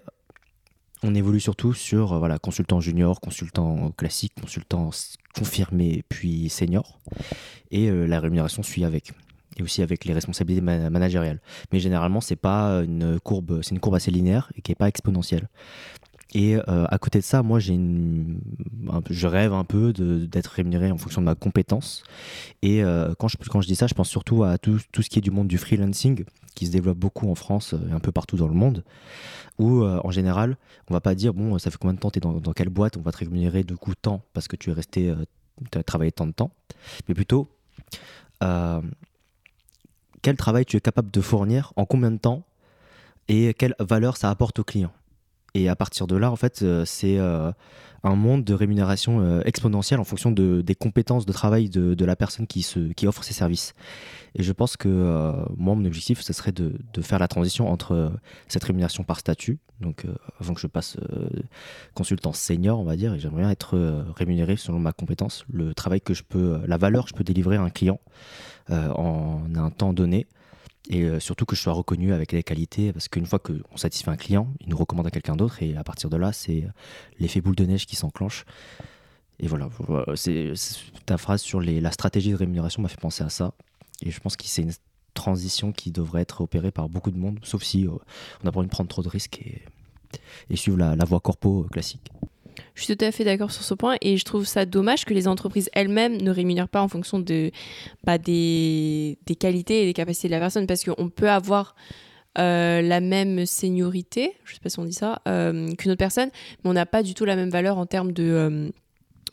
on 1.02 1.14
évolue 1.14 1.40
surtout 1.40 1.72
sur 1.72 2.18
voilà 2.18 2.38
consultant 2.38 2.80
junior 2.80 3.18
consultant 3.18 3.92
classique 3.96 4.34
consultant 4.38 4.90
confirmé 5.34 6.04
puis 6.11 6.50
senior 6.50 6.98
et 7.70 7.90
la 7.90 8.20
rémunération 8.20 8.62
suit 8.62 8.84
avec 8.84 9.12
et 9.57 9.62
aussi 9.62 9.82
avec 9.82 10.04
les 10.04 10.12
responsabilités 10.12 10.62
managériales. 10.62 11.40
Mais 11.72 11.78
généralement, 11.78 12.20
c'est 12.20 12.36
pas 12.36 12.82
une 12.84 13.18
courbe, 13.20 13.61
c'est 13.62 13.70
une 13.70 13.80
courbe 13.80 13.94
assez 13.94 14.11
linéaire 14.11 14.50
et 14.57 14.62
qui 14.62 14.72
est 14.72 14.76
pas 14.76 14.88
exponentielle. 14.88 15.48
Et 16.34 16.57
euh, 16.57 16.84
à 16.88 16.98
côté 16.98 17.18
de 17.18 17.24
ça, 17.24 17.42
moi, 17.42 17.61
j'ai 17.61 17.78
je 19.09 19.26
rêve 19.26 19.52
un 19.52 19.64
peu 19.64 19.92
d'être 19.92 20.48
rémunéré 20.48 20.90
en 20.90 20.98
fonction 20.98 21.20
de 21.20 21.26
ma 21.26 21.34
compétence. 21.34 22.02
Et 22.62 22.82
euh, 22.82 23.14
quand, 23.18 23.28
je, 23.28 23.36
quand 23.48 23.61
je 23.61 23.66
dis 23.66 23.76
ça, 23.76 23.86
je 23.86 23.94
pense 23.94 24.09
surtout 24.09 24.44
à 24.44 24.59
tout, 24.59 24.78
tout, 24.92 25.02
ce 25.02 25.09
qui 25.09 25.18
est 25.18 25.22
du 25.22 25.30
monde 25.30 25.48
du 25.48 25.59
freelancing, 25.59 26.24
qui 26.54 26.66
se 26.66 26.72
développe 26.72 26.98
beaucoup 26.98 27.30
en 27.30 27.34
France 27.34 27.74
et 27.88 27.92
un 27.92 28.00
peu 28.00 28.12
partout 28.12 28.36
dans 28.36 28.48
le 28.48 28.54
monde, 28.54 28.84
où 29.59 29.82
euh, 29.82 30.00
en 30.04 30.11
général, 30.11 30.57
on 30.90 30.94
va 30.94 31.00
pas 31.00 31.14
dire, 31.14 31.32
bon, 31.32 31.59
ça 31.59 31.70
fait 31.70 31.78
combien 31.78 31.94
de 31.94 32.00
temps 32.00 32.11
tu 32.11 32.18
es 32.18 32.20
dans, 32.20 32.32
dans, 32.34 32.52
quelle 32.52 32.68
boîte, 32.70 32.96
on 32.96 33.02
va 33.02 33.12
te 33.12 33.18
rémunérer 33.18 33.62
de 33.62 33.74
coup 33.74 33.94
tant 33.94 34.22
parce 34.32 34.48
que 34.48 34.57
tu 34.57 34.70
es 34.70 34.72
resté, 34.72 35.14
tu 35.70 35.78
as 35.78 35.82
travaillé 35.82 36.12
tant 36.12 36.26
de 36.26 36.32
temps, 36.32 36.50
mais 37.09 37.14
plutôt 37.14 37.48
quel 40.27 40.37
travail 40.37 40.64
tu 40.64 40.77
es 40.77 40.81
capable 40.81 41.12
de 41.12 41.20
fournir, 41.20 41.72
en 41.77 41.87
combien 41.87 42.11
de 42.11 42.16
temps, 42.16 42.43
et 43.29 43.55
quelle 43.55 43.77
valeur 43.79 44.16
ça 44.16 44.29
apporte 44.29 44.59
au 44.59 44.64
client. 44.64 44.91
Et 45.57 45.70
à 45.70 45.74
partir 45.74 46.07
de 46.07 46.16
là, 46.16 46.30
en 46.30 46.36
fait, 46.36 46.61
euh, 46.61 46.84
c'est 46.84 47.16
euh, 47.16 47.50
un 48.02 48.14
monde 48.14 48.44
de 48.44 48.52
rémunération 48.52 49.20
euh, 49.20 49.40
exponentielle 49.46 49.98
en 50.00 50.04
fonction 50.04 50.30
de, 50.30 50.61
des 50.61 50.74
compétences 50.74 51.24
de 51.24 51.32
travail 51.32 51.70
de, 51.70 52.04
la 52.04 52.14
personne 52.14 52.46
qui, 52.46 52.62
offre 53.07 53.24
ses 53.24 53.32
services. 53.32 53.72
Et 54.34 54.42
je 54.42 54.52
pense 54.52 54.76
que 54.76 54.86
moi, 55.57 55.74
mon 55.74 55.86
objectif, 55.86 56.20
ce 56.20 56.34
serait 56.34 56.52
de, 56.52 56.74
de, 56.92 57.00
faire 57.00 57.18
la 57.18 57.26
transition 57.26 57.72
entre 57.72 58.12
cette 58.48 58.64
rémunération 58.64 59.02
par 59.02 59.18
statut, 59.18 59.59
donc 59.80 60.04
avant 60.40 60.52
que 60.52 60.61
je 60.61 60.66
passe 60.66 60.98
consultant 61.94 62.34
senior, 62.34 62.78
on 62.78 62.84
va 62.84 62.96
dire, 62.96 63.14
et 63.14 63.18
j'aimerais 63.18 63.40
bien 63.40 63.50
être 63.50 64.04
rémunéré 64.14 64.57
selon 64.57 64.78
ma 64.78 64.92
compétence, 64.92 65.46
le 65.50 65.72
travail 65.72 66.02
que 66.02 66.12
je 66.12 66.22
peux, 66.22 66.61
la 66.66 66.76
valeur 66.76 67.04
que 67.04 67.11
je 67.11 67.14
peux 67.14 67.24
délivrer 67.24 67.57
à 67.57 67.62
un 67.62 67.70
client 67.70 67.98
en 68.68 69.40
un 69.54 69.70
temps 69.70 69.94
donné 69.94 70.26
et 70.89 71.03
euh, 71.03 71.20
surtout 71.20 71.45
que 71.45 71.57
je 71.57 71.61
sois 71.61 71.72
reconnu 71.72 72.12
avec 72.12 72.32
les 72.32 72.43
qualités, 72.43 72.93
parce 72.93 73.09
qu'une 73.09 73.26
fois 73.26 73.39
qu'on 73.39 73.76
satisfait 73.76 74.11
un 74.11 74.16
client, 74.16 74.49
il 74.61 74.68
nous 74.68 74.76
recommande 74.76 75.07
à 75.07 75.11
quelqu'un 75.11 75.37
d'autre, 75.37 75.62
et 75.62 75.76
à 75.76 75.84
partir 75.84 76.11
de 76.11 76.16
là, 76.16 76.32
c'est 76.32 76.64
euh, 76.64 76.68
l'effet 77.18 77.41
boule 77.41 77.57
de 77.57 77.64
neige 77.64 77.87
qui 77.87 77.97
s'enclenche. 77.97 78.45
Et 79.39 79.49
voilà, 79.49 79.68
c'est 80.14 80.55
ta 81.05 81.18
phrase 81.18 81.43
sur 81.43 81.61
la 81.61 81.93
stratégie 81.93 82.30
de 82.30 82.37
rémunération 82.37 82.80
m'a 82.80 82.89
fait 82.89 83.01
penser 83.01 83.22
à 83.22 83.28
ça. 83.28 83.53
Et 84.01 84.11
je 84.11 84.18
pense 84.20 84.37
que 84.37 84.45
c'est 84.47 84.62
une 84.62 84.72
transition 85.12 85.72
qui 85.72 85.91
devrait 85.91 86.22
être 86.22 86.41
opérée 86.41 86.70
par 86.70 86.89
beaucoup 86.89 87.11
de 87.11 87.18
monde, 87.18 87.39
sauf 87.43 87.62
si 87.62 87.87
euh, 87.87 87.91
on 88.41 88.45
n'a 88.45 88.53
pas 88.53 88.61
envie 88.61 88.68
de 88.68 88.72
prendre 88.72 88.89
trop 88.89 89.03
de 89.03 89.09
risques 89.09 89.41
et, 89.41 89.62
et 90.49 90.57
suivre 90.57 90.78
la, 90.78 90.97
la 90.97 91.05
voie 91.05 91.20
corpo 91.20 91.64
classique. 91.70 92.11
Je 92.74 92.84
suis 92.84 92.96
tout 92.96 93.04
à 93.04 93.11
fait 93.12 93.24
d'accord 93.24 93.50
sur 93.50 93.62
ce 93.62 93.74
point 93.74 93.96
et 94.00 94.16
je 94.16 94.24
trouve 94.24 94.44
ça 94.44 94.66
dommage 94.66 95.04
que 95.04 95.14
les 95.14 95.28
entreprises 95.28 95.70
elles-mêmes 95.72 96.20
ne 96.20 96.30
rémunèrent 96.30 96.68
pas 96.68 96.82
en 96.82 96.88
fonction 96.88 97.18
de, 97.18 97.50
bah, 98.04 98.18
des, 98.18 99.18
des, 99.26 99.34
qualités 99.34 99.82
et 99.82 99.86
des 99.86 99.92
capacités 99.92 100.28
de 100.28 100.32
la 100.32 100.40
personne 100.40 100.66
parce 100.66 100.84
qu'on 100.84 101.09
peut 101.09 101.30
avoir 101.30 101.74
euh, 102.38 102.82
la 102.82 103.00
même 103.00 103.46
seniorité, 103.46 104.34
je 104.44 104.54
sais 104.54 104.61
pas 104.62 104.68
si 104.68 104.78
on 104.78 104.84
dit 104.84 104.92
ça, 104.92 105.22
euh, 105.26 105.72
qu'une 105.74 105.90
autre 105.90 105.98
personne, 105.98 106.28
mais 106.62 106.70
on 106.70 106.74
n'a 106.74 106.86
pas 106.86 107.02
du 107.02 107.14
tout 107.14 107.24
la 107.24 107.34
même 107.34 107.50
valeur 107.50 107.78
en 107.78 107.86
termes 107.86 108.12
de, 108.12 108.24
euh, 108.24 108.68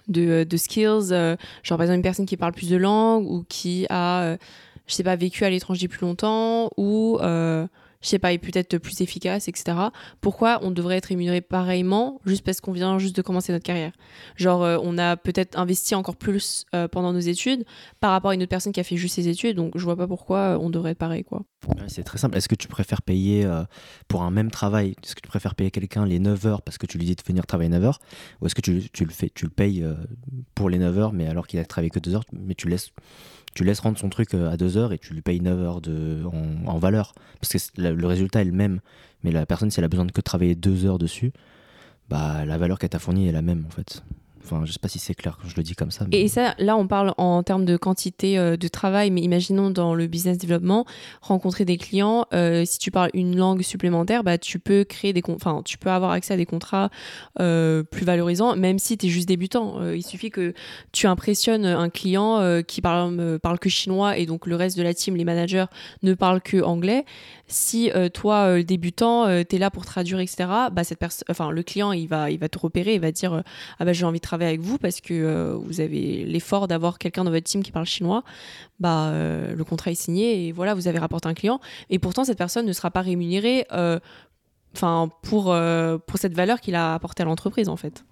de, 0.08 0.46
de, 0.46 0.58
skills. 0.58 1.10
genre 1.10 1.78
par 1.78 1.82
exemple 1.82 1.98
une 1.98 2.02
personne 2.02 2.26
qui 2.26 2.38
parle 2.38 2.54
plus 2.54 2.70
de 2.70 2.78
langues 2.78 3.30
ou 3.30 3.44
qui 3.50 3.86
a, 3.90 4.38
je 4.88 4.94
sais 4.94 5.04
pas, 5.04 5.18
vécu 5.18 5.44
à 5.44 5.50
l'étranger 5.50 5.88
plus 5.90 6.02
longtemps 6.02 6.70
ou 6.78 7.20
je 8.04 8.10
sais 8.10 8.20
pas, 8.20 8.34
est 8.34 8.38
peut-être 8.38 8.78
plus 8.78 9.02
efficace, 9.02 9.48
etc. 9.48 9.78
Pourquoi 10.22 10.60
on 10.62 10.72
devrait 10.72 10.98
être 10.98 11.08
rémunéré 11.08 11.42
pareillement 11.42 12.20
juste 12.26 12.44
parce 12.44 12.62
qu'on 12.62 12.74
vient 12.74 13.00
juste 13.00 13.16
de 13.16 13.22
commencer 13.22 13.52
notre 13.52 13.64
carrière? 13.64 13.94
Genre, 14.36 14.64
euh, 14.64 14.78
on 14.84 14.98
a 14.98 15.16
peut-être 15.18 15.58
investi 15.58 15.96
encore 15.96 16.18
plus 16.18 16.66
euh, 16.76 16.88
pendant 16.88 17.14
nos 17.14 17.20
études 17.20 17.64
par 18.02 18.12
rapport 18.12 18.32
à 18.32 18.36
une 18.36 18.42
autre 18.42 18.50
personne 18.50 18.74
qui 18.74 18.80
a 18.80 18.84
fait 18.84 18.98
juste 18.98 19.16
ses 19.16 19.30
études, 19.30 19.56
donc 19.56 19.78
je 19.78 19.84
vois 19.84 19.96
pas 19.96 20.08
pourquoi 20.08 20.38
euh, 20.38 20.58
on 20.60 20.70
devrait 20.70 20.92
être 20.92 20.98
pareil, 20.98 21.24
quoi. 21.24 21.44
c'est 21.88 22.04
très 22.04 22.18
simple. 22.18 22.38
Est-ce 22.38 22.50
que 22.50 22.56
tu 22.56 22.68
préfères 22.68 23.02
payer 23.02 23.50
pour 24.10 24.24
un 24.24 24.32
même 24.32 24.52
travail 24.52 24.96
Est-ce 25.04 25.16
que 25.16 25.22
tu 25.22 25.30
préfères 25.30 25.56
payer 25.56 25.72
quelqu'un 25.72 26.06
les 26.06 26.20
9 26.20 26.46
heures 26.46 26.62
parce 26.62 26.78
que 26.78 26.86
tu 26.86 26.98
lui 26.98 27.06
dis 27.06 27.16
de 27.16 27.22
venir 27.26 27.46
travailler 27.46 27.70
9 27.70 27.84
heures 27.86 28.00
Ou 28.42 28.48
est-ce 28.48 28.56
que 28.56 28.62
tu, 28.62 29.06
le 29.06 29.12
fais, 29.12 29.30
tu 29.34 29.46
le 29.46 29.52
payes 29.52 29.86
pour 30.56 30.70
les 30.70 30.78
9 30.78 30.98
heures, 30.98 31.14
mais 31.14 31.28
alors 31.28 31.48
qu'il 31.48 31.60
a 31.60 31.66
travaillé 31.66 31.90
que 31.90 32.00
2 32.00 32.16
heures, 32.16 32.26
mais 32.34 32.54
tu 32.54 32.68
laisses 32.68 32.92
tu 33.56 33.64
laisses 33.64 33.80
rendre 33.80 33.98
son 33.98 34.10
truc 34.10 34.34
euh, 34.34 34.52
à 34.52 34.58
2 34.58 34.78
heures 34.78 34.94
et 34.94 34.98
tu 34.98 35.14
lui 35.14 35.22
payes 35.22 35.40
9 35.40 35.60
heures 35.60 35.82
en, 36.66 36.78
valeur. 36.78 37.14
Parce 37.40 37.54
que 37.54 37.82
le, 37.82 38.08
résultat 38.08 38.42
est 38.42 38.46
le 38.46 38.52
même. 38.52 38.80
Mais 39.24 39.32
la 39.32 39.46
personne, 39.46 39.72
si 39.72 39.80
elle 39.80 39.86
a 39.86 39.90
besoin 39.90 40.06
de 40.06 40.12
que 40.12 40.22
travailler 40.22 40.56
2 40.56 40.86
heures 40.86 41.00
dessus, 41.00 41.32
bah, 42.10 42.46
la 42.46 42.58
valeur 42.58 42.80
qu'elle 42.80 42.90
t'a 42.90 43.00
fournie 43.00 43.28
est 43.28 43.32
la 43.32 43.42
même 43.42 43.66
en 43.68 43.70
fait. 43.70 44.04
Enfin, 44.44 44.66
je 44.66 44.74
sais 44.74 44.80
pas 44.80 44.90
si 44.90 45.00
c'est 45.00 45.14
clair 45.14 45.38
quand 45.42 45.48
je 45.48 45.56
le 45.56 45.64
dis 45.64 45.74
comme 45.74 45.92
ça. 45.92 46.06
Et 46.12 46.28
ça, 46.28 46.54
là, 46.58 46.76
on 46.76 46.86
parle 46.86 47.14
en 47.18 47.44
termes 47.44 47.64
de 47.64 47.78
quantité 47.78 48.38
euh, 48.38 48.58
de 48.58 48.68
travail, 48.68 49.10
mais 49.10 49.22
imaginons 49.22 49.70
dans 49.70 49.96
le 49.96 50.08
business 50.08 50.38
développement, 50.38 50.86
rencontrer 51.22 51.64
des 51.64 51.78
clients, 51.78 52.26
euh, 52.34 52.66
si 52.66 52.78
tu 52.78 52.92
parles 52.92 53.10
une 53.14 53.38
langue 53.38 53.62
supplémentaire, 53.62 54.24
bah, 54.24 54.38
tu 54.38 54.60
peux 54.60 54.84
créer 54.84 55.14
des, 55.14 55.22
enfin, 55.30 55.62
tu 55.64 55.78
peux 55.78 55.90
avoir 55.90 56.12
accès 56.12 56.34
à 56.34 56.38
des 56.38 56.46
contrats 56.46 56.90
euh, 57.40 57.84
plus 57.84 58.06
valorisants, 58.06 58.56
même 58.56 58.80
si 58.80 58.98
tu 58.98 59.06
es 59.06 59.10
juste 59.10 59.28
débutant. 59.28 59.82
il 59.94 60.04
suffit 60.04 60.30
que 60.30 60.54
tu 60.92 61.08
impressionnes 61.08 61.66
un 61.66 61.90
client 61.90 62.62
qui 62.68 62.82
parle, 62.82 63.40
parle 63.40 63.60
que 63.60 63.70
chinois 63.70 64.18
et 64.18 64.26
donc 64.26 64.46
le 64.46 64.56
reste 64.56 64.78
de 64.78 64.84
la 64.84 64.94
team, 64.94 65.16
les 65.16 65.26
managers, 65.26 65.66
ne 66.02 66.14
parlent 66.14 66.42
que 66.42 66.62
anglais. 66.62 67.06
Si 67.48 67.92
toi, 68.14 68.62
débutant, 68.64 69.44
tu 69.44 69.56
es 69.56 69.60
là 69.60 69.70
pour 69.70 69.86
traduire, 69.86 70.20
etc., 70.20 70.50
bah, 70.72 70.84
cette 70.84 71.04
enfin, 71.30 71.52
le 71.52 71.64
client, 71.64 71.92
il 71.92 72.08
va, 72.08 72.32
il 72.32 72.40
va 72.40 72.50
te 72.50 72.58
repérer, 72.58 72.96
il 72.96 73.02
va 73.02 73.12
dire, 73.12 73.44
ah 73.80 73.86
bah, 73.86 73.94
j'ai 73.94 74.06
envie 74.06 74.20
de 74.20 74.24
avec 74.42 74.60
vous 74.60 74.78
parce 74.78 75.02
que 75.02 75.14
euh, 75.14 75.56
vous 75.56 75.82
avez 75.82 76.24
l'effort 76.26 76.68
d'avoir 76.68 76.98
quelqu'un 76.98 77.24
dans 77.24 77.32
votre 77.32 77.46
team 77.46 77.64
qui 77.64 77.72
parle 77.72 77.86
chinois, 77.86 78.24
bah, 78.80 79.08
euh, 79.08 79.56
le 79.56 79.64
contrat 79.64 79.92
est 79.92 79.96
signé 79.96 80.48
et 80.48 80.52
voilà, 80.52 80.74
vous 80.74 80.88
avez 80.88 81.00
rapporté 81.00 81.28
un 81.28 81.34
client. 81.34 81.60
Et 81.90 82.00
pourtant, 82.00 82.24
cette 82.24 82.38
personne 82.38 82.66
ne 82.66 82.74
sera 82.74 82.92
pas 82.92 83.02
rémunérée 83.02 83.66
euh, 83.72 84.00
enfin 84.76 85.10
pour, 85.22 85.56
pour 86.08 86.18
cette 86.18 86.34
valeur 86.34 86.60
qu'il 86.60 86.76
a 86.76 86.96
apportée 86.96 87.22
à 87.22 87.26
l'entreprise 87.26 87.70
en 87.70 87.78
fait. 87.78 88.04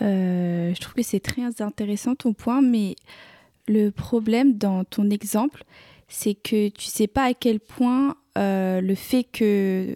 Je 0.00 0.80
trouve 0.80 0.94
que 0.94 1.02
c'est 1.02 1.20
très 1.20 1.60
intéressant 1.60 2.14
ton 2.14 2.32
point, 2.32 2.62
mais 2.62 2.94
le 3.66 3.90
problème 3.90 4.56
dans 4.56 4.84
ton 4.84 5.10
exemple, 5.10 5.64
c'est 6.06 6.34
que 6.34 6.68
tu 6.68 6.86
sais 6.86 7.08
pas 7.08 7.24
à 7.24 7.34
quel 7.34 7.58
point 7.58 8.14
le 8.36 8.94
fait 8.94 9.24
que 9.24 9.92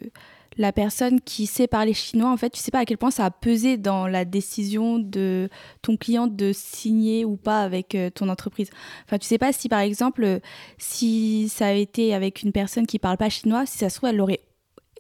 la 0.57 0.72
personne 0.72 1.20
qui 1.20 1.46
sait 1.46 1.66
parler 1.66 1.94
chinois, 1.94 2.30
en 2.30 2.36
fait, 2.36 2.50
tu 2.50 2.61
sais 2.61 2.70
pas 2.70 2.80
à 2.80 2.84
quel 2.84 2.98
point 2.98 3.11
ça 3.11 3.24
a 3.24 3.30
pesé 3.30 3.76
dans 3.76 4.07
la 4.07 4.24
décision 4.24 4.98
de 4.98 5.48
ton 5.80 5.96
client 5.96 6.26
de 6.26 6.53
signer 6.53 7.24
ou 7.24 7.36
pas 7.36 7.62
avec 7.62 7.94
euh, 7.94 8.11
ton 8.11 8.28
entreprise. 8.28 8.68
Enfin, 9.07 9.18
tu 9.18 9.26
sais 9.26 9.38
pas 9.38 9.53
si, 9.53 9.68
par 9.68 9.80
exemple, 9.80 10.40
si 10.78 11.48
ça 11.48 11.68
a 11.68 11.72
été 11.72 12.14
avec 12.14 12.42
une 12.42 12.53
personne 12.53 12.86
qui 12.86 12.98
parle 12.98 13.16
pas 13.16 13.30
chinois, 13.30 13.66
si 13.66 13.78
ça 13.78 13.88
se 13.88 13.96
trouve, 13.96 14.11
elle 14.11 14.20
aurait 14.20 14.40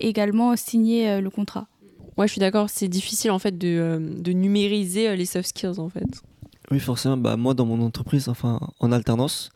également 0.00 0.56
signé 0.56 1.08
euh, 1.10 1.20
le 1.20 1.30
contrat. 1.30 1.68
Ouais, 2.16 2.26
je 2.26 2.32
suis 2.32 2.40
d'accord, 2.40 2.68
c'est 2.68 2.88
difficile 2.88 3.30
en 3.30 3.38
fait 3.38 3.56
de, 3.56 3.68
euh, 3.68 3.98
de 3.98 4.32
numériser 4.32 5.16
les 5.16 5.24
soft 5.24 5.48
skills 5.48 5.78
en 5.78 5.88
fait. 5.88 6.04
Oui, 6.70 6.78
forcément, 6.78 7.16
bah, 7.16 7.36
moi 7.36 7.54
dans 7.54 7.64
mon 7.64 7.80
entreprise, 7.82 8.28
enfin 8.28 8.60
en 8.80 8.92
alternance, 8.92 9.50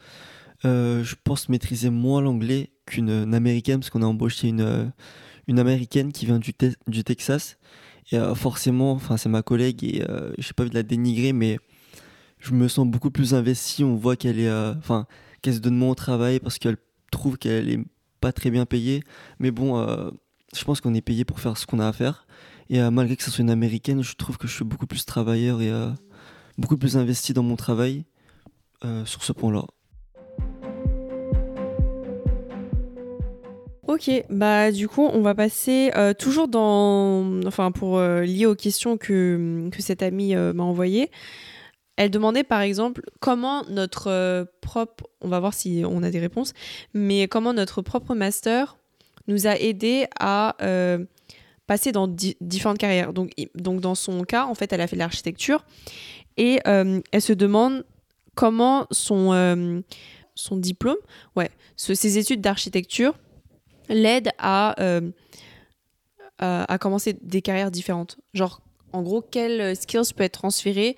je 0.65 1.15
pense 1.23 1.49
maîtriser 1.49 1.91
moins 1.91 2.21
l'anglais 2.21 2.71
qu'une 2.87 3.35
américaine 3.35 3.79
parce 3.79 3.91
qu'on 3.91 4.03
a 4.03 4.07
embauché 4.07 4.49
une 4.49 4.91
une 5.47 5.59
américaine 5.59 6.13
qui 6.13 6.27
vient 6.27 6.39
du, 6.39 7.05
Texas. 7.05 7.59
Et 8.13 8.17
euh, 8.19 8.35
forcément, 8.35 8.99
c'est 9.17 9.29
ma 9.29 9.43
collègue 9.43 9.85
et 9.85 10.05
euh, 10.09 10.33
j'ai 10.39 10.53
pas 10.53 10.63
envie 10.63 10.71
de 10.71 10.77
la 10.77 10.83
dénigrer, 10.83 11.33
mais 11.33 11.59
je 12.39 12.53
me 12.53 12.69
sens 12.69 12.87
beaucoup 12.87 13.11
plus 13.11 13.35
investi. 13.35 13.85
On 13.85 13.97
voit 13.97 14.17
qu'elle 14.17 14.39
est, 14.39 14.49
euh, 14.49 14.75
enfin, 14.79 15.07
qu'elle 15.43 15.55
se 15.55 15.59
donne 15.59 15.77
moins 15.77 15.91
au 15.91 15.95
travail 15.95 16.41
parce 16.41 16.59
qu'elle 16.59 16.77
trouve 17.11 17.39
qu'elle 17.39 17.69
est 17.69 17.81
pas 18.21 18.33
très 18.33 18.51
bien 18.51 18.67
payée. 18.67 19.03
Mais 19.39 19.51
bon, 19.51 19.77
je 20.55 20.65
pense 20.65 20.81
qu'on 20.81 20.95
est 20.95 21.01
payé 21.01 21.25
pour 21.25 21.41
faire 21.41 21.57
ce 21.57 21.67
qu'on 21.67 21.79
a 21.79 21.87
à 21.87 21.93
faire. 21.93 22.27
Et 22.69 22.81
malgré 22.91 23.17
que 23.17 23.23
ce 23.23 23.31
soit 23.31 23.43
une 23.43 23.51
américaine, 23.51 24.03
je 24.03 24.15
trouve 24.15 24.39
que 24.39 24.49
je 24.49 24.55
suis 24.55 24.65
beaucoup 24.65 24.87
plus 24.87 25.05
travailleur 25.05 25.63
et 25.63 25.71
beaucoup 26.59 26.77
plus 26.77 26.97
investi 26.97 27.33
dans 27.33 27.45
mon 27.45 27.57
travail 27.57 28.05
sur 29.05 29.23
ce 29.23 29.33
point-là. 29.33 29.67
Ok, 33.89 34.11
bah 34.31 34.73
du 34.73 34.89
coup, 34.89 35.09
on 35.13 35.21
va 35.21 35.37
passer 35.37 35.93
euh, 35.95 36.13
toujours 36.13 36.49
dans, 36.49 37.41
enfin 37.47 37.71
pour 37.71 37.99
euh, 37.99 38.23
lier 38.23 38.45
aux 38.47 38.57
questions 38.57 38.97
que, 38.97 39.69
que 39.71 39.81
cette 39.81 40.03
amie 40.03 40.35
euh, 40.35 40.53
m'a 40.53 40.65
envoyées. 40.65 41.09
Elle 41.95 42.11
demandait 42.11 42.43
par 42.43 42.63
exemple 42.63 43.03
comment 43.21 43.63
notre 43.69 44.45
propre, 44.61 45.05
on 45.21 45.29
va 45.29 45.39
voir 45.39 45.55
si 45.55 45.85
on 45.89 46.03
a 46.03 46.11
des 46.11 46.19
réponses, 46.19 46.53
mais 46.95 47.29
comment 47.29 47.55
notre 47.55 47.81
propre 47.81 48.17
master 48.17 48.77
nous 49.29 49.47
a 49.47 49.57
aidé 49.57 50.07
à 50.19 50.57
passer 51.67 51.93
dans 51.93 52.07
différentes 52.09 52.77
carrières. 52.77 53.15
Donc, 53.15 53.33
donc 53.55 53.81
dans 53.81 53.95
son 53.95 54.25
cas, 54.25 54.45
en 54.45 54.55
fait, 54.55 54.75
elle 54.75 54.83
a 54.83 54.87
fait 54.89 54.97
de 54.97 55.01
l'architecture 55.01 55.65
et 56.37 56.61
elle 56.67 57.23
se 57.23 57.33
demande 57.33 57.87
comment 58.35 58.87
son, 58.91 59.83
son 60.35 60.57
diplôme, 60.59 60.99
ouais, 61.35 61.51
ses 61.77 62.19
études 62.19 62.43
d'architecture 62.43 63.15
l'aide 63.89 64.29
euh, 64.43 65.01
à, 66.39 66.73
à, 66.73 66.79
commencer 66.79 67.17
des 67.23 67.43
carrières 67.43 67.71
différentes. 67.71 68.19
Genre, 68.35 68.61
en 68.93 69.03
gros, 69.03 69.23
quels 69.23 69.77
skills 69.77 70.13
peut 70.15 70.25
être 70.25 70.39
transférés 70.39 70.97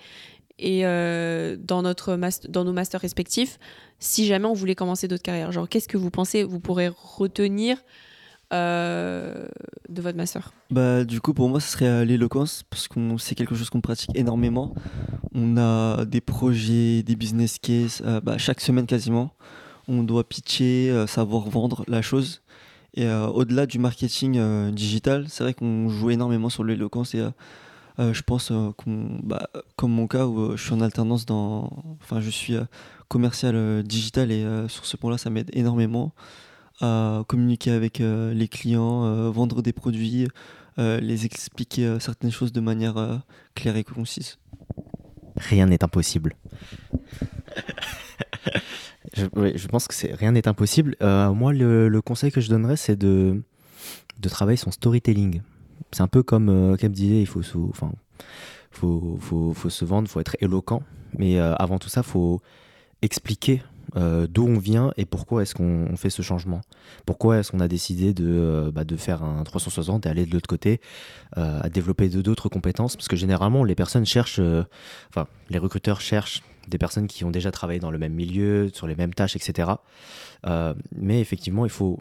et 0.58 0.84
euh, 0.84 1.56
dans, 1.58 1.82
notre 1.82 2.18
dans 2.48 2.64
nos 2.64 2.72
masters 2.72 3.00
respectifs 3.00 3.58
si 4.00 4.26
jamais 4.26 4.46
on 4.46 4.52
voulait 4.52 4.74
commencer 4.74 5.08
d'autres 5.08 5.22
carrières? 5.22 5.52
Genre, 5.52 5.68
qu'est-ce 5.68 5.88
que 5.88 5.96
vous 5.96 6.10
pensez 6.10 6.42
vous 6.42 6.60
pourrez 6.60 6.88
retenir 6.88 7.78
euh, 8.52 9.46
de 9.88 10.02
votre 10.02 10.16
master? 10.16 10.52
Bah, 10.70 11.04
Du 11.04 11.20
coup, 11.20 11.34
pour 11.34 11.48
moi, 11.48 11.60
ce 11.60 11.70
serait 11.70 12.04
l'éloquence, 12.04 12.64
parce 12.70 12.88
que 12.88 12.98
c'est 13.18 13.34
quelque 13.34 13.54
chose 13.54 13.70
qu'on 13.70 13.80
pratique 13.80 14.10
énormément. 14.14 14.74
On 15.34 15.56
a 15.56 16.04
des 16.04 16.20
projets, 16.20 17.02
des 17.02 17.16
business 17.16 17.58
cases, 17.58 18.02
bah, 18.22 18.38
chaque 18.38 18.60
semaine 18.60 18.86
quasiment. 18.86 19.34
On 19.86 20.02
doit 20.02 20.28
pitcher, 20.28 21.04
savoir 21.06 21.48
vendre 21.48 21.84
la 21.88 22.02
chose. 22.02 22.42
Et 22.98 23.06
euh, 23.06 23.28
au-delà 23.28 23.66
du 23.66 23.78
marketing 23.78 24.38
euh, 24.38 24.72
digital, 24.72 25.26
c'est 25.28 25.44
vrai 25.44 25.54
qu'on 25.54 25.88
joue 25.88 26.10
énormément 26.10 26.48
sur 26.48 26.64
l'éloquence 26.64 27.14
et 27.14 27.20
euh, 28.00 28.12
je 28.12 28.22
pense 28.22 28.50
bah, 29.22 29.48
comme 29.76 29.92
mon 29.92 30.08
cas 30.08 30.26
où 30.26 30.56
je 30.56 30.62
suis 30.62 30.72
en 30.72 30.80
alternance 30.80 31.24
dans, 31.24 31.70
enfin 32.02 32.20
je 32.20 32.28
suis 32.28 32.56
commercial 33.06 33.84
digital 33.84 34.32
et 34.32 34.44
sur 34.68 34.84
ce 34.84 34.96
point-là 34.96 35.16
ça 35.16 35.30
m'aide 35.30 35.48
énormément 35.52 36.12
à 36.80 37.22
communiquer 37.28 37.70
avec 37.70 37.98
les 38.00 38.48
clients, 38.48 39.30
vendre 39.30 39.62
des 39.62 39.72
produits, 39.72 40.28
les 40.76 41.24
expliquer 41.24 41.98
certaines 41.98 42.30
choses 42.30 42.52
de 42.52 42.60
manière 42.60 43.20
claire 43.54 43.76
et 43.76 43.84
concise. 43.84 44.38
Rien 45.36 45.66
n'est 45.66 45.82
impossible. 45.82 46.34
Je, 49.14 49.66
pense 49.68 49.88
que 49.88 50.16
rien 50.16 50.32
n'est 50.32 50.48
impossible. 50.48 50.96
Euh, 51.02 51.32
moi, 51.32 51.52
le, 51.52 52.00
conseil 52.00 52.30
que 52.30 52.40
je 52.40 52.48
donnerais, 52.48 52.76
c'est 52.76 52.96
de, 52.96 53.42
de 54.20 54.28
travailler 54.28 54.56
son 54.56 54.70
storytelling. 54.70 55.42
C'est 55.92 56.02
un 56.02 56.08
peu 56.08 56.22
comme, 56.22 56.48
euh, 56.48 56.76
comme 56.76 56.92
disait, 56.92 57.20
il 57.20 57.26
faut, 57.26 57.42
se 57.42 57.56
vendre, 59.84 60.08
faut 60.08 60.20
être 60.20 60.36
éloquent. 60.40 60.82
Mais 61.16 61.38
euh, 61.38 61.54
avant 61.54 61.78
tout 61.78 61.88
ça, 61.88 62.02
faut 62.02 62.42
expliquer 63.02 63.62
d'où 64.28 64.46
on 64.46 64.58
vient 64.58 64.92
et 64.98 65.06
pourquoi 65.06 65.42
est-ce 65.42 65.54
qu'on 65.54 65.96
fait 65.96 66.10
ce 66.10 66.20
changement. 66.20 66.60
Pourquoi 67.06 67.38
est-ce 67.38 67.50
qu'on 67.50 67.58
a 67.58 67.68
décidé 67.68 68.12
de, 68.12 68.70
bah, 68.72 68.84
faire 68.98 69.24
un 69.24 69.42
360 69.42 70.04
et 70.04 70.08
aller 70.10 70.26
de 70.26 70.32
l'autre 70.32 70.46
côté, 70.46 70.80
à 71.32 71.68
développer 71.70 72.08
d'autres 72.10 72.50
compétences? 72.50 72.96
Parce 72.96 73.08
que 73.08 73.16
généralement, 73.16 73.64
les 73.64 73.74
personnes 73.74 74.04
cherchent, 74.04 74.42
enfin, 75.08 75.26
les 75.48 75.58
recruteurs 75.58 76.02
cherchent 76.02 76.42
des 76.68 76.78
personnes 76.78 77.06
qui 77.06 77.24
ont 77.24 77.30
déjà 77.30 77.50
travaillé 77.50 77.80
dans 77.80 77.90
le 77.90 77.98
même 77.98 78.12
milieu, 78.12 78.70
sur 78.72 78.86
les 78.86 78.94
mêmes 78.94 79.14
tâches, 79.14 79.36
etc. 79.36 79.70
Euh, 80.46 80.74
mais 80.94 81.20
effectivement, 81.20 81.64
il 81.64 81.70
faut, 81.70 81.98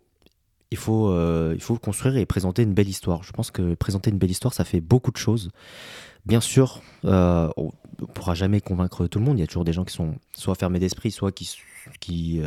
il, 0.71 0.77
faut, 0.77 1.09
euh, 1.09 1.53
il 1.55 1.61
faut 1.61 1.77
construire 1.77 2.17
et 2.17 2.25
présenter 2.25 2.63
une 2.63 2.73
belle 2.73 2.89
histoire. 2.89 3.23
Je 3.23 3.31
pense 3.31 3.51
que 3.51 3.73
présenter 3.75 4.09
une 4.09 4.17
belle 4.17 4.31
histoire, 4.31 4.53
ça 4.53 4.63
fait 4.63 4.81
beaucoup 4.81 5.11
de 5.11 5.17
choses. 5.17 5.51
Bien 6.25 6.41
sûr, 6.41 6.81
euh, 7.05 7.49
on 7.57 7.71
ne 8.01 8.05
pourra 8.05 8.33
jamais 8.33 8.61
convaincre 8.61 9.07
tout 9.07 9.19
le 9.19 9.25
monde. 9.25 9.37
Il 9.37 9.41
y 9.41 9.43
a 9.43 9.47
toujours 9.47 9.65
des 9.65 9.73
gens 9.73 9.85
qui 9.85 9.93
sont 9.93 10.15
soit 10.35 10.55
fermés 10.55 10.79
d'esprit, 10.79 11.11
soit 11.11 11.31
qui, 11.31 11.57
qui, 11.99 12.41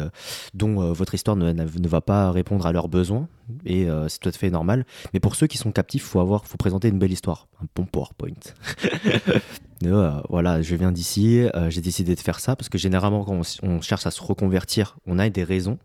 dont 0.54 0.92
votre 0.92 1.14
histoire 1.14 1.36
ne, 1.36 1.52
ne, 1.52 1.88
va 1.88 2.00
pas 2.00 2.30
répondre 2.30 2.66
à 2.66 2.72
leurs 2.72 2.88
besoins. 2.88 3.28
Et 3.64 3.88
c'est 4.08 4.18
tout 4.18 4.28
à 4.28 4.32
fait 4.32 4.50
normal. 4.50 4.84
Mais 5.12 5.20
pour 5.20 5.34
ceux 5.34 5.46
qui 5.46 5.58
sont 5.58 5.72
captifs, 5.72 6.02
il 6.02 6.08
faut, 6.08 6.20
avoir, 6.20 6.46
faut 6.46 6.56
présenter 6.56 6.88
une 6.88 6.98
belle 6.98 7.12
histoire. 7.12 7.48
Un 7.62 7.66
bon 7.74 7.84
PowerPoint. 7.86 8.34
Euh, 9.86 10.20
voilà, 10.28 10.60
je 10.60 10.74
viens 10.76 10.92
d'ici, 10.92 11.40
euh, 11.40 11.70
j'ai 11.70 11.80
décidé 11.80 12.14
de 12.14 12.20
faire 12.20 12.40
ça 12.40 12.54
parce 12.54 12.68
que 12.68 12.76
généralement 12.76 13.24
quand 13.24 13.40
on, 13.62 13.80
cherche 13.80 14.06
à 14.06 14.10
se 14.10 14.22
reconvertir, 14.22 14.96
on 15.06 15.18
a 15.18 15.28
des 15.30 15.44
raisons 15.44 15.78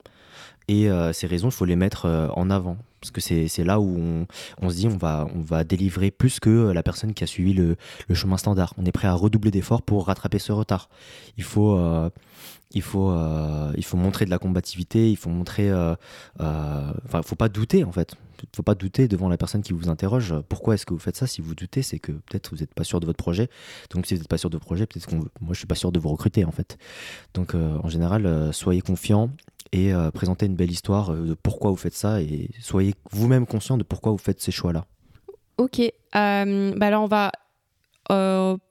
et 0.68 0.90
euh, 0.90 1.14
ces 1.14 1.28
raisons, 1.28 1.48
il 1.48 1.54
faut 1.54 1.66
les 1.66 1.76
mettre 1.76 2.30
en 2.36 2.50
avant 2.50 2.78
parce 3.00 3.12
que 3.12 3.22
c'est 3.22 3.64
là 3.64 3.80
où 3.80 4.26
on, 4.62 4.70
se 4.70 4.76
dit 4.76 4.88
on 4.88 4.98
va, 4.98 5.28
on 5.36 5.42
va 5.42 5.64
délivrer 5.64 6.10
plus 6.12 6.40
que 6.40 6.72
la 6.72 6.82
personne 6.82 7.14
qui 7.14 7.24
a 7.24 7.28
suivi 7.28 7.54
le, 7.54 7.78
le 8.08 8.16
chemin 8.16 8.38
standard. 8.38 8.74
On 8.78 8.86
est 8.86 8.92
prêt 8.92 9.08
à 9.08 9.14
redoubler 9.14 9.52
d'efforts 9.52 9.84
pour 9.84 10.08
rattraper 10.08 10.40
ce 10.40 10.52
retard. 10.52 10.90
Il 11.38 11.44
faut, 11.44 11.80
il 12.76 12.84
faut, 12.84 13.12
il 13.76 13.84
faut 13.84 13.98
montrer 13.98 14.26
de 14.26 14.30
la 14.30 14.38
combativité, 14.38 15.10
il 15.10 15.18
faut 15.18 15.30
montrer, 15.30 15.72
enfin, 16.40 17.22
faut 17.24 17.36
pas 17.36 17.50
douter 17.50 17.84
en 17.84 17.92
fait 17.92 18.16
faut 18.56 18.64
pas 18.64 18.76
douter 18.76 19.08
devant 19.08 19.30
la 19.30 19.38
personne 19.38 19.62
qui 19.62 19.74
vous 19.74 19.90
interroge. 19.90 20.34
Pourquoi 20.50 20.76
est-ce 20.76 20.86
que 20.86 20.94
vous 20.94 21.00
faites 21.00 21.16
ça? 21.16 21.28
Si 21.28 21.42
vous 21.42 21.56
doutez, 21.56 21.82
c'est 21.82 22.00
que 22.00 22.12
peut-être 22.12 22.52
vous 22.52 22.58
n'êtes 22.58 22.74
pas 22.74 22.84
sûr 22.84 23.00
de 23.00 23.06
votre 23.06 23.18
projet. 23.18 23.50
Donc, 23.92 24.06
si 24.06 24.14
vous 24.14 24.20
n'êtes 24.20 24.28
pas 24.28 24.38
sûr 24.38 24.50
de 24.50 24.56
votre 24.56 24.66
projet, 24.66 24.86
peut-être 24.86 25.08
que 25.08 25.16
moi, 25.16 25.52
je 25.52 25.58
suis 25.58 25.68
pas 25.68 25.76
sûr 25.76 25.92
de 25.92 26.00
vous 26.00 26.10
recruter, 26.10 26.46
en 26.46 26.52
fait. 26.52 26.78
Donc, 27.34 27.56
euh, 27.56 27.78
en 27.84 27.90
général, 27.90 28.26
euh, 28.26 28.52
soyez 28.52 28.82
confiant 28.82 29.30
et 29.72 29.94
euh, 29.94 30.12
présentez 30.12 30.46
une 30.46 30.56
belle 30.56 30.72
histoire 30.72 31.14
de 31.14 31.34
pourquoi 31.34 31.72
vous 31.72 31.78
faites 31.78 31.96
ça 31.96 32.22
et 32.22 32.50
soyez 32.60 32.96
vous-même 33.12 33.46
conscient 33.46 33.78
de 33.78 33.84
pourquoi 33.84 34.12
vous 34.12 34.18
faites 34.18 34.42
ces 34.42 34.52
choix-là. 34.52 34.86
Ok. 35.58 35.82
bah 36.14 36.86
alors, 36.86 37.04
on 37.04 37.08
va 37.08 37.32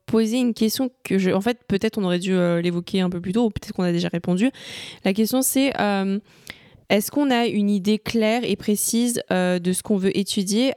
poser 0.06 0.38
une 0.38 0.54
question 0.54 0.90
que 1.02 1.18
je. 1.18 1.30
En 1.30 1.40
fait, 1.40 1.58
peut-être 1.66 1.98
on 1.98 2.04
aurait 2.04 2.18
dû 2.18 2.32
l'évoquer 2.62 3.00
un 3.00 3.10
peu 3.10 3.20
plus 3.20 3.32
tôt, 3.32 3.46
ou 3.46 3.50
peut-être 3.50 3.72
qu'on 3.72 3.82
a 3.82 3.92
déjà 3.92 4.08
répondu. 4.08 4.50
La 5.04 5.12
question, 5.12 5.42
c'est 5.42 5.72
est-ce 6.88 7.10
qu'on 7.10 7.30
a 7.30 7.46
une 7.46 7.70
idée 7.70 7.98
claire 7.98 8.42
et 8.44 8.56
précise 8.56 9.22
euh, 9.30 9.58
de 9.58 9.72
ce 9.72 9.82
qu'on 9.82 9.96
veut 9.96 10.16
étudier 10.16 10.72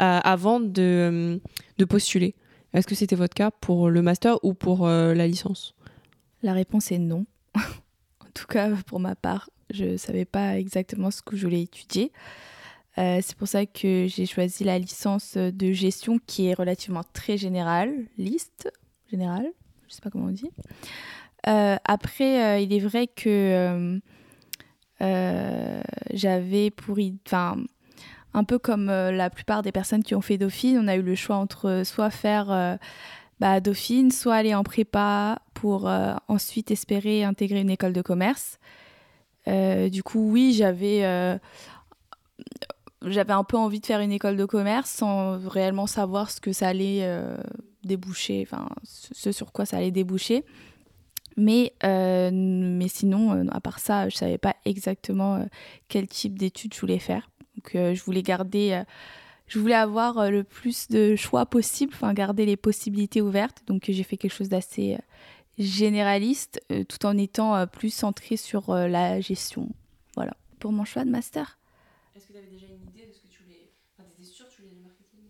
euh, 0.00 0.20
avant 0.22 0.60
de, 0.60 1.40
postuler? 1.88 2.34
Est-ce 2.74 2.86
que 2.86 2.94
c'était 2.94 3.16
votre 3.16 3.34
cas 3.34 3.50
pour 3.50 3.90
le 3.90 4.02
master 4.02 4.42
ou 4.44 4.54
pour 4.54 4.86
euh, 4.86 5.14
la 5.14 5.26
licence? 5.26 5.74
La 6.42 6.52
réponse 6.52 6.92
est 6.92 6.98
non. 6.98 7.26
en 7.56 8.30
tout 8.34 8.46
cas, 8.46 8.70
pour 8.86 9.00
ma 9.00 9.16
part, 9.16 9.50
je 9.70 9.84
ne 9.84 9.96
savais 9.96 10.24
pas 10.24 10.58
exactement 10.58 11.10
ce 11.10 11.22
que 11.22 11.36
je 11.36 11.44
voulais 11.44 11.62
étudier. 11.62 12.12
C'est 13.22 13.36
pour 13.36 13.46
ça 13.46 13.64
que 13.64 14.06
j'ai 14.08 14.26
choisi 14.26 14.64
la 14.64 14.78
licence 14.78 15.36
de 15.36 15.72
gestion 15.72 16.18
qui 16.26 16.48
est 16.48 16.54
relativement 16.54 17.04
très 17.12 17.36
générale, 17.36 17.92
liste 18.16 18.70
générale, 19.10 19.46
je 19.82 19.86
ne 19.86 19.92
sais 19.92 20.00
pas 20.02 20.10
comment 20.10 20.26
on 20.26 20.30
dit. 20.30 20.50
après, 21.44 22.62
il 22.62 22.72
est 22.72 22.80
vrai 22.80 23.06
que 23.06 24.00
euh, 25.00 25.80
j'avais 26.12 26.70
pour. 26.70 26.98
Enfin, 27.26 27.56
un 28.34 28.44
peu 28.44 28.58
comme 28.58 28.88
euh, 28.90 29.10
la 29.10 29.30
plupart 29.30 29.62
des 29.62 29.72
personnes 29.72 30.02
qui 30.02 30.14
ont 30.14 30.20
fait 30.20 30.38
Dauphine, 30.38 30.78
on 30.78 30.88
a 30.88 30.96
eu 30.96 31.02
le 31.02 31.14
choix 31.14 31.36
entre 31.36 31.82
soit 31.84 32.10
faire 32.10 32.50
euh, 32.50 32.76
bah, 33.40 33.60
Dauphine, 33.60 34.10
soit 34.10 34.34
aller 34.34 34.54
en 34.54 34.64
prépa 34.64 35.40
pour 35.54 35.88
euh, 35.88 36.14
ensuite 36.28 36.70
espérer 36.70 37.24
intégrer 37.24 37.60
une 37.60 37.70
école 37.70 37.92
de 37.92 38.02
commerce. 38.02 38.58
Euh, 39.46 39.88
du 39.88 40.02
coup, 40.02 40.30
oui, 40.30 40.52
j'avais 40.52 41.04
euh, 41.04 41.38
j'avais 43.02 43.32
un 43.32 43.44
peu 43.44 43.56
envie 43.56 43.80
de 43.80 43.86
faire 43.86 44.00
une 44.00 44.12
école 44.12 44.36
de 44.36 44.44
commerce 44.44 44.90
sans 44.90 45.38
réellement 45.48 45.86
savoir 45.86 46.30
ce 46.30 46.40
que 46.40 46.52
ça 46.52 46.68
allait 46.68 47.08
déboucher, 47.84 48.46
enfin 48.46 48.68
ce 48.82 49.32
sur 49.32 49.52
quoi 49.52 49.66
ça 49.66 49.76
allait 49.76 49.90
déboucher. 49.90 50.44
Mais, 51.36 51.72
mais 51.82 52.88
sinon, 52.88 53.48
à 53.50 53.60
part 53.60 53.78
ça, 53.78 54.08
je 54.08 54.16
ne 54.16 54.18
savais 54.18 54.38
pas 54.38 54.56
exactement 54.64 55.46
quel 55.86 56.08
type 56.08 56.38
d'études 56.38 56.74
je 56.74 56.80
voulais 56.80 56.98
faire. 56.98 57.30
Donc, 57.56 57.70
je 57.74 58.02
voulais 58.02 58.22
garder 58.22 58.82
je 59.48 59.58
voulais 59.58 59.74
avoir 59.74 60.18
euh, 60.18 60.30
le 60.30 60.44
plus 60.44 60.88
de 60.88 61.16
choix 61.16 61.46
possible, 61.46 61.92
enfin 61.94 62.12
garder 62.12 62.46
les 62.46 62.56
possibilités 62.56 63.22
ouvertes. 63.22 63.62
Donc 63.66 63.84
j'ai 63.88 64.02
fait 64.02 64.16
quelque 64.16 64.34
chose 64.34 64.50
d'assez 64.50 64.94
euh, 64.94 64.98
généraliste, 65.58 66.62
euh, 66.70 66.84
tout 66.84 67.04
en 67.06 67.16
étant 67.16 67.66
plus 67.66 67.90
centré 67.90 68.36
sur 68.36 68.72
la 68.74 69.20
gestion. 69.20 69.68
Voilà, 70.14 70.36
pour 70.60 70.72
mon 70.72 70.84
choix 70.84 71.04
de 71.04 71.10
master. 71.10 71.58
Est-ce 72.14 72.26
que 72.26 72.32
tu 72.32 72.38
avais 72.38 72.48
déjà 72.48 72.66
une 72.66 72.88
idée 72.88 73.06
de 73.06 73.12
ce 73.12 73.20
que 73.20 73.28
tu 73.28 73.42
voulais 73.42 73.70
Enfin, 73.96 74.08
tu 74.14 74.22
étais 74.22 74.30
sûre 74.30 74.46
que 74.48 74.54
tu 74.54 74.62
voulais 74.62 74.74
du 74.74 74.82
marketing 74.82 75.24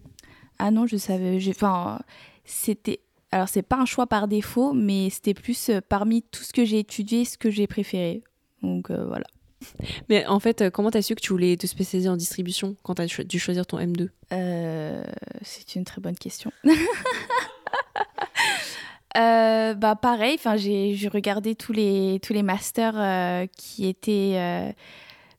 Ah 0.58 0.70
non, 0.70 0.86
je 0.86 0.96
savais. 0.96 1.38
Enfin, 1.48 2.00
c'était. 2.44 3.00
Alors, 3.30 3.48
c'est 3.48 3.62
pas 3.62 3.76
un 3.76 3.84
choix 3.84 4.06
par 4.06 4.26
défaut, 4.26 4.72
mais 4.72 5.10
c'était 5.10 5.34
plus 5.34 5.70
parmi 5.88 6.22
tout 6.22 6.42
ce 6.42 6.52
que 6.52 6.64
j'ai 6.64 6.78
étudié, 6.78 7.24
ce 7.24 7.36
que 7.36 7.50
j'ai 7.50 7.66
préféré. 7.66 8.22
Donc 8.62 8.90
voilà. 8.90 9.26
Mais 10.08 10.26
en 10.26 10.40
fait, 10.40 10.62
euh, 10.62 10.70
comment 10.70 10.90
t'as 10.90 11.02
su 11.02 11.14
que 11.14 11.20
tu 11.20 11.32
voulais 11.32 11.56
te 11.56 11.66
spécialiser 11.66 12.08
en 12.08 12.16
distribution 12.16 12.76
quand 12.82 12.94
t'as 12.94 13.06
dû 13.06 13.38
choisir 13.38 13.66
ton 13.66 13.78
M2 13.78 14.08
euh, 14.32 15.04
C'est 15.42 15.74
une 15.74 15.84
très 15.84 16.00
bonne 16.00 16.16
question. 16.16 16.52
Euh, 19.16 19.74
bah 19.74 19.96
pareil, 19.96 20.36
enfin 20.38 20.56
j'ai 20.56 21.08
regardé 21.12 21.56
tous 21.56 21.72
les 21.72 22.20
tous 22.22 22.34
les 22.34 22.42
masters 22.42 23.48
qui 23.56 23.88
étaient, 23.88 24.74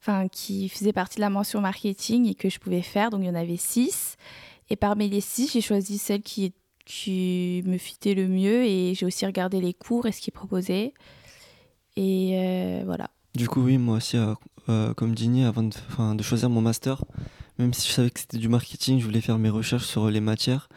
enfin 0.02 0.28
qui 0.28 0.68
faisaient 0.68 0.92
partie 0.92 1.18
de 1.18 1.22
la 1.22 1.30
mention 1.30 1.62
marketing 1.62 2.28
et 2.28 2.34
que 2.34 2.50
je 2.50 2.60
pouvais 2.60 2.82
faire. 2.82 3.10
Donc 3.10 3.22
il 3.22 3.28
y 3.28 3.30
en 3.30 3.36
avait 3.36 3.58
six. 3.58 4.18
Et 4.70 4.76
parmi 4.76 5.10
les 5.10 5.22
six, 5.22 5.52
j'ai 5.52 5.62
choisi 5.62 5.98
celle 5.98 6.22
qui 6.22 6.54
qui 6.86 7.62
me 7.68 7.78
fitait 7.78 8.16
le 8.16 8.28
mieux 8.28 8.66
et 8.66 8.96
j'ai 8.96 9.06
aussi 9.06 9.24
regardé 9.24 9.62
les 9.62 9.76
cours 9.76 10.08
et 10.08 10.12
ce 10.12 10.22
qu'ils 10.22 10.34
proposaient. 10.34 10.94
Et 11.96 12.82
voilà. 12.84 13.12
Du 13.36 13.48
coup, 13.48 13.62
oui, 13.62 13.78
moi 13.78 13.98
aussi, 13.98 14.18
euh, 14.18 14.34
euh, 14.70 14.94
comme 14.96 15.14
Dini, 15.14 15.46
avant 15.46 15.64
de, 15.64 16.24
choisir 16.24 16.50
mon 16.50 16.62
master, 16.62 17.06
même 17.60 17.74
si 17.74 17.88
je 17.88 17.94
savais 17.94 18.10
que 18.10 18.20
c'était 18.20 18.38
du 18.38 18.50
marketing, 18.50 19.00
je 19.00 19.06
voulais 19.06 19.22
faire 19.22 19.38
mes 19.38 19.50
recherches 19.50 19.86
sur 19.86 20.10
les 20.10 20.20
matières. 20.20 20.68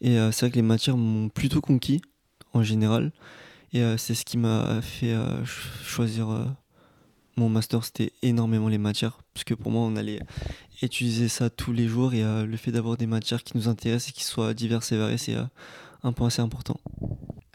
Et 0.00 0.18
euh, 0.18 0.32
c'est 0.32 0.46
vrai 0.46 0.50
que 0.50 0.56
les 0.56 0.62
matières 0.62 0.96
m'ont 0.96 1.28
plutôt 1.28 1.60
conquis, 1.60 2.02
en 2.54 2.62
général. 2.62 3.12
Et 3.72 3.82
c'est 3.96 4.14
ce 4.14 4.26
qui 4.26 4.36
m'a 4.36 4.82
fait 4.82 5.16
choisir 5.82 6.28
mon 7.36 7.48
master, 7.48 7.84
c'était 7.84 8.12
énormément 8.22 8.68
les 8.68 8.78
matières. 8.78 9.18
Parce 9.34 9.44
que 9.44 9.54
pour 9.54 9.72
moi, 9.72 9.82
on 9.82 9.96
allait 9.96 10.20
utiliser 10.82 11.28
ça 11.28 11.50
tous 11.50 11.72
les 11.72 11.88
jours. 11.88 12.14
Et 12.14 12.22
le 12.22 12.56
fait 12.56 12.72
d'avoir 12.72 12.96
des 12.96 13.06
matières 13.06 13.42
qui 13.42 13.56
nous 13.56 13.68
intéressent 13.68 14.10
et 14.10 14.12
qui 14.12 14.24
soient 14.24 14.54
diverses 14.54 14.92
et 14.92 14.96
variées, 14.96 15.18
c'est 15.18 15.36
un 16.02 16.12
point 16.12 16.26
assez 16.26 16.42
important. 16.42 16.78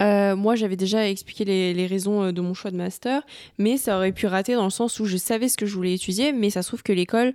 Euh, 0.01 0.35
moi, 0.35 0.55
j'avais 0.55 0.75
déjà 0.75 1.09
expliqué 1.09 1.43
les, 1.45 1.87
raisons 1.87 2.23
euh, 2.23 2.31
de 2.31 2.41
mon 2.41 2.53
choix 2.53 2.71
de 2.71 2.77
master, 2.77 3.23
mais 3.57 3.77
ça 3.77 3.97
aurait 3.97 4.11
pu 4.11 4.27
rater 4.27 4.53
dans 4.53 4.63
le 4.63 4.69
sens 4.69 4.99
où 4.99 5.05
je 5.05 5.17
savais 5.17 5.49
ce 5.49 5.57
que 5.57 5.65
je 5.65 5.73
voulais 5.73 5.93
étudier, 5.93 6.33
mais 6.33 6.49
ça 6.49 6.61
se 6.61 6.67
trouve 6.67 6.83
que 6.83 6.93
l'école, 6.93 7.33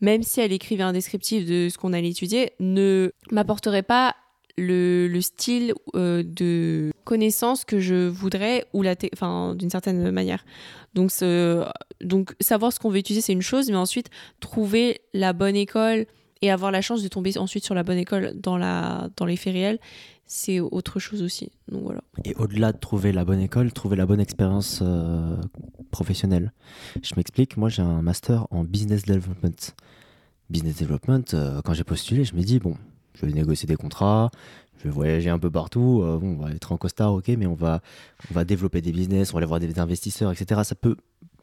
même 0.00 0.22
si 0.22 0.40
elle 0.40 0.52
écrivait 0.52 0.82
un 0.82 0.92
descriptif 0.92 1.46
de 1.46 1.68
ce 1.70 1.78
qu'on 1.78 1.92
allait 1.92 2.10
étudier, 2.10 2.52
ne 2.60 3.12
m'apporterait 3.30 3.82
pas 3.82 4.14
le, 4.56 5.20
style 5.20 5.74
euh, 5.94 6.22
de 6.24 6.92
connaissance 7.04 7.64
que 7.64 7.80
je 7.80 8.08
voudrais, 8.08 8.66
ou 8.72 8.82
la 8.82 8.94
enfin, 9.12 9.54
d'une 9.54 9.70
certaine 9.70 10.10
manière. 10.10 10.44
Donc, 10.94 11.10
donc 12.00 12.34
savoir 12.40 12.72
ce 12.72 12.78
qu'on 12.78 12.90
veut 12.90 12.98
étudier, 12.98 13.20
c'est 13.20 13.32
une 13.32 13.42
chose, 13.42 13.68
mais 13.68 13.76
ensuite, 13.76 14.10
trouver 14.40 15.00
la 15.12 15.32
bonne 15.32 15.56
école 15.56 16.06
et 16.44 16.50
avoir 16.50 16.70
la 16.70 16.82
chance 16.82 17.02
de 17.02 17.08
tomber 17.08 17.36
ensuite 17.38 17.64
sur 17.64 17.74
la 17.74 17.82
bonne 17.82 17.98
école 17.98 18.32
dans, 18.34 18.58
la, 18.58 19.08
dans 19.16 19.24
les 19.24 19.36
faits 19.36 19.54
réels, 19.54 19.78
c'est 20.26 20.60
autre 20.60 20.98
chose 20.98 21.22
aussi. 21.22 21.50
Donc 21.68 21.82
voilà. 21.84 22.02
Et 22.24 22.34
au-delà 22.34 22.72
de 22.72 22.78
trouver 22.78 23.12
la 23.12 23.24
bonne 23.24 23.40
école, 23.40 23.72
trouver 23.72 23.96
la 23.96 24.06
bonne 24.06 24.20
expérience 24.20 24.80
euh, 24.82 25.36
professionnelle. 25.90 26.52
Je 27.02 27.14
m'explique, 27.16 27.56
moi 27.56 27.68
j'ai 27.68 27.82
un 27.82 28.02
master 28.02 28.46
en 28.50 28.64
business 28.64 29.04
development. 29.04 29.74
Business 30.50 30.76
development, 30.76 31.24
euh, 31.32 31.62
quand 31.62 31.72
j'ai 31.72 31.84
postulé, 31.84 32.24
je 32.24 32.34
me 32.34 32.42
dis, 32.42 32.58
bon, 32.58 32.76
je 33.14 33.26
vais 33.26 33.32
négocier 33.32 33.66
des 33.66 33.76
contrats, 33.76 34.30
je 34.78 34.84
vais 34.84 34.90
voyager 34.90 35.30
un 35.30 35.38
peu 35.38 35.50
partout, 35.50 36.02
euh, 36.02 36.18
on 36.22 36.36
va 36.36 36.50
être 36.50 36.72
en 36.72 36.76
costard, 36.76 37.14
ok, 37.14 37.28
mais 37.28 37.46
on 37.46 37.54
va, 37.54 37.80
développer 38.44 38.80
des 38.80 38.92
business, 38.92 39.32
on 39.32 39.34
va 39.34 39.38
aller 39.38 39.46
voir 39.46 39.60
des 39.60 39.78
investisseurs, 39.78 40.32
etc. 40.32 40.60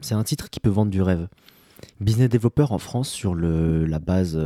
C'est 0.02 0.16
un 0.16 0.24
titre 0.24 0.50
qui 0.50 0.60
peut 0.60 0.70
vendre 0.70 0.92
du 0.92 1.02
rêve. 1.02 1.28
Business 2.00 2.30
developer 2.30 2.68
en 2.70 2.78
France, 2.78 3.10
sur 3.10 3.34
le, 3.34 3.86
la 3.86 4.00
base 4.00 4.38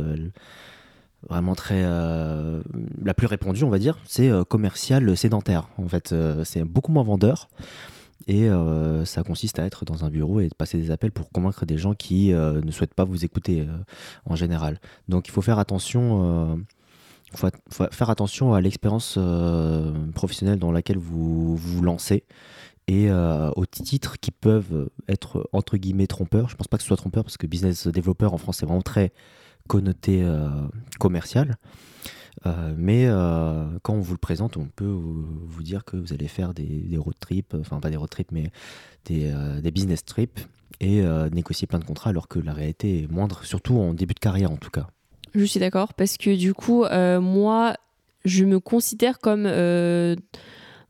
vraiment 1.28 1.54
très 1.54 1.82
euh, 1.84 2.62
la 3.02 3.14
plus 3.14 3.26
répandue 3.26 3.64
on 3.64 3.70
va 3.70 3.78
dire 3.78 3.98
c'est 4.04 4.30
euh, 4.30 4.44
commercial 4.44 5.16
sédentaire 5.16 5.68
en 5.78 5.88
fait 5.88 6.12
euh, 6.12 6.44
c'est 6.44 6.62
beaucoup 6.64 6.92
moins 6.92 7.02
vendeur 7.02 7.48
et 8.28 8.48
ça 9.04 9.22
consiste 9.22 9.60
à 9.60 9.66
être 9.66 9.84
dans 9.84 10.04
un 10.04 10.10
bureau 10.10 10.40
et 10.40 10.48
de 10.48 10.54
passer 10.54 10.78
des 10.78 10.90
appels 10.90 11.12
pour 11.12 11.30
convaincre 11.30 11.64
des 11.64 11.78
gens 11.78 11.94
qui 11.94 12.30
ne 12.32 12.70
souhaitent 12.72 12.94
pas 12.94 13.04
vous 13.04 13.24
écouter 13.24 13.64
en 14.24 14.34
général 14.34 14.80
donc 15.06 15.28
il 15.28 15.30
faut 15.30 15.42
faire 15.42 15.60
attention 15.60 16.58
faut, 17.36 17.48
faire 17.90 18.10
attention 18.10 18.54
à 18.54 18.60
l'expérience 18.60 19.18
professionnelle 20.14 20.58
dans 20.58 20.72
laquelle 20.72 20.98
vous 20.98 21.56
vous 21.56 21.82
lancez 21.82 22.24
et 22.88 23.10
aux 23.10 23.66
titres 23.66 24.18
qui 24.20 24.30
peuvent 24.30 24.88
être 25.08 25.48
entre 25.52 25.76
guillemets 25.76 26.06
trompeurs 26.06 26.48
je 26.48 26.56
pense 26.56 26.68
pas 26.68 26.76
que 26.76 26.82
ce 26.82 26.88
soit 26.88 26.96
trompeur 26.96 27.24
parce 27.24 27.36
que 27.36 27.46
business 27.46 27.86
developer 27.88 28.26
en 28.26 28.38
France 28.38 28.58
c'est 28.58 28.66
vraiment 28.66 28.82
très 28.82 29.12
connoté 29.66 30.22
euh, 30.22 30.48
commercial. 30.98 31.56
Euh, 32.44 32.74
mais 32.76 33.06
euh, 33.06 33.66
quand 33.82 33.94
on 33.94 34.00
vous 34.00 34.12
le 34.12 34.18
présente, 34.18 34.56
on 34.56 34.66
peut 34.66 34.84
vous, 34.84 35.62
dire 35.62 35.84
que 35.84 35.96
vous 35.96 36.12
allez 36.12 36.28
faire 36.28 36.54
des, 36.54 36.96
road 36.96 37.16
trips, 37.18 37.54
enfin 37.58 37.80
pas 37.80 37.90
des 37.90 37.96
road 37.96 38.10
trips, 38.10 38.30
mais 38.30 38.50
des, 39.06 39.32
des 39.62 39.70
business 39.70 40.04
trips 40.04 40.40
et 40.80 41.02
négocier 41.32 41.66
plein 41.66 41.78
de 41.78 41.84
contrats 41.84 42.10
alors 42.10 42.28
que 42.28 42.38
la 42.38 42.52
réalité 42.52 43.02
est 43.02 43.10
moindre, 43.10 43.44
surtout 43.44 43.78
en 43.78 43.94
début 43.94 44.14
de 44.14 44.20
carrière 44.20 44.50
en 44.50 44.56
tout 44.56 44.70
cas. 44.70 44.88
Je 45.36 45.44
suis 45.44 45.60
d'accord 45.60 45.92
parce 45.94 46.16
que 46.16 46.34
du 46.34 46.54
coup, 46.54 46.84
moi, 47.20 47.74
je 48.24 48.44
me 48.44 48.58
considère 48.58 49.18
comme 49.18 49.46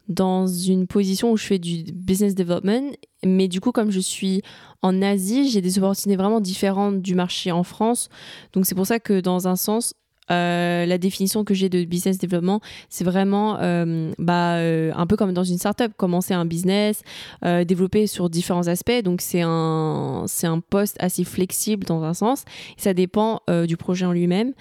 dans 0.08 0.46
une 0.46 0.86
position 0.86 1.32
où 1.32 1.36
je 1.36 1.44
fais 1.44 1.58
du 1.58 1.82
business 1.92 2.36
development. 2.36 2.92
Mais 3.24 3.48
du 3.48 3.60
coup, 3.60 3.72
comme 3.72 3.90
je 3.90 3.98
suis 3.98 4.42
en 4.82 5.02
Asie, 5.02 5.50
j'ai 5.50 5.60
des 5.60 5.78
opportunités 5.78 6.16
vraiment 6.16 6.40
différentes 6.40 7.02
du 7.02 7.16
marché 7.16 7.50
en 7.50 7.64
France. 7.64 8.08
Donc 8.52 8.66
c'est 8.66 8.76
pour 8.76 8.86
ça 8.86 9.00
que 9.00 9.20
dans 9.20 9.48
un 9.48 9.56
sens, 9.56 9.94
euh, 10.30 10.86
la 10.86 10.98
définition 10.98 11.44
que 11.44 11.54
j'ai 11.54 11.68
de 11.68 11.84
business 11.84 12.18
development, 12.18 12.60
c'est 12.88 13.04
vraiment 13.04 13.58
euh, 13.60 14.12
bah, 14.18 14.56
euh, 14.56 14.92
un 14.94 15.06
peu 15.06 15.16
comme 15.16 15.32
dans 15.32 15.44
une 15.44 15.58
startup, 15.58 15.92
commencer 15.96 16.34
un 16.34 16.44
business, 16.44 17.02
développer 17.42 18.06
sur 18.06 18.30
différents 18.30 18.66
aspects. 18.68 19.02
Donc 19.04 19.20
c'est 19.20 19.42
un, 19.42 20.24
c'est 20.26 20.46
un 20.46 20.60
poste 20.60 20.96
assez 21.00 21.24
flexible 21.24 21.86
dans 21.86 22.02
un 22.02 22.14
sens. 22.14 22.44
ça 22.76 22.94
dépend 22.94 23.40
du 23.66 23.76
projet 23.76 24.06
en 24.06 24.12
lui-même. 24.12 24.52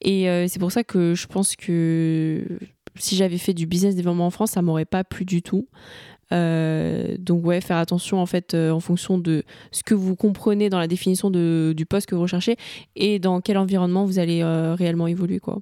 Et 0.00 0.24
c'est 0.48 0.58
pour 0.58 0.72
ça 0.72 0.84
que 0.84 1.14
je 1.14 1.26
pense 1.26 1.56
que 1.56 2.44
si 2.96 3.16
j'avais 3.16 3.38
fait 3.38 3.54
du 3.54 3.66
business 3.66 3.94
développement 3.94 4.26
en 4.26 4.30
France, 4.30 4.52
ça 4.52 4.62
m'aurait 4.62 4.84
pas 4.84 5.04
plu 5.04 5.24
du 5.24 5.42
tout. 5.42 5.66
Euh, 6.32 7.16
donc 7.18 7.44
ouais, 7.44 7.60
faire 7.60 7.78
attention 7.78 8.20
en 8.20 8.26
fait 8.26 8.54
euh, 8.54 8.70
en 8.70 8.80
fonction 8.80 9.18
de 9.18 9.42
ce 9.72 9.82
que 9.82 9.94
vous 9.94 10.14
comprenez 10.16 10.70
dans 10.70 10.78
la 10.78 10.86
définition 10.86 11.30
de, 11.30 11.74
du 11.76 11.86
poste 11.86 12.08
que 12.08 12.14
vous 12.14 12.22
recherchez 12.22 12.56
et 12.94 13.18
dans 13.18 13.40
quel 13.40 13.58
environnement 13.58 14.04
vous 14.04 14.18
allez 14.18 14.42
euh, 14.42 14.74
réellement 14.74 15.06
évoluer 15.06 15.40
quoi. 15.40 15.60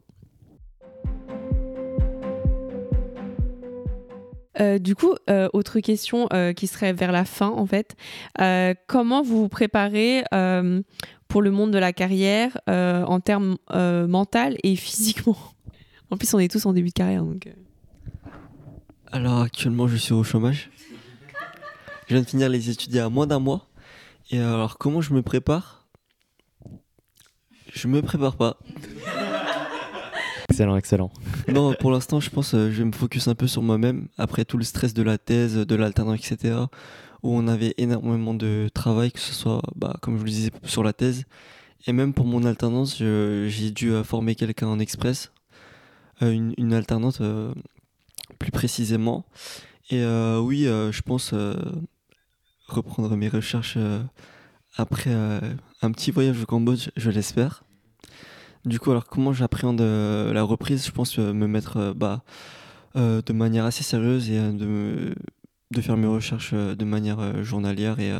du 4.80 4.96
coup, 4.96 5.14
autre 5.52 5.78
question 5.78 6.26
qui 6.56 6.66
serait 6.66 6.92
vers 6.92 7.12
la 7.12 7.24
fin 7.24 7.48
en 7.48 7.64
fait. 7.64 7.94
comment 8.88 9.22
vous 9.22 9.42
vous 9.42 9.48
préparez 9.48 10.24
pour 11.28 11.42
le 11.42 11.50
monde 11.52 11.70
de 11.70 11.78
la 11.78 11.92
carrière 11.92 12.58
en 12.66 13.20
termes 13.20 13.56
mental 13.70 14.56
et 14.64 14.74
physiquement? 14.76 15.36
En 16.10 16.16
plus, 16.16 16.34
on 16.34 16.40
est 16.40 16.50
tous 16.50 16.66
en 16.66 16.72
début 16.72 16.88
de 16.88 16.94
carrière. 16.94 17.22
Donc... 17.22 17.48
Alors, 19.10 19.40
actuellement, 19.40 19.88
je 19.88 19.96
suis 19.96 20.12
au 20.12 20.22
chômage. 20.22 20.70
Je 22.06 22.14
viens 22.14 22.22
de 22.22 22.28
finir 22.28 22.48
les 22.48 22.70
études 22.70 22.92
il 22.92 22.96
y 22.96 23.00
a 23.00 23.08
moins 23.08 23.26
d'un 23.26 23.38
mois. 23.38 23.66
Et 24.30 24.38
alors, 24.38 24.78
comment 24.78 25.00
je 25.00 25.14
me 25.14 25.22
prépare? 25.22 25.86
Je 27.72 27.88
me 27.88 28.02
prépare 28.02 28.36
pas. 28.36 28.58
Excellent, 30.50 30.76
excellent. 30.76 31.10
Non, 31.48 31.74
pour 31.74 31.90
l'instant, 31.90 32.20
je 32.20 32.30
pense 32.30 32.52
que 32.52 32.56
euh, 32.56 32.72
je 32.72 32.78
vais 32.78 32.84
me 32.84 32.92
focus 32.92 33.28
un 33.28 33.34
peu 33.34 33.46
sur 33.46 33.62
moi-même. 33.62 34.08
Après 34.18 34.44
tout 34.44 34.58
le 34.58 34.64
stress 34.64 34.94
de 34.94 35.02
la 35.02 35.18
thèse, 35.18 35.56
de 35.56 35.74
l'alternance, 35.74 36.18
etc., 36.18 36.56
où 37.22 37.36
on 37.36 37.48
avait 37.48 37.74
énormément 37.78 38.34
de 38.34 38.68
travail, 38.72 39.12
que 39.12 39.20
ce 39.20 39.34
soit, 39.34 39.60
bah, 39.76 39.96
comme 40.00 40.14
je 40.14 40.18
vous 40.18 40.24
le 40.24 40.30
disais, 40.30 40.50
sur 40.64 40.82
la 40.82 40.92
thèse. 40.92 41.24
Et 41.86 41.92
même 41.92 42.12
pour 42.12 42.26
mon 42.26 42.44
alternance, 42.44 42.98
j'ai 42.98 43.70
dû 43.70 43.92
euh, 43.92 44.04
former 44.04 44.34
quelqu'un 44.34 44.66
en 44.66 44.78
express, 44.78 45.32
euh, 46.22 46.32
une, 46.32 46.72
alternante 46.72 47.20
euh, 47.20 47.52
plus 48.38 48.50
précisément. 48.50 49.26
Et 49.90 50.04
oui, 50.04 50.64
je 50.64 51.02
pense 51.02 51.34
reprendre 52.66 53.16
mes 53.16 53.28
recherches 53.28 53.78
après 54.76 55.10
un 55.82 55.92
petit 55.92 56.10
voyage 56.10 56.42
au 56.42 56.46
Cambodge, 56.46 56.90
je 56.96 57.10
l'espère. 57.10 57.64
Du 58.64 58.78
coup, 58.78 58.90
alors 58.90 59.06
comment 59.06 59.32
j'appréhende 59.32 59.80
la 59.80 60.42
reprise? 60.42 60.86
Je 60.86 60.90
pense 60.90 61.18
me 61.18 61.46
mettre 61.46 61.94
bah, 61.94 62.22
de 62.94 63.32
manière 63.32 63.64
assez 63.64 63.82
sérieuse 63.82 64.30
et 64.30 64.38
de, 64.52 65.14
de 65.70 65.80
faire 65.80 65.96
mes 65.96 66.06
recherches 66.06 66.52
de 66.52 66.84
manière 66.84 67.42
journalière 67.44 67.98
et 68.00 68.12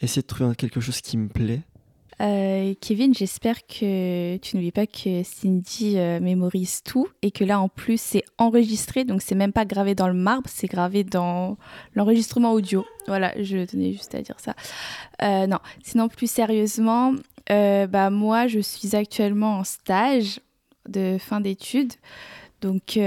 essayer 0.00 0.22
de 0.22 0.26
trouver 0.26 0.54
quelque 0.56 0.80
chose 0.80 1.00
qui 1.00 1.16
me 1.16 1.28
plaît. 1.28 1.62
Euh, 2.20 2.74
Kevin, 2.80 3.14
j'espère 3.14 3.66
que 3.66 4.36
tu 4.36 4.56
n'oublies 4.56 4.72
pas 4.72 4.86
que 4.86 5.22
Cindy 5.22 5.96
euh, 5.96 6.20
mémorise 6.20 6.82
tout 6.82 7.08
et 7.22 7.30
que 7.30 7.44
là 7.44 7.58
en 7.60 7.68
plus 7.68 7.98
c'est 7.98 8.24
enregistré, 8.36 9.04
donc 9.04 9.22
c'est 9.22 9.34
même 9.34 9.52
pas 9.52 9.64
gravé 9.64 9.94
dans 9.94 10.08
le 10.08 10.14
marbre, 10.14 10.50
c'est 10.52 10.66
gravé 10.66 11.02
dans 11.02 11.56
l'enregistrement 11.94 12.52
audio. 12.52 12.84
Voilà, 13.06 13.32
je 13.42 13.64
tenais 13.64 13.92
juste 13.92 14.14
à 14.14 14.20
dire 14.20 14.38
ça. 14.38 14.54
Euh, 15.22 15.46
non, 15.46 15.60
sinon 15.82 16.08
plus 16.08 16.30
sérieusement, 16.30 17.14
bah 17.48 18.10
moi 18.10 18.46
je 18.46 18.60
suis 18.60 18.94
actuellement 18.94 19.58
en 19.58 19.64
stage 19.64 20.40
de 20.88 21.16
fin 21.18 21.40
d'études. 21.40 21.94
Donc 22.60 22.98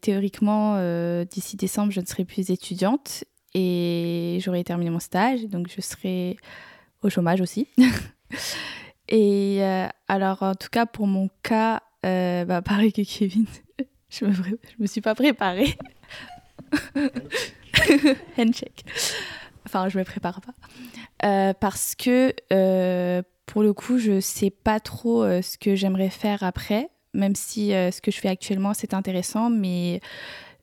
théoriquement, 0.00 1.24
d'ici 1.24 1.56
décembre, 1.56 1.90
je 1.90 2.00
ne 2.00 2.06
serai 2.06 2.24
plus 2.24 2.50
étudiante 2.50 3.24
et 3.54 4.38
j'aurai 4.40 4.62
terminé 4.62 4.90
mon 4.90 5.00
stage, 5.00 5.46
donc 5.46 5.66
je 5.68 5.80
serai 5.80 6.36
au 7.02 7.10
chômage 7.10 7.40
aussi. 7.40 7.66
Et 9.08 9.58
euh, 9.60 9.88
alors, 10.08 10.42
en 10.42 10.54
tout 10.54 10.68
cas, 10.70 10.86
pour 10.86 11.06
mon 11.06 11.28
cas, 11.42 11.82
euh, 12.06 12.44
bah, 12.44 12.62
pareil 12.62 12.92
que 12.92 13.02
Kevin, 13.02 13.46
je 14.08 14.24
me, 14.24 14.32
me 14.78 14.86
suis 14.86 15.00
pas 15.00 15.14
préparée. 15.14 15.76
Handshake. 18.38 18.84
Enfin, 19.66 19.88
je 19.88 19.98
me 19.98 20.04
prépare 20.04 20.40
pas. 20.40 20.54
Euh, 21.24 21.52
parce 21.52 21.94
que 21.94 22.32
pour 23.46 23.62
le 23.62 23.72
coup, 23.72 23.98
je 23.98 24.20
sais 24.20 24.50
pas 24.50 24.80
trop 24.80 25.24
ce 25.24 25.58
que 25.58 25.74
j'aimerais 25.74 26.10
faire 26.10 26.42
après, 26.42 26.88
même 27.12 27.34
si 27.34 27.68
ce 27.68 28.00
que 28.00 28.10
je 28.10 28.18
fais 28.18 28.28
actuellement 28.28 28.72
c'est 28.72 28.94
intéressant, 28.94 29.50
mais 29.50 30.00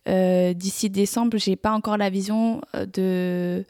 d'ici 0.07 0.89
décembre, 0.89 1.37
j'ai 1.37 1.55
pas 1.55 1.71
encore 1.71 1.97
la 1.97 2.09
vision 2.09 2.61
de 2.73 3.63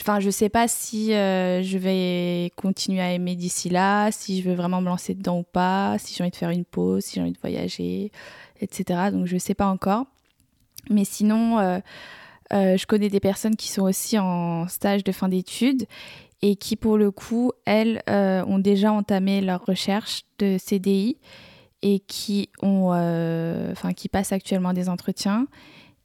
Enfin, 0.00 0.20
je 0.20 0.30
sais 0.30 0.48
pas 0.48 0.68
si 0.68 1.12
euh, 1.12 1.62
je 1.62 1.76
vais 1.76 2.50
continuer 2.56 3.02
à 3.02 3.12
aimer 3.12 3.36
d'ici 3.36 3.68
là, 3.68 4.10
si 4.10 4.40
je 4.40 4.48
veux 4.48 4.54
vraiment 4.54 4.80
me 4.80 4.86
lancer 4.86 5.14
dedans 5.14 5.40
ou 5.40 5.42
pas, 5.42 5.96
si 5.98 6.14
j'ai 6.14 6.22
envie 6.24 6.30
de 6.30 6.36
faire 6.36 6.50
une 6.50 6.64
pause, 6.64 7.04
si 7.04 7.16
j'ai 7.16 7.20
envie 7.20 7.32
de 7.32 7.38
voyager, 7.38 8.10
etc. 8.60 9.10
Donc, 9.12 9.26
je 9.26 9.36
sais 9.36 9.54
pas 9.54 9.66
encore. 9.66 10.06
Mais 10.88 11.04
sinon, 11.04 11.58
euh, 11.58 11.78
euh, 12.54 12.76
je 12.78 12.86
connais 12.86 13.10
des 13.10 13.20
personnes 13.20 13.54
qui 13.54 13.68
sont 13.68 13.82
aussi 13.82 14.18
en 14.18 14.66
stage 14.66 15.04
de 15.04 15.12
fin 15.12 15.28
d'études 15.28 15.84
et 16.40 16.56
qui, 16.56 16.76
pour 16.76 16.96
le 16.96 17.10
coup, 17.10 17.52
elles 17.66 18.02
ont 18.08 18.58
déjà 18.58 18.92
entamé 18.92 19.42
leur 19.42 19.64
recherche 19.64 20.22
de 20.38 20.56
CDI 20.58 21.18
et 21.82 22.00
qui 22.00 22.48
ont, 22.62 22.92
qui 23.94 24.08
passent 24.08 24.32
actuellement 24.32 24.72
des 24.72 24.88
entretiens 24.88 25.46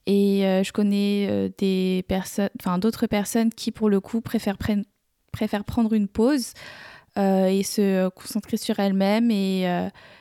et 0.08 0.46
euh, 0.46 0.62
je 0.62 0.72
connais 0.72 1.26
euh, 1.28 1.50
des 1.58 2.02
personnes, 2.08 2.48
enfin 2.58 2.78
d'autres 2.78 3.06
personnes 3.06 3.50
qui, 3.50 3.70
pour 3.70 3.90
le 3.90 4.00
coup, 4.00 4.22
préfèrent, 4.22 4.56
préfèrent 5.32 5.64
prendre 5.64 5.92
une 5.92 6.08
pause 6.08 6.54
euh, 7.18 7.48
et 7.48 7.62
se 7.62 8.08
concentrer 8.08 8.56
sur 8.56 8.78
elles-mêmes. 8.78 9.30
Et 9.30 9.68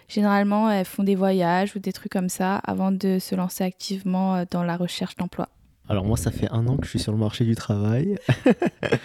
généralement, 0.10 0.70
elles 0.70 0.86
font 0.86 1.04
des 1.04 1.16
voyages 1.16 1.74
ou 1.78 1.80
des 1.80 1.94
trucs 1.94 2.12
comme 2.12 2.28
ça 2.28 2.58
avant 2.58 2.92
de 2.92 3.18
se 3.18 3.34
lancer 3.34 3.64
activement 3.64 4.44
dans 4.52 4.64
la 4.64 4.76
recherche 4.76 5.16
d'emploi. 5.16 5.48
Alors 5.88 6.04
moi, 6.04 6.18
ça 6.18 6.32
fait 6.32 6.52
un 6.52 6.68
an 6.68 6.76
que 6.76 6.84
je 6.84 6.90
suis 6.90 7.00
sur 7.00 7.14
le 7.14 7.18
marché 7.18 7.46
du 7.46 7.56
travail. 7.56 8.18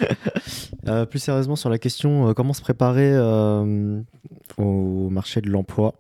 plus 1.11 1.21
sérieusement, 1.21 1.55
sur 1.55 1.71
la 1.71 1.79
question 1.79 2.35
comment 2.35 2.55
se 2.55 2.61
préparer 2.61 3.17
au 4.59 5.11
marché 5.11 5.41
de 5.43 5.49
l'emploi? 5.49 5.95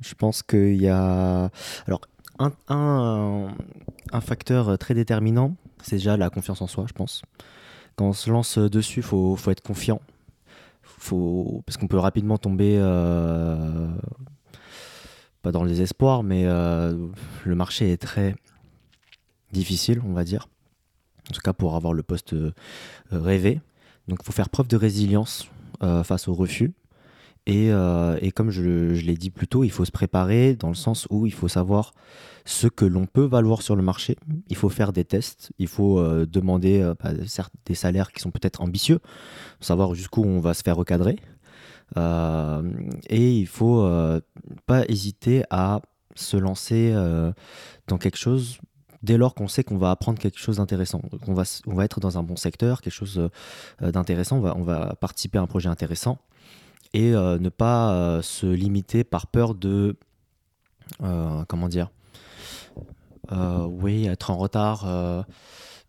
Je 0.00 0.14
pense 0.14 0.42
qu'il 0.42 0.82
y 0.82 0.88
a... 0.88 1.50
Alors, 1.86 2.00
un, 2.38 2.52
un, 2.68 4.20
facteur 4.20 4.78
très 4.78 4.94
déterminant, 4.94 5.56
c'est 5.82 5.96
déjà 5.96 6.16
la 6.16 6.30
confiance 6.30 6.62
en 6.62 6.66
soi, 6.66 6.84
je 6.88 6.92
pense. 6.92 7.22
Quand 7.96 8.06
on 8.06 8.12
se 8.12 8.30
lance 8.30 8.58
dessus, 8.58 9.00
il 9.00 9.02
faut, 9.04 9.38
être 9.48 9.62
confiant. 9.62 10.00
Faut, 10.82 11.62
parce 11.66 11.76
qu'on 11.76 11.86
peut 11.86 11.98
rapidement 11.98 12.38
tomber, 12.38 12.76
euh, 12.78 13.88
pas 15.42 15.52
dans 15.52 15.62
le 15.62 15.68
désespoir, 15.68 16.22
mais 16.22 16.44
euh, 16.46 16.96
le 17.44 17.54
marché 17.54 17.92
est 17.92 17.98
très 17.98 18.34
difficile, 19.52 20.00
on 20.04 20.12
va 20.12 20.24
dire. 20.24 20.48
En 21.30 21.34
tout 21.34 21.40
cas, 21.40 21.52
pour 21.52 21.76
avoir 21.76 21.92
le 21.92 22.02
poste 22.02 22.32
euh, 22.32 22.52
rêvé. 23.10 23.60
Donc, 24.08 24.18
il 24.22 24.24
faut 24.24 24.32
faire 24.32 24.50
preuve 24.50 24.68
de 24.68 24.76
résilience 24.76 25.48
face 26.04 26.28
au 26.28 26.34
refus. 26.34 26.72
Et, 27.46 27.70
euh, 27.70 28.18
et, 28.22 28.32
comme 28.32 28.50
je, 28.50 28.62
l'ai 28.62 29.16
dit 29.16 29.30
plus 29.30 29.46
tôt, 29.46 29.64
il 29.64 29.70
faut 29.70 29.84
se 29.84 29.92
préparer 29.92 30.54
dans 30.54 30.68
le 30.68 30.74
sens 30.74 31.06
où 31.10 31.26
il 31.26 31.32
faut 31.32 31.48
savoir 31.48 31.92
ce 32.46 32.68
que 32.68 32.86
l'on 32.86 33.06
peut 33.06 33.24
valoir 33.24 33.60
sur 33.60 33.76
le 33.76 33.82
marché. 33.82 34.16
Il 34.48 34.56
faut 34.56 34.70
faire 34.70 34.92
des 34.94 35.04
tests, 35.04 35.52
il 35.58 35.68
faut 35.68 35.98
euh, 35.98 36.24
demander 36.24 36.80
euh, 36.80 36.94
bah, 37.02 37.10
des 37.66 37.74
salaires 37.74 38.12
qui 38.12 38.20
sont 38.20 38.30
peut-être 38.30 38.62
ambitieux, 38.62 39.00
savoir 39.60 39.94
jusqu'où 39.94 40.22
on 40.24 40.40
va 40.40 40.54
se 40.54 40.62
faire 40.62 40.76
recadrer. 40.76 41.16
et 41.96 43.38
il 43.38 43.46
faut 43.46 43.86
pas 44.66 44.84
hésiter 44.88 45.44
à 45.50 45.82
se 46.14 46.36
lancer 46.36 46.94
dans 47.86 47.98
quelque 47.98 48.16
chose 48.16 48.58
dès 49.02 49.18
lors 49.18 49.34
qu'on 49.34 49.48
sait 49.48 49.64
qu'on 49.64 49.76
va 49.76 49.90
apprendre 49.90 50.18
quelque 50.18 50.38
chose 50.38 50.56
d'intéressant, 50.56 51.00
qu'on 51.24 51.34
va, 51.34 51.42
on 51.66 51.74
va 51.74 51.84
être 51.84 52.00
dans 52.00 52.16
un 52.16 52.22
bon 52.22 52.36
secteur, 52.36 52.80
quelque 52.80 52.94
chose 52.94 53.28
d'intéressant, 53.80 54.38
on 54.38 54.60
on 54.60 54.62
va 54.62 54.96
participer 54.98 55.36
à 55.36 55.42
un 55.42 55.46
projet 55.46 55.68
intéressant 55.68 56.18
et 56.94 57.12
euh, 57.12 57.38
ne 57.38 57.48
pas 57.50 57.92
euh, 57.92 58.22
se 58.22 58.46
limiter 58.46 59.04
par 59.04 59.26
peur 59.26 59.54
de 59.54 59.96
euh, 61.02 61.44
comment 61.46 61.68
dire 61.68 61.90
oui 63.30 64.06
être 64.06 64.30
en 64.30 64.36
retard 64.36 64.86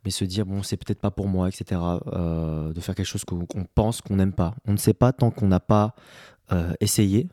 mais 0.03 0.09
se 0.09 0.25
dire 0.25 0.45
bon 0.45 0.63
c'est 0.63 0.77
peut-être 0.77 0.99
pas 0.99 1.11
pour 1.11 1.27
moi 1.27 1.47
etc 1.47 1.79
de 2.11 2.79
faire 2.79 2.95
quelque 2.95 3.05
chose 3.05 3.23
qu'on 3.25 3.45
pense 3.75 4.01
qu'on 4.01 4.15
n'aime 4.15 4.33
pas. 4.33 4.55
On 4.65 4.71
ne 4.71 4.77
sait 4.77 4.93
pas 4.93 5.13
tant 5.13 5.31
qu'on 5.31 5.47
n'a 5.47 5.59
pas 5.59 5.93
essayé. 6.79 7.27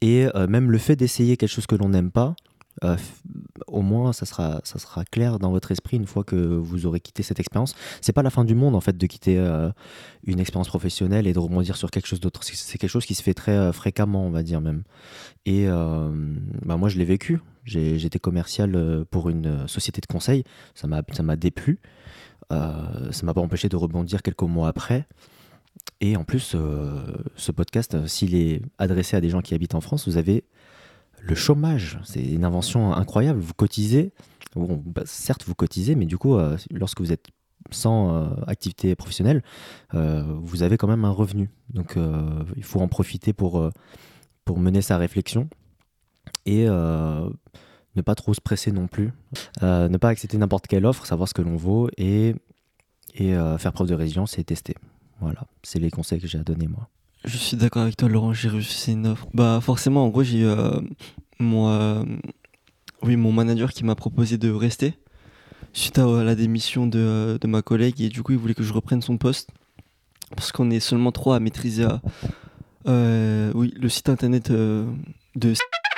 Et 0.00 0.26
même 0.48 0.72
le 0.72 0.78
fait 0.78 0.96
d'essayer 0.96 1.36
quelque 1.36 1.50
chose 1.50 1.66
que 1.66 1.76
l'on 1.76 1.90
n'aime 1.90 2.10
pas 2.10 2.34
euh, 2.84 2.96
au 3.66 3.82
moins 3.82 4.12
ça 4.12 4.26
sera, 4.26 4.60
ça 4.64 4.78
sera 4.78 5.04
clair 5.04 5.38
dans 5.38 5.50
votre 5.50 5.70
esprit 5.70 5.96
une 5.96 6.06
fois 6.06 6.24
que 6.24 6.36
vous 6.36 6.86
aurez 6.86 7.00
quitté 7.00 7.22
cette 7.22 7.38
expérience. 7.38 7.74
C'est 8.00 8.12
pas 8.12 8.22
la 8.22 8.30
fin 8.30 8.44
du 8.44 8.54
monde 8.54 8.74
en 8.74 8.80
fait 8.80 8.96
de 8.96 9.06
quitter 9.06 9.38
euh, 9.38 9.70
une 10.24 10.40
expérience 10.40 10.68
professionnelle 10.68 11.26
et 11.26 11.32
de 11.32 11.38
rebondir 11.38 11.76
sur 11.76 11.90
quelque 11.90 12.06
chose 12.06 12.20
d'autre. 12.20 12.40
C'est 12.42 12.78
quelque 12.78 12.90
chose 12.90 13.06
qui 13.06 13.14
se 13.14 13.22
fait 13.22 13.34
très 13.34 13.52
euh, 13.52 13.72
fréquemment, 13.72 14.26
on 14.26 14.30
va 14.30 14.42
dire 14.42 14.60
même. 14.60 14.82
Et 15.44 15.66
bah 15.66 16.76
moi 16.76 16.88
je 16.88 16.98
l'ai 16.98 17.04
vécu. 17.04 17.40
J'étais 17.64 18.18
commercial 18.18 19.04
pour 19.10 19.28
une 19.28 19.66
société 19.68 20.00
de 20.00 20.06
conseil. 20.06 20.44
Ça 20.74 20.86
m'a 20.86 21.36
déplu. 21.36 21.80
ça 22.50 23.22
m'a 23.22 23.34
pas 23.34 23.40
empêché 23.40 23.68
de 23.68 23.76
rebondir 23.76 24.22
quelques 24.22 24.42
mois 24.42 24.68
après. 24.68 25.06
Et 26.00 26.16
en 26.16 26.22
plus, 26.22 26.56
ce 27.36 27.52
podcast, 27.52 28.06
s'il 28.06 28.36
est 28.36 28.62
adressé 28.78 29.16
à 29.16 29.20
des 29.20 29.30
gens 29.30 29.40
qui 29.40 29.54
habitent 29.54 29.74
en 29.74 29.80
France, 29.80 30.06
vous 30.06 30.16
avez 30.16 30.44
le 31.24 31.34
chômage, 31.34 31.98
c'est 32.04 32.22
une 32.22 32.44
invention 32.44 32.92
incroyable. 32.92 33.38
Vous 33.40 33.54
cotisez, 33.54 34.12
bah, 34.56 35.02
certes 35.06 35.44
vous 35.46 35.54
cotisez, 35.54 35.94
mais 35.94 36.06
du 36.06 36.18
coup, 36.18 36.36
euh, 36.36 36.56
lorsque 36.70 37.00
vous 37.00 37.12
êtes 37.12 37.28
sans 37.70 38.14
euh, 38.14 38.28
activité 38.46 38.94
professionnelle, 38.96 39.42
euh, 39.94 40.24
vous 40.42 40.62
avez 40.62 40.76
quand 40.76 40.88
même 40.88 41.04
un 41.04 41.10
revenu. 41.10 41.48
Donc 41.70 41.96
il 42.56 42.64
faut 42.64 42.80
en 42.80 42.88
profiter 42.88 43.32
pour, 43.32 43.70
mener 44.56 44.82
sa 44.82 44.98
réflexion 44.98 45.48
et 46.44 46.66
ne 46.66 48.02
pas 48.04 48.14
trop 48.14 48.34
se 48.34 48.40
presser 48.40 48.72
non 48.72 48.88
plus. 48.88 49.12
ne 49.62 49.96
pas 49.96 50.08
accepter 50.08 50.36
n'importe 50.38 50.66
quelle 50.66 50.84
offre, 50.84 51.06
savoir 51.06 51.28
ce 51.28 51.34
que 51.34 51.42
l'on 51.42 51.56
vaut 51.56 51.88
et, 51.96 52.34
et 53.14 53.34
faire 53.58 53.72
preuve 53.72 53.88
de 53.88 53.94
résilience 53.94 54.38
et 54.38 54.44
tester. 54.44 54.74
Voilà, 55.20 55.46
c'est 55.62 55.78
les 55.78 55.90
conseils 55.90 56.20
que 56.20 56.26
j'ai 56.26 56.38
à 56.38 56.42
donner 56.42 56.66
moi. 56.66 56.88
Je 57.24 57.36
suis 57.36 57.56
d'accord 57.56 57.82
avec 57.82 57.96
toi, 57.96 58.08
Laurent. 58.08 58.32
J'ai 58.32 58.48
reçu 58.48 58.90
une 58.90 59.06
offre. 59.06 59.28
Bah, 59.32 59.60
forcément, 59.62 60.04
en 60.04 60.08
gros, 60.08 60.24
j'ai 60.24 60.38
eu 60.38 60.44
euh, 60.44 60.80
mon, 61.38 61.68
euh, 61.68 62.02
oui, 63.02 63.14
mon 63.16 63.30
manager 63.30 63.72
qui 63.72 63.84
m'a 63.84 63.94
proposé 63.94 64.38
de 64.38 64.50
rester 64.50 64.94
suite 65.72 65.98
à, 65.98 66.24
la 66.24 66.34
démission 66.34 66.88
de, 66.88 67.38
de, 67.40 67.46
ma 67.46 67.62
collègue. 67.62 68.00
Et 68.00 68.08
du 68.08 68.24
coup, 68.24 68.32
il 68.32 68.38
voulait 68.38 68.54
que 68.54 68.64
je 68.64 68.72
reprenne 68.72 69.02
son 69.02 69.18
poste 69.18 69.50
parce 70.34 70.50
qu'on 70.50 70.70
est 70.70 70.80
seulement 70.80 71.12
trois 71.12 71.36
à 71.36 71.40
maîtriser 71.40 71.86
euh, 72.88 73.52
oui, 73.54 73.72
le 73.80 73.88
site 73.88 74.08
internet 74.08 74.50
de 74.50 74.84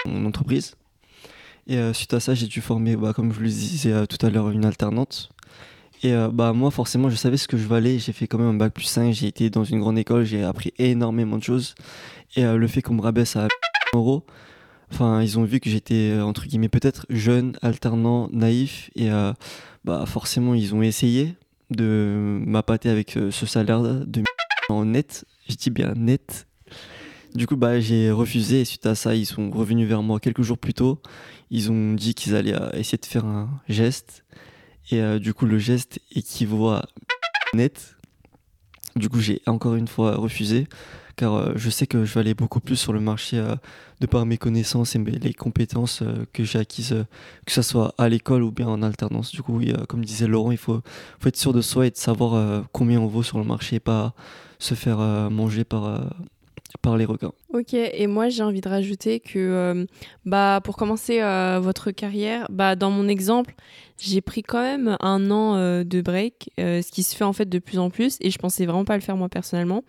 mon 0.05 0.27
entreprise. 0.27 0.77
Et 1.67 1.79
suite 1.95 2.13
à 2.13 2.21
ça, 2.21 2.35
j'ai 2.35 2.47
dû 2.47 2.61
former, 2.61 2.97
bah, 2.97 3.15
comme 3.15 3.33
je 3.33 3.41
le 3.41 3.49
disais 3.49 4.07
tout 4.07 4.25
à 4.27 4.29
l'heure, 4.29 4.51
une 4.51 4.67
alternante 4.67 5.31
et 6.05 6.13
euh, 6.13 6.29
bah, 6.31 6.53
moi, 6.53 6.71
forcément, 6.71 7.09
je 7.09 7.17
savais 7.17 7.39
ce 7.39 7.49
que 7.49 7.57
je 7.57 7.67
valais. 7.67 7.99
J'ai 7.99 8.13
fait 8.13 8.27
quand 8.27 8.37
même 8.37 8.49
un 8.49 8.55
bac 8.55 8.75
plus 8.75 8.85
5. 8.85 9.11
J'ai 9.15 9.27
été 9.27 9.49
dans 9.49 9.65
une 9.65 9.81
grande 9.81 9.97
école. 9.97 10.25
J'ai 10.25 10.45
appris 10.45 10.75
énormément 10.79 11.39
de 11.39 11.43
choses. 11.43 11.75
Et 12.37 12.45
euh, 12.45 12.59
le 12.59 12.69
fait 12.69 12.83
qu'on 12.83 12.93
me 12.93 13.01
rabaisse 13.01 13.37
à 13.37 13.49
euros, 13.95 14.27
enfin, 14.93 15.23
ils 15.23 15.39
ont 15.39 15.45
vu 15.45 15.61
que 15.61 15.71
j'étais 15.71 16.11
euh, 16.13 16.23
entre 16.23 16.47
guillemets 16.47 16.69
peut-être 16.69 17.07
jeune, 17.09 17.57
alternant, 17.63 18.29
naïf, 18.33 18.91
et 18.97 19.09
bah 19.85 20.05
forcément 20.07 20.55
ils 20.55 20.75
ont 20.75 20.83
essayé 20.83 21.37
de 21.71 22.39
m'appâter 22.45 22.89
avec 22.91 23.19
ce 23.31 23.47
salaire 23.47 23.81
de 23.81 24.23
en 24.69 24.85
net. 24.85 25.25
Je 25.49 25.55
dis 25.55 25.71
bien 25.71 25.95
net. 25.95 26.47
Du 27.35 27.47
coup, 27.47 27.57
bah, 27.57 27.81
j'ai 27.81 28.11
refusé 28.11 28.61
et 28.61 28.65
suite 28.65 28.87
à 28.87 28.95
ça, 28.95 29.15
ils 29.15 29.27
sont 29.27 29.51
revenus 29.51 29.89
vers 29.89 30.03
moi 30.03 30.21
quelques 30.21 30.43
jours 30.43 30.59
plus 30.59 30.75
tôt. 30.75 31.01
Ils 31.51 31.71
ont 31.71 31.95
dit 31.95 32.15
qu'ils 32.15 32.35
allaient 32.35 32.55
essayer 32.75 32.99
de 32.99 33.07
faire 33.07 33.25
un 33.25 33.49
geste. 33.69 34.25
Et 34.91 35.19
du 35.19 35.33
coup, 35.33 35.47
le 35.47 35.59
geste 35.59 36.01
équivaut 36.15 36.69
à 36.69 36.87
net. 37.55 37.97
Du 38.97 39.09
coup, 39.09 39.21
j'ai 39.21 39.41
encore 39.47 39.75
une 39.75 39.89
fois 39.89 40.17
refusé 40.17 40.69
car 41.17 41.35
euh, 41.35 41.53
je 41.57 41.71
sais 41.71 41.87
que 41.87 42.05
je 42.05 42.15
vais 42.15 42.21
aller 42.21 42.35
beaucoup 42.35 42.61
plus 42.61 42.77
sur 42.77 42.93
le 42.93 43.01
marché 43.01 43.39
euh, 43.39 43.55
de 44.01 44.07
par 44.07 44.27
mes 44.27 44.39
connaissances 44.39 44.97
et 44.97 44.99
les 44.99 45.35
compétences 45.35 46.03
euh, 46.03 46.27
que 46.33 46.45
j'ai 46.45 46.59
acquises, 46.59 47.05
que 47.47 47.53
ce 47.53 47.63
soit 47.63 47.95
à 47.99 48.09
l'école 48.09 48.43
ou 48.43 48.51
bien 48.51 48.67
en 48.67 48.83
alternance. 48.83 49.33
Du 49.33 49.43
coup, 49.43 49.61
comme 49.89 50.05
disait 50.05 50.27
Laurent, 50.27 50.51
il 50.51 50.59
faut, 50.59 50.83
faut, 51.21 51.29
être 51.29 51.37
sûr 51.37 51.53
de 51.53 51.61
soi 51.61 51.87
et 51.87 51.91
de 51.91 51.97
savoir 51.97 52.65
combien 52.73 53.01
on 53.01 53.07
vaut 53.07 53.23
sur 53.23 53.39
le 53.39 53.45
marché 53.45 53.77
et 53.77 53.81
pas 53.81 54.15
se 54.59 54.75
faire 54.75 54.99
manger 55.31 55.65
par 55.65 56.15
par 56.83 56.97
les 56.97 57.05
requins. 57.05 57.33
Ok, 57.53 57.75
et 57.75 58.07
moi 58.07 58.29
j'ai 58.29 58.43
envie 58.43 58.61
de 58.61 58.69
rajouter 58.69 59.21
que 59.21 59.87
bah, 60.25 60.61
pour 60.63 60.77
commencer 60.77 61.21
votre 61.61 61.91
carrière, 61.91 62.47
bah, 62.51 62.77
dans 62.77 62.91
mon 62.91 63.09
exemple, 63.09 63.55
j'ai 63.99 64.21
pris 64.21 64.43
quand 64.43 64.61
même 64.61 64.97
un 65.01 65.31
an 65.31 65.83
de 65.85 66.01
break, 66.01 66.51
ce 66.59 66.91
qui 66.91 67.03
se 67.03 67.17
fait 67.17 67.25
en 67.25 67.33
fait 67.33 67.49
de 67.49 67.59
plus 67.59 67.79
en 67.79 67.91
plus, 67.91 68.19
et 68.21 68.31
je 68.31 68.39
pensais 68.39 68.67
vraiment 68.67 68.85
pas 68.85 68.97
le 68.97 69.03
faire 69.03 69.17
moi 69.17 69.29
personnellement. 69.29 69.83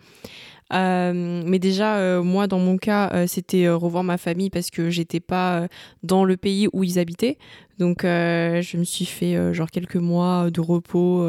Euh, 0.72 1.42
mais 1.44 1.58
déjà, 1.58 1.98
euh, 1.98 2.22
moi, 2.22 2.46
dans 2.46 2.58
mon 2.58 2.76
cas, 2.76 3.10
euh, 3.12 3.26
c'était 3.26 3.68
revoir 3.68 4.04
ma 4.04 4.18
famille 4.18 4.50
parce 4.50 4.70
que 4.70 4.90
j'étais 4.90 5.20
pas 5.20 5.68
dans 6.02 6.24
le 6.24 6.36
pays 6.36 6.68
où 6.72 6.84
ils 6.84 6.98
habitaient. 6.98 7.38
Donc, 7.78 8.02
je 8.02 8.76
me 8.76 8.84
suis 8.84 9.04
fait 9.04 9.52
genre 9.52 9.70
quelques 9.70 9.96
mois 9.96 10.50
de 10.50 10.60
repos, 10.60 11.28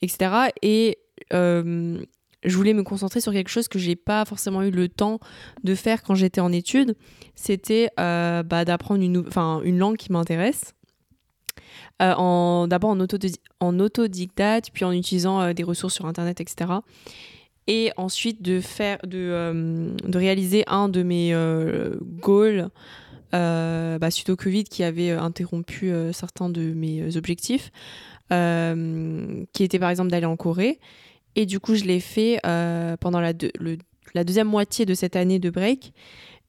etc. 0.00 0.48
Et 0.62 0.98
je 2.46 2.56
voulais 2.56 2.72
me 2.72 2.82
concentrer 2.82 3.20
sur 3.20 3.32
quelque 3.32 3.50
chose 3.50 3.68
que 3.68 3.78
j'ai 3.78 3.96
pas 3.96 4.24
forcément 4.24 4.62
eu 4.62 4.70
le 4.70 4.88
temps 4.88 5.20
de 5.64 5.74
faire 5.74 6.02
quand 6.02 6.14
j'étais 6.14 6.40
en 6.40 6.52
études. 6.52 6.96
C'était 7.34 7.90
bah, 7.96 8.64
d'apprendre 8.64 9.02
une, 9.02 9.78
langue 9.78 9.96
qui 9.96 10.12
m'intéresse. 10.12 10.74
d'abord 11.98 12.90
en, 12.90 12.98
en 13.60 13.80
autodidacte, 13.80 14.70
puis 14.72 14.84
en 14.84 14.92
utilisant 14.92 15.52
des 15.52 15.62
ressources 15.62 15.94
sur 15.94 16.06
Internet, 16.06 16.40
etc 16.40 16.78
et 17.66 17.90
ensuite 17.96 18.42
de 18.42 18.60
euh, 19.14 19.90
réaliser 20.14 20.64
un 20.66 20.88
de 20.88 21.02
mes 21.02 21.34
euh, 21.34 21.96
goals 22.20 22.68
euh, 23.34 23.98
bah, 23.98 24.10
suite 24.10 24.30
au 24.30 24.36
Covid 24.36 24.64
qui 24.64 24.84
avait 24.84 25.10
interrompu 25.10 25.92
certains 26.12 26.48
de 26.48 26.72
mes 26.72 27.16
objectifs 27.16 27.70
qui 28.28 29.64
était 29.64 29.78
par 29.78 29.90
exemple 29.90 30.10
d'aller 30.10 30.26
en 30.26 30.36
Corée 30.36 30.80
et 31.36 31.46
du 31.46 31.60
coup 31.60 31.76
je 31.76 31.84
l'ai 31.84 32.00
fait 32.00 32.40
pendant 33.00 33.20
la, 33.20 33.32
deuxième 34.24 34.48
moitié 34.48 34.86
de 34.86 34.94
cette 34.94 35.14
année 35.14 35.38
de 35.38 35.50
break 35.50 35.92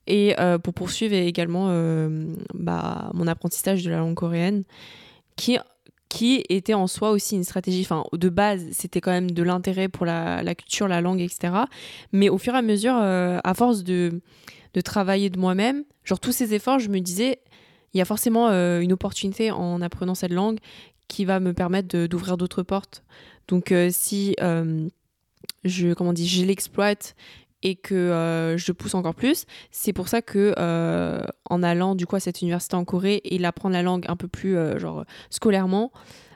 et 0.07 0.35
pour 0.63 0.73
poursuivre 0.73 1.13
également 1.13 1.67
bah, 2.55 3.11
mon 3.13 3.27
apprentissage 3.27 3.83
de 3.83 3.91
la 3.91 3.97
langue 3.97 4.15
coréenne 4.15 4.63
qui 6.09 6.43
était 6.49 6.73
en 6.73 6.87
soi 6.87 7.11
aussi 7.11 7.35
une 7.35 7.43
stratégie. 7.43 7.81
Enfin, 7.81 8.03
de 8.13 8.29
base, 8.29 8.65
c'était 8.71 9.01
quand 9.01 9.11
même 9.11 9.31
de 9.31 9.43
l'intérêt 9.43 9.87
pour 9.87 10.05
la, 10.05 10.43
culture, 10.55 10.87
la 10.87 11.01
langue, 11.01 11.21
etc. 11.21 11.53
Mais 12.11 12.29
au 12.29 12.37
fur 12.37 12.53
et 12.55 12.57
à 12.57 12.61
mesure, 12.61 12.95
euh, 12.97 13.39
à 13.43 13.53
force 13.53 13.83
de, 13.83 14.21
travailler 14.83 15.29
de 15.29 15.39
moi-même, 15.39 15.83
genre 16.03 16.19
tous 16.19 16.31
ces 16.31 16.53
efforts, 16.53 16.79
je 16.79 16.89
me 16.89 16.99
disais, 16.99 17.39
il 17.93 17.97
y 17.97 18.01
a 18.01 18.05
forcément 18.05 18.49
euh, 18.49 18.79
une 18.79 18.93
opportunité 18.93 19.49
en 19.49 19.81
apprenant 19.81 20.13
cette 20.13 20.31
langue 20.31 20.59
qui 21.07 21.25
va 21.25 21.39
me 21.39 21.53
permettre 21.53 22.05
d'ouvrir 22.05 22.37
d'autres 22.37 22.63
portes. 22.63 23.03
Donc, 23.47 23.71
euh, 23.71 23.89
si 23.91 24.35
je, 25.63 25.93
comment 25.93 26.13
l'exploite 26.13 27.15
et 27.63 27.75
que 27.75 27.95
euh, 27.95 28.57
je 28.57 28.71
pousse 28.71 28.95
encore 28.95 29.15
plus. 29.15 29.45
C'est 29.71 29.93
pour 29.93 30.07
ça 30.07 30.21
que 30.21 30.53
euh, 30.57 31.23
en 31.49 31.63
allant 31.63 31.95
du 31.95 32.05
coup 32.05 32.15
à 32.15 32.19
cette 32.19 32.41
université 32.41 32.75
en 32.75 32.85
Corée 32.85 33.21
et 33.23 33.37
l'apprendre 33.37 33.73
la 33.73 33.83
langue 33.83 34.05
un 34.07 34.15
peu 34.15 34.27
plus 34.27 34.55
euh, 34.55 34.79
genre 34.79 35.05
scolairement, 35.29 35.91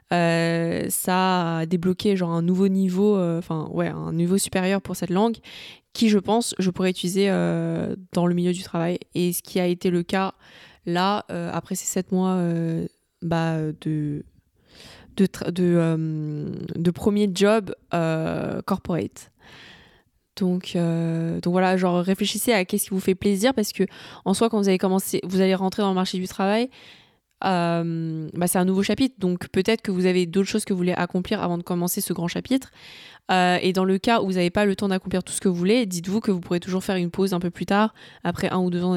ça 0.09 1.59
a 1.59 1.65
débloqué 1.65 2.17
genre 2.17 2.31
un 2.31 2.41
nouveau 2.41 2.67
niveau, 2.67 3.17
enfin 3.17 3.69
ouais, 3.71 3.87
un 3.87 4.11
niveau 4.11 4.37
supérieur 4.37 4.81
pour 4.81 4.97
cette 4.97 5.09
langue 5.09 5.37
qui 5.93 6.09
je 6.09 6.17
pense 6.17 6.53
je 6.59 6.69
pourrais 6.69 6.89
utiliser 6.89 7.29
dans 8.11 8.27
le 8.27 8.35
milieu 8.35 8.51
du 8.51 8.61
travail 8.61 8.99
et 9.15 9.31
ce 9.31 9.41
qui 9.41 9.61
a 9.61 9.67
été 9.67 9.89
le 9.89 10.03
cas 10.03 10.33
là 10.85 11.25
après 11.53 11.75
ces 11.75 11.85
sept 11.85 12.11
mois 12.11 12.37
bah, 13.21 13.55
de 13.79 14.25
de, 15.17 15.27
de, 15.51 16.51
de, 16.75 16.91
premier 16.91 17.29
job 17.33 17.73
corporate. 18.65 19.31
Donc, 20.37 20.75
euh, 20.75 21.39
donc 21.41 21.51
voilà, 21.51 21.77
genre 21.77 22.01
réfléchissez 22.01 22.53
à 22.53 22.63
qu'est-ce 22.65 22.85
qui 22.85 22.89
vous 22.91 22.99
fait 22.99 23.15
plaisir 23.15 23.53
parce 23.53 23.73
que 23.73 23.83
en 24.25 24.33
soi, 24.33 24.49
quand 24.49 24.57
vous 24.57 24.69
allez 24.69 24.77
commencer, 24.77 25.21
vous 25.23 25.41
allez 25.41 25.55
rentrer 25.55 25.83
dans 25.83 25.89
le 25.89 25.95
marché 25.95 26.17
du 26.17 26.27
travail, 26.27 26.69
euh, 27.43 28.29
bah, 28.33 28.47
c'est 28.47 28.57
un 28.57 28.65
nouveau 28.65 28.83
chapitre. 28.83 29.15
Donc 29.19 29.49
peut-être 29.49 29.81
que 29.81 29.91
vous 29.91 30.05
avez 30.05 30.25
d'autres 30.25 30.47
choses 30.47 30.65
que 30.65 30.73
vous 30.73 30.77
voulez 30.77 30.93
accomplir 30.93 31.43
avant 31.43 31.57
de 31.57 31.63
commencer 31.63 32.01
ce 32.01 32.13
grand 32.13 32.27
chapitre. 32.27 32.71
Euh, 33.31 33.59
et 33.61 33.73
dans 33.73 33.85
le 33.85 33.97
cas 33.97 34.21
où 34.21 34.25
vous 34.25 34.33
n'avez 34.33 34.49
pas 34.49 34.65
le 34.65 34.75
temps 34.75 34.87
d'accomplir 34.87 35.23
tout 35.23 35.33
ce 35.33 35.41
que 35.41 35.49
vous 35.49 35.55
voulez, 35.55 35.85
dites-vous 35.85 36.21
que 36.21 36.31
vous 36.31 36.39
pourrez 36.39 36.59
toujours 36.59 36.83
faire 36.83 36.95
une 36.95 37.11
pause 37.11 37.33
un 37.33 37.39
peu 37.39 37.51
plus 37.51 37.65
tard, 37.65 37.93
après 38.23 38.49
un 38.49 38.59
ou 38.59 38.69
deux 38.69 38.83
ans 38.83 38.95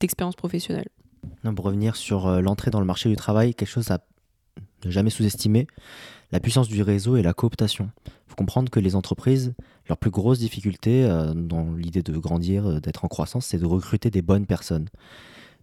d'expérience 0.00 0.36
professionnelle. 0.36 0.88
Non, 1.44 1.54
pour 1.54 1.66
revenir 1.66 1.96
sur 1.96 2.28
l'entrée 2.40 2.70
dans 2.70 2.80
le 2.80 2.86
marché 2.86 3.08
du 3.08 3.16
travail, 3.16 3.54
quelque 3.54 3.68
chose 3.68 3.90
à 3.90 3.98
ne 4.84 4.90
jamais 4.90 5.10
sous-estimer, 5.10 5.66
la 6.32 6.40
puissance 6.40 6.68
du 6.68 6.82
réseau 6.82 7.16
et 7.16 7.22
la 7.22 7.32
cooptation. 7.32 7.90
Il 8.06 8.30
faut 8.30 8.36
comprendre 8.36 8.70
que 8.70 8.80
les 8.80 8.96
entreprises, 8.96 9.54
leur 9.88 9.98
plus 9.98 10.10
grosse 10.10 10.38
difficulté 10.38 11.04
euh, 11.04 11.34
dans 11.34 11.72
l'idée 11.74 12.02
de 12.02 12.16
grandir, 12.16 12.66
euh, 12.66 12.80
d'être 12.80 13.04
en 13.04 13.08
croissance, 13.08 13.46
c'est 13.46 13.58
de 13.58 13.66
recruter 13.66 14.10
des 14.10 14.22
bonnes 14.22 14.46
personnes. 14.46 14.88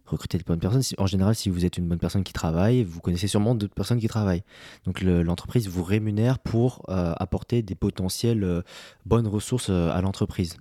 Recruter 0.06 0.38
des 0.38 0.44
bonnes 0.44 0.58
personnes, 0.58 0.82
en 0.98 1.06
général, 1.06 1.34
si 1.34 1.50
vous 1.50 1.64
êtes 1.64 1.78
une 1.78 1.86
bonne 1.86 1.98
personne 1.98 2.24
qui 2.24 2.32
travaille, 2.32 2.82
vous 2.82 3.00
connaissez 3.00 3.28
sûrement 3.28 3.54
d'autres 3.54 3.74
personnes 3.74 4.00
qui 4.00 4.08
travaillent. 4.08 4.42
Donc 4.84 5.02
l'entreprise 5.02 5.68
vous 5.68 5.84
rémunère 5.84 6.40
pour 6.40 6.82
euh, 6.88 7.12
apporter 7.16 7.62
des 7.62 7.76
potentielles 7.76 8.64
bonnes 9.06 9.28
ressources 9.28 9.70
à 9.70 10.00
l'entreprise. 10.00 10.56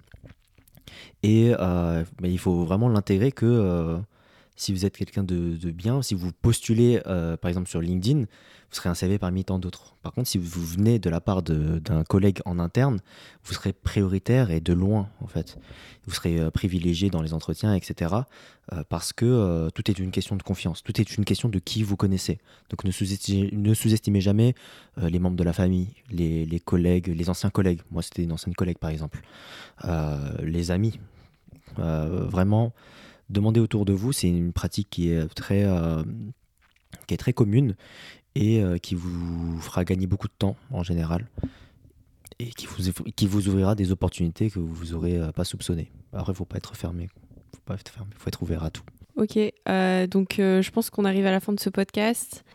Et 1.24 1.52
il 2.24 2.40
faut 2.40 2.64
vraiment 2.64 2.90
l'intégrer 2.90 3.32
que 3.32 4.00
si 4.62 4.74
vous 4.74 4.86
êtes 4.86 4.98
quelqu'un 4.98 5.24
de, 5.24 5.56
de, 5.56 5.72
bien, 5.72 6.02
si 6.02 6.16
vous 6.16 6.32
postulez 6.32 7.02
par 7.42 7.50
exemple 7.50 7.70
sur 7.70 7.82
LinkedIn, 7.82 8.26
vous 8.70 8.76
serez 8.76 8.90
un 8.90 8.94
CV 8.94 9.18
parmi 9.18 9.44
tant 9.44 9.58
d'autres. 9.58 9.96
Par 10.04 10.14
contre, 10.14 10.30
si 10.30 10.38
vous 10.38 10.64
venez 10.64 11.00
de 11.00 11.10
la 11.10 11.20
part 11.20 11.42
d'un 11.42 12.04
collègue 12.04 12.40
en 12.46 12.60
interne, 12.60 13.00
vous 13.44 13.54
serez 13.54 13.74
prioritaire 13.74 14.52
et 14.52 14.62
de 14.62 14.74
loin, 14.74 15.10
en 15.22 15.28
fait. 15.28 15.58
Vous 16.06 16.14
serez 16.14 16.40
euh, 16.40 16.52
privilégié 16.52 17.10
dans 17.10 17.24
les 17.24 17.34
entretiens, 17.34 17.74
etc. 17.74 18.14
Euh, 18.72 18.84
parce 18.88 19.12
que 19.12 19.26
euh, 19.26 19.70
tout 19.72 19.90
est 19.90 19.98
une 19.98 20.12
question 20.12 20.36
de 20.36 20.44
confiance, 20.44 20.84
tout 20.84 21.02
est 21.02 21.18
une 21.18 21.26
question 21.26 21.50
de 21.50 21.58
qui 21.58 21.82
vous 21.82 21.96
connaissez. 21.96 22.38
Donc 22.70 22.84
ne 22.84 22.92
sous-estimez 22.92 24.22
jamais 24.22 24.54
les 24.98 25.18
membres 25.18 25.38
de 25.38 25.44
la 25.44 25.54
famille, 25.54 25.90
les, 26.12 26.46
les, 26.46 26.60
collègues, 26.60 27.08
les 27.08 27.30
anciens 27.30 27.50
collègues. 27.50 27.82
Moi, 27.90 28.04
c'était 28.04 28.24
une 28.24 28.32
ancienne 28.32 28.54
collègue, 28.54 28.78
par 28.78 28.92
exemple. 28.92 29.22
les 30.44 30.72
amis. 30.72 31.00
vraiment, 31.78 32.74
demandez 33.30 33.60
autour 33.60 33.86
de 33.86 33.94
vous. 33.94 34.12
C'est 34.12 34.30
une 34.30 34.54
pratique 34.54 34.90
qui 34.90 35.10
est 35.10 35.28
très 35.34 35.66
qui 37.08 37.14
est 37.14 37.18
très 37.18 37.34
commune 37.34 37.76
et 38.36 38.62
euh, 38.62 38.78
qui 38.78 38.96
vous 38.96 39.60
fera 39.60 39.84
gagner 39.84 40.08
beaucoup 40.08 40.28
de 40.28 40.34
temps 40.38 40.56
en 40.72 40.84
général 40.84 41.28
et 42.40 42.52
qui 42.52 42.68
vous, 42.68 42.94
qui 43.16 43.28
vous 43.28 43.48
ouvrira 43.48 43.76
des 43.76 43.92
opportunités 43.92 44.50
que 44.50 44.60
vous 44.60 44.94
n'aurez 44.94 45.18
euh, 45.18 45.32
pas 45.32 45.44
soupçonnées. 45.44 45.92
Après, 46.14 46.32
il 46.32 46.36
ne 46.36 46.38
faut 46.38 46.46
pas 46.46 46.58
être 46.58 46.76
fermé. 46.76 47.10
Il 47.52 47.56
faut 47.58 47.62
pas 47.66 47.74
être 47.76 47.92
fermé. 47.92 48.12
faut 48.16 48.28
être 48.28 48.42
ouvert 48.42 48.64
à 48.64 48.70
tout. 48.70 48.84
Ok, 49.18 49.38
euh, 49.68 50.08
donc 50.08 50.36
je 50.38 50.70
pense 50.72 50.90
qu'on 50.90 51.04
arrive 51.04 51.26
à 51.26 51.32
la 51.32 51.42
fin 51.42 51.52
de 51.52 51.60
ce 51.60 51.70
podcast. 51.70 52.46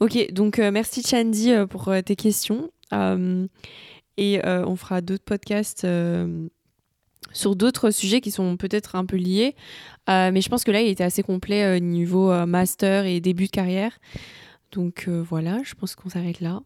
Ok, 0.00 0.32
donc 0.32 0.58
merci 0.58 1.02
Chandy 1.02 1.52
pour 1.68 1.92
tes 2.04 2.16
questions. 2.16 2.70
et 4.16 4.40
on 4.44 4.76
fera 4.76 5.02
d'autres 5.02 5.24
podcasts 5.24 5.86
sur 7.32 7.56
d'autres 7.56 7.90
sujets 7.90 8.20
qui 8.20 8.30
sont 8.30 8.56
peut-être 8.56 8.96
un 8.96 9.06
peu 9.06 9.16
liés. 9.16 9.54
mais 10.08 10.40
je 10.40 10.48
pense 10.48 10.64
que 10.64 10.70
là, 10.70 10.80
il 10.80 10.88
était 10.88 11.04
assez 11.04 11.22
complet 11.22 11.80
niveau 11.80 12.32
master 12.46 13.06
et 13.06 13.20
début 13.20 13.46
de 13.46 13.50
carrière. 13.50 13.92
Donc 14.72 15.04
euh, 15.06 15.22
voilà, 15.22 15.60
je 15.62 15.74
pense 15.74 15.94
qu'on 15.94 16.08
s'arrête 16.08 16.40
là. 16.40 16.60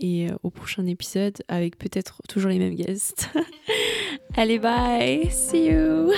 Et 0.00 0.30
euh, 0.30 0.36
au 0.44 0.50
prochain 0.50 0.86
épisode 0.86 1.42
avec 1.48 1.76
peut-être 1.76 2.22
toujours 2.28 2.50
les 2.50 2.58
mêmes 2.58 2.76
guests. 2.76 3.30
Allez, 4.36 4.60
bye! 4.60 5.28
See 5.30 5.66
you! 5.66 6.12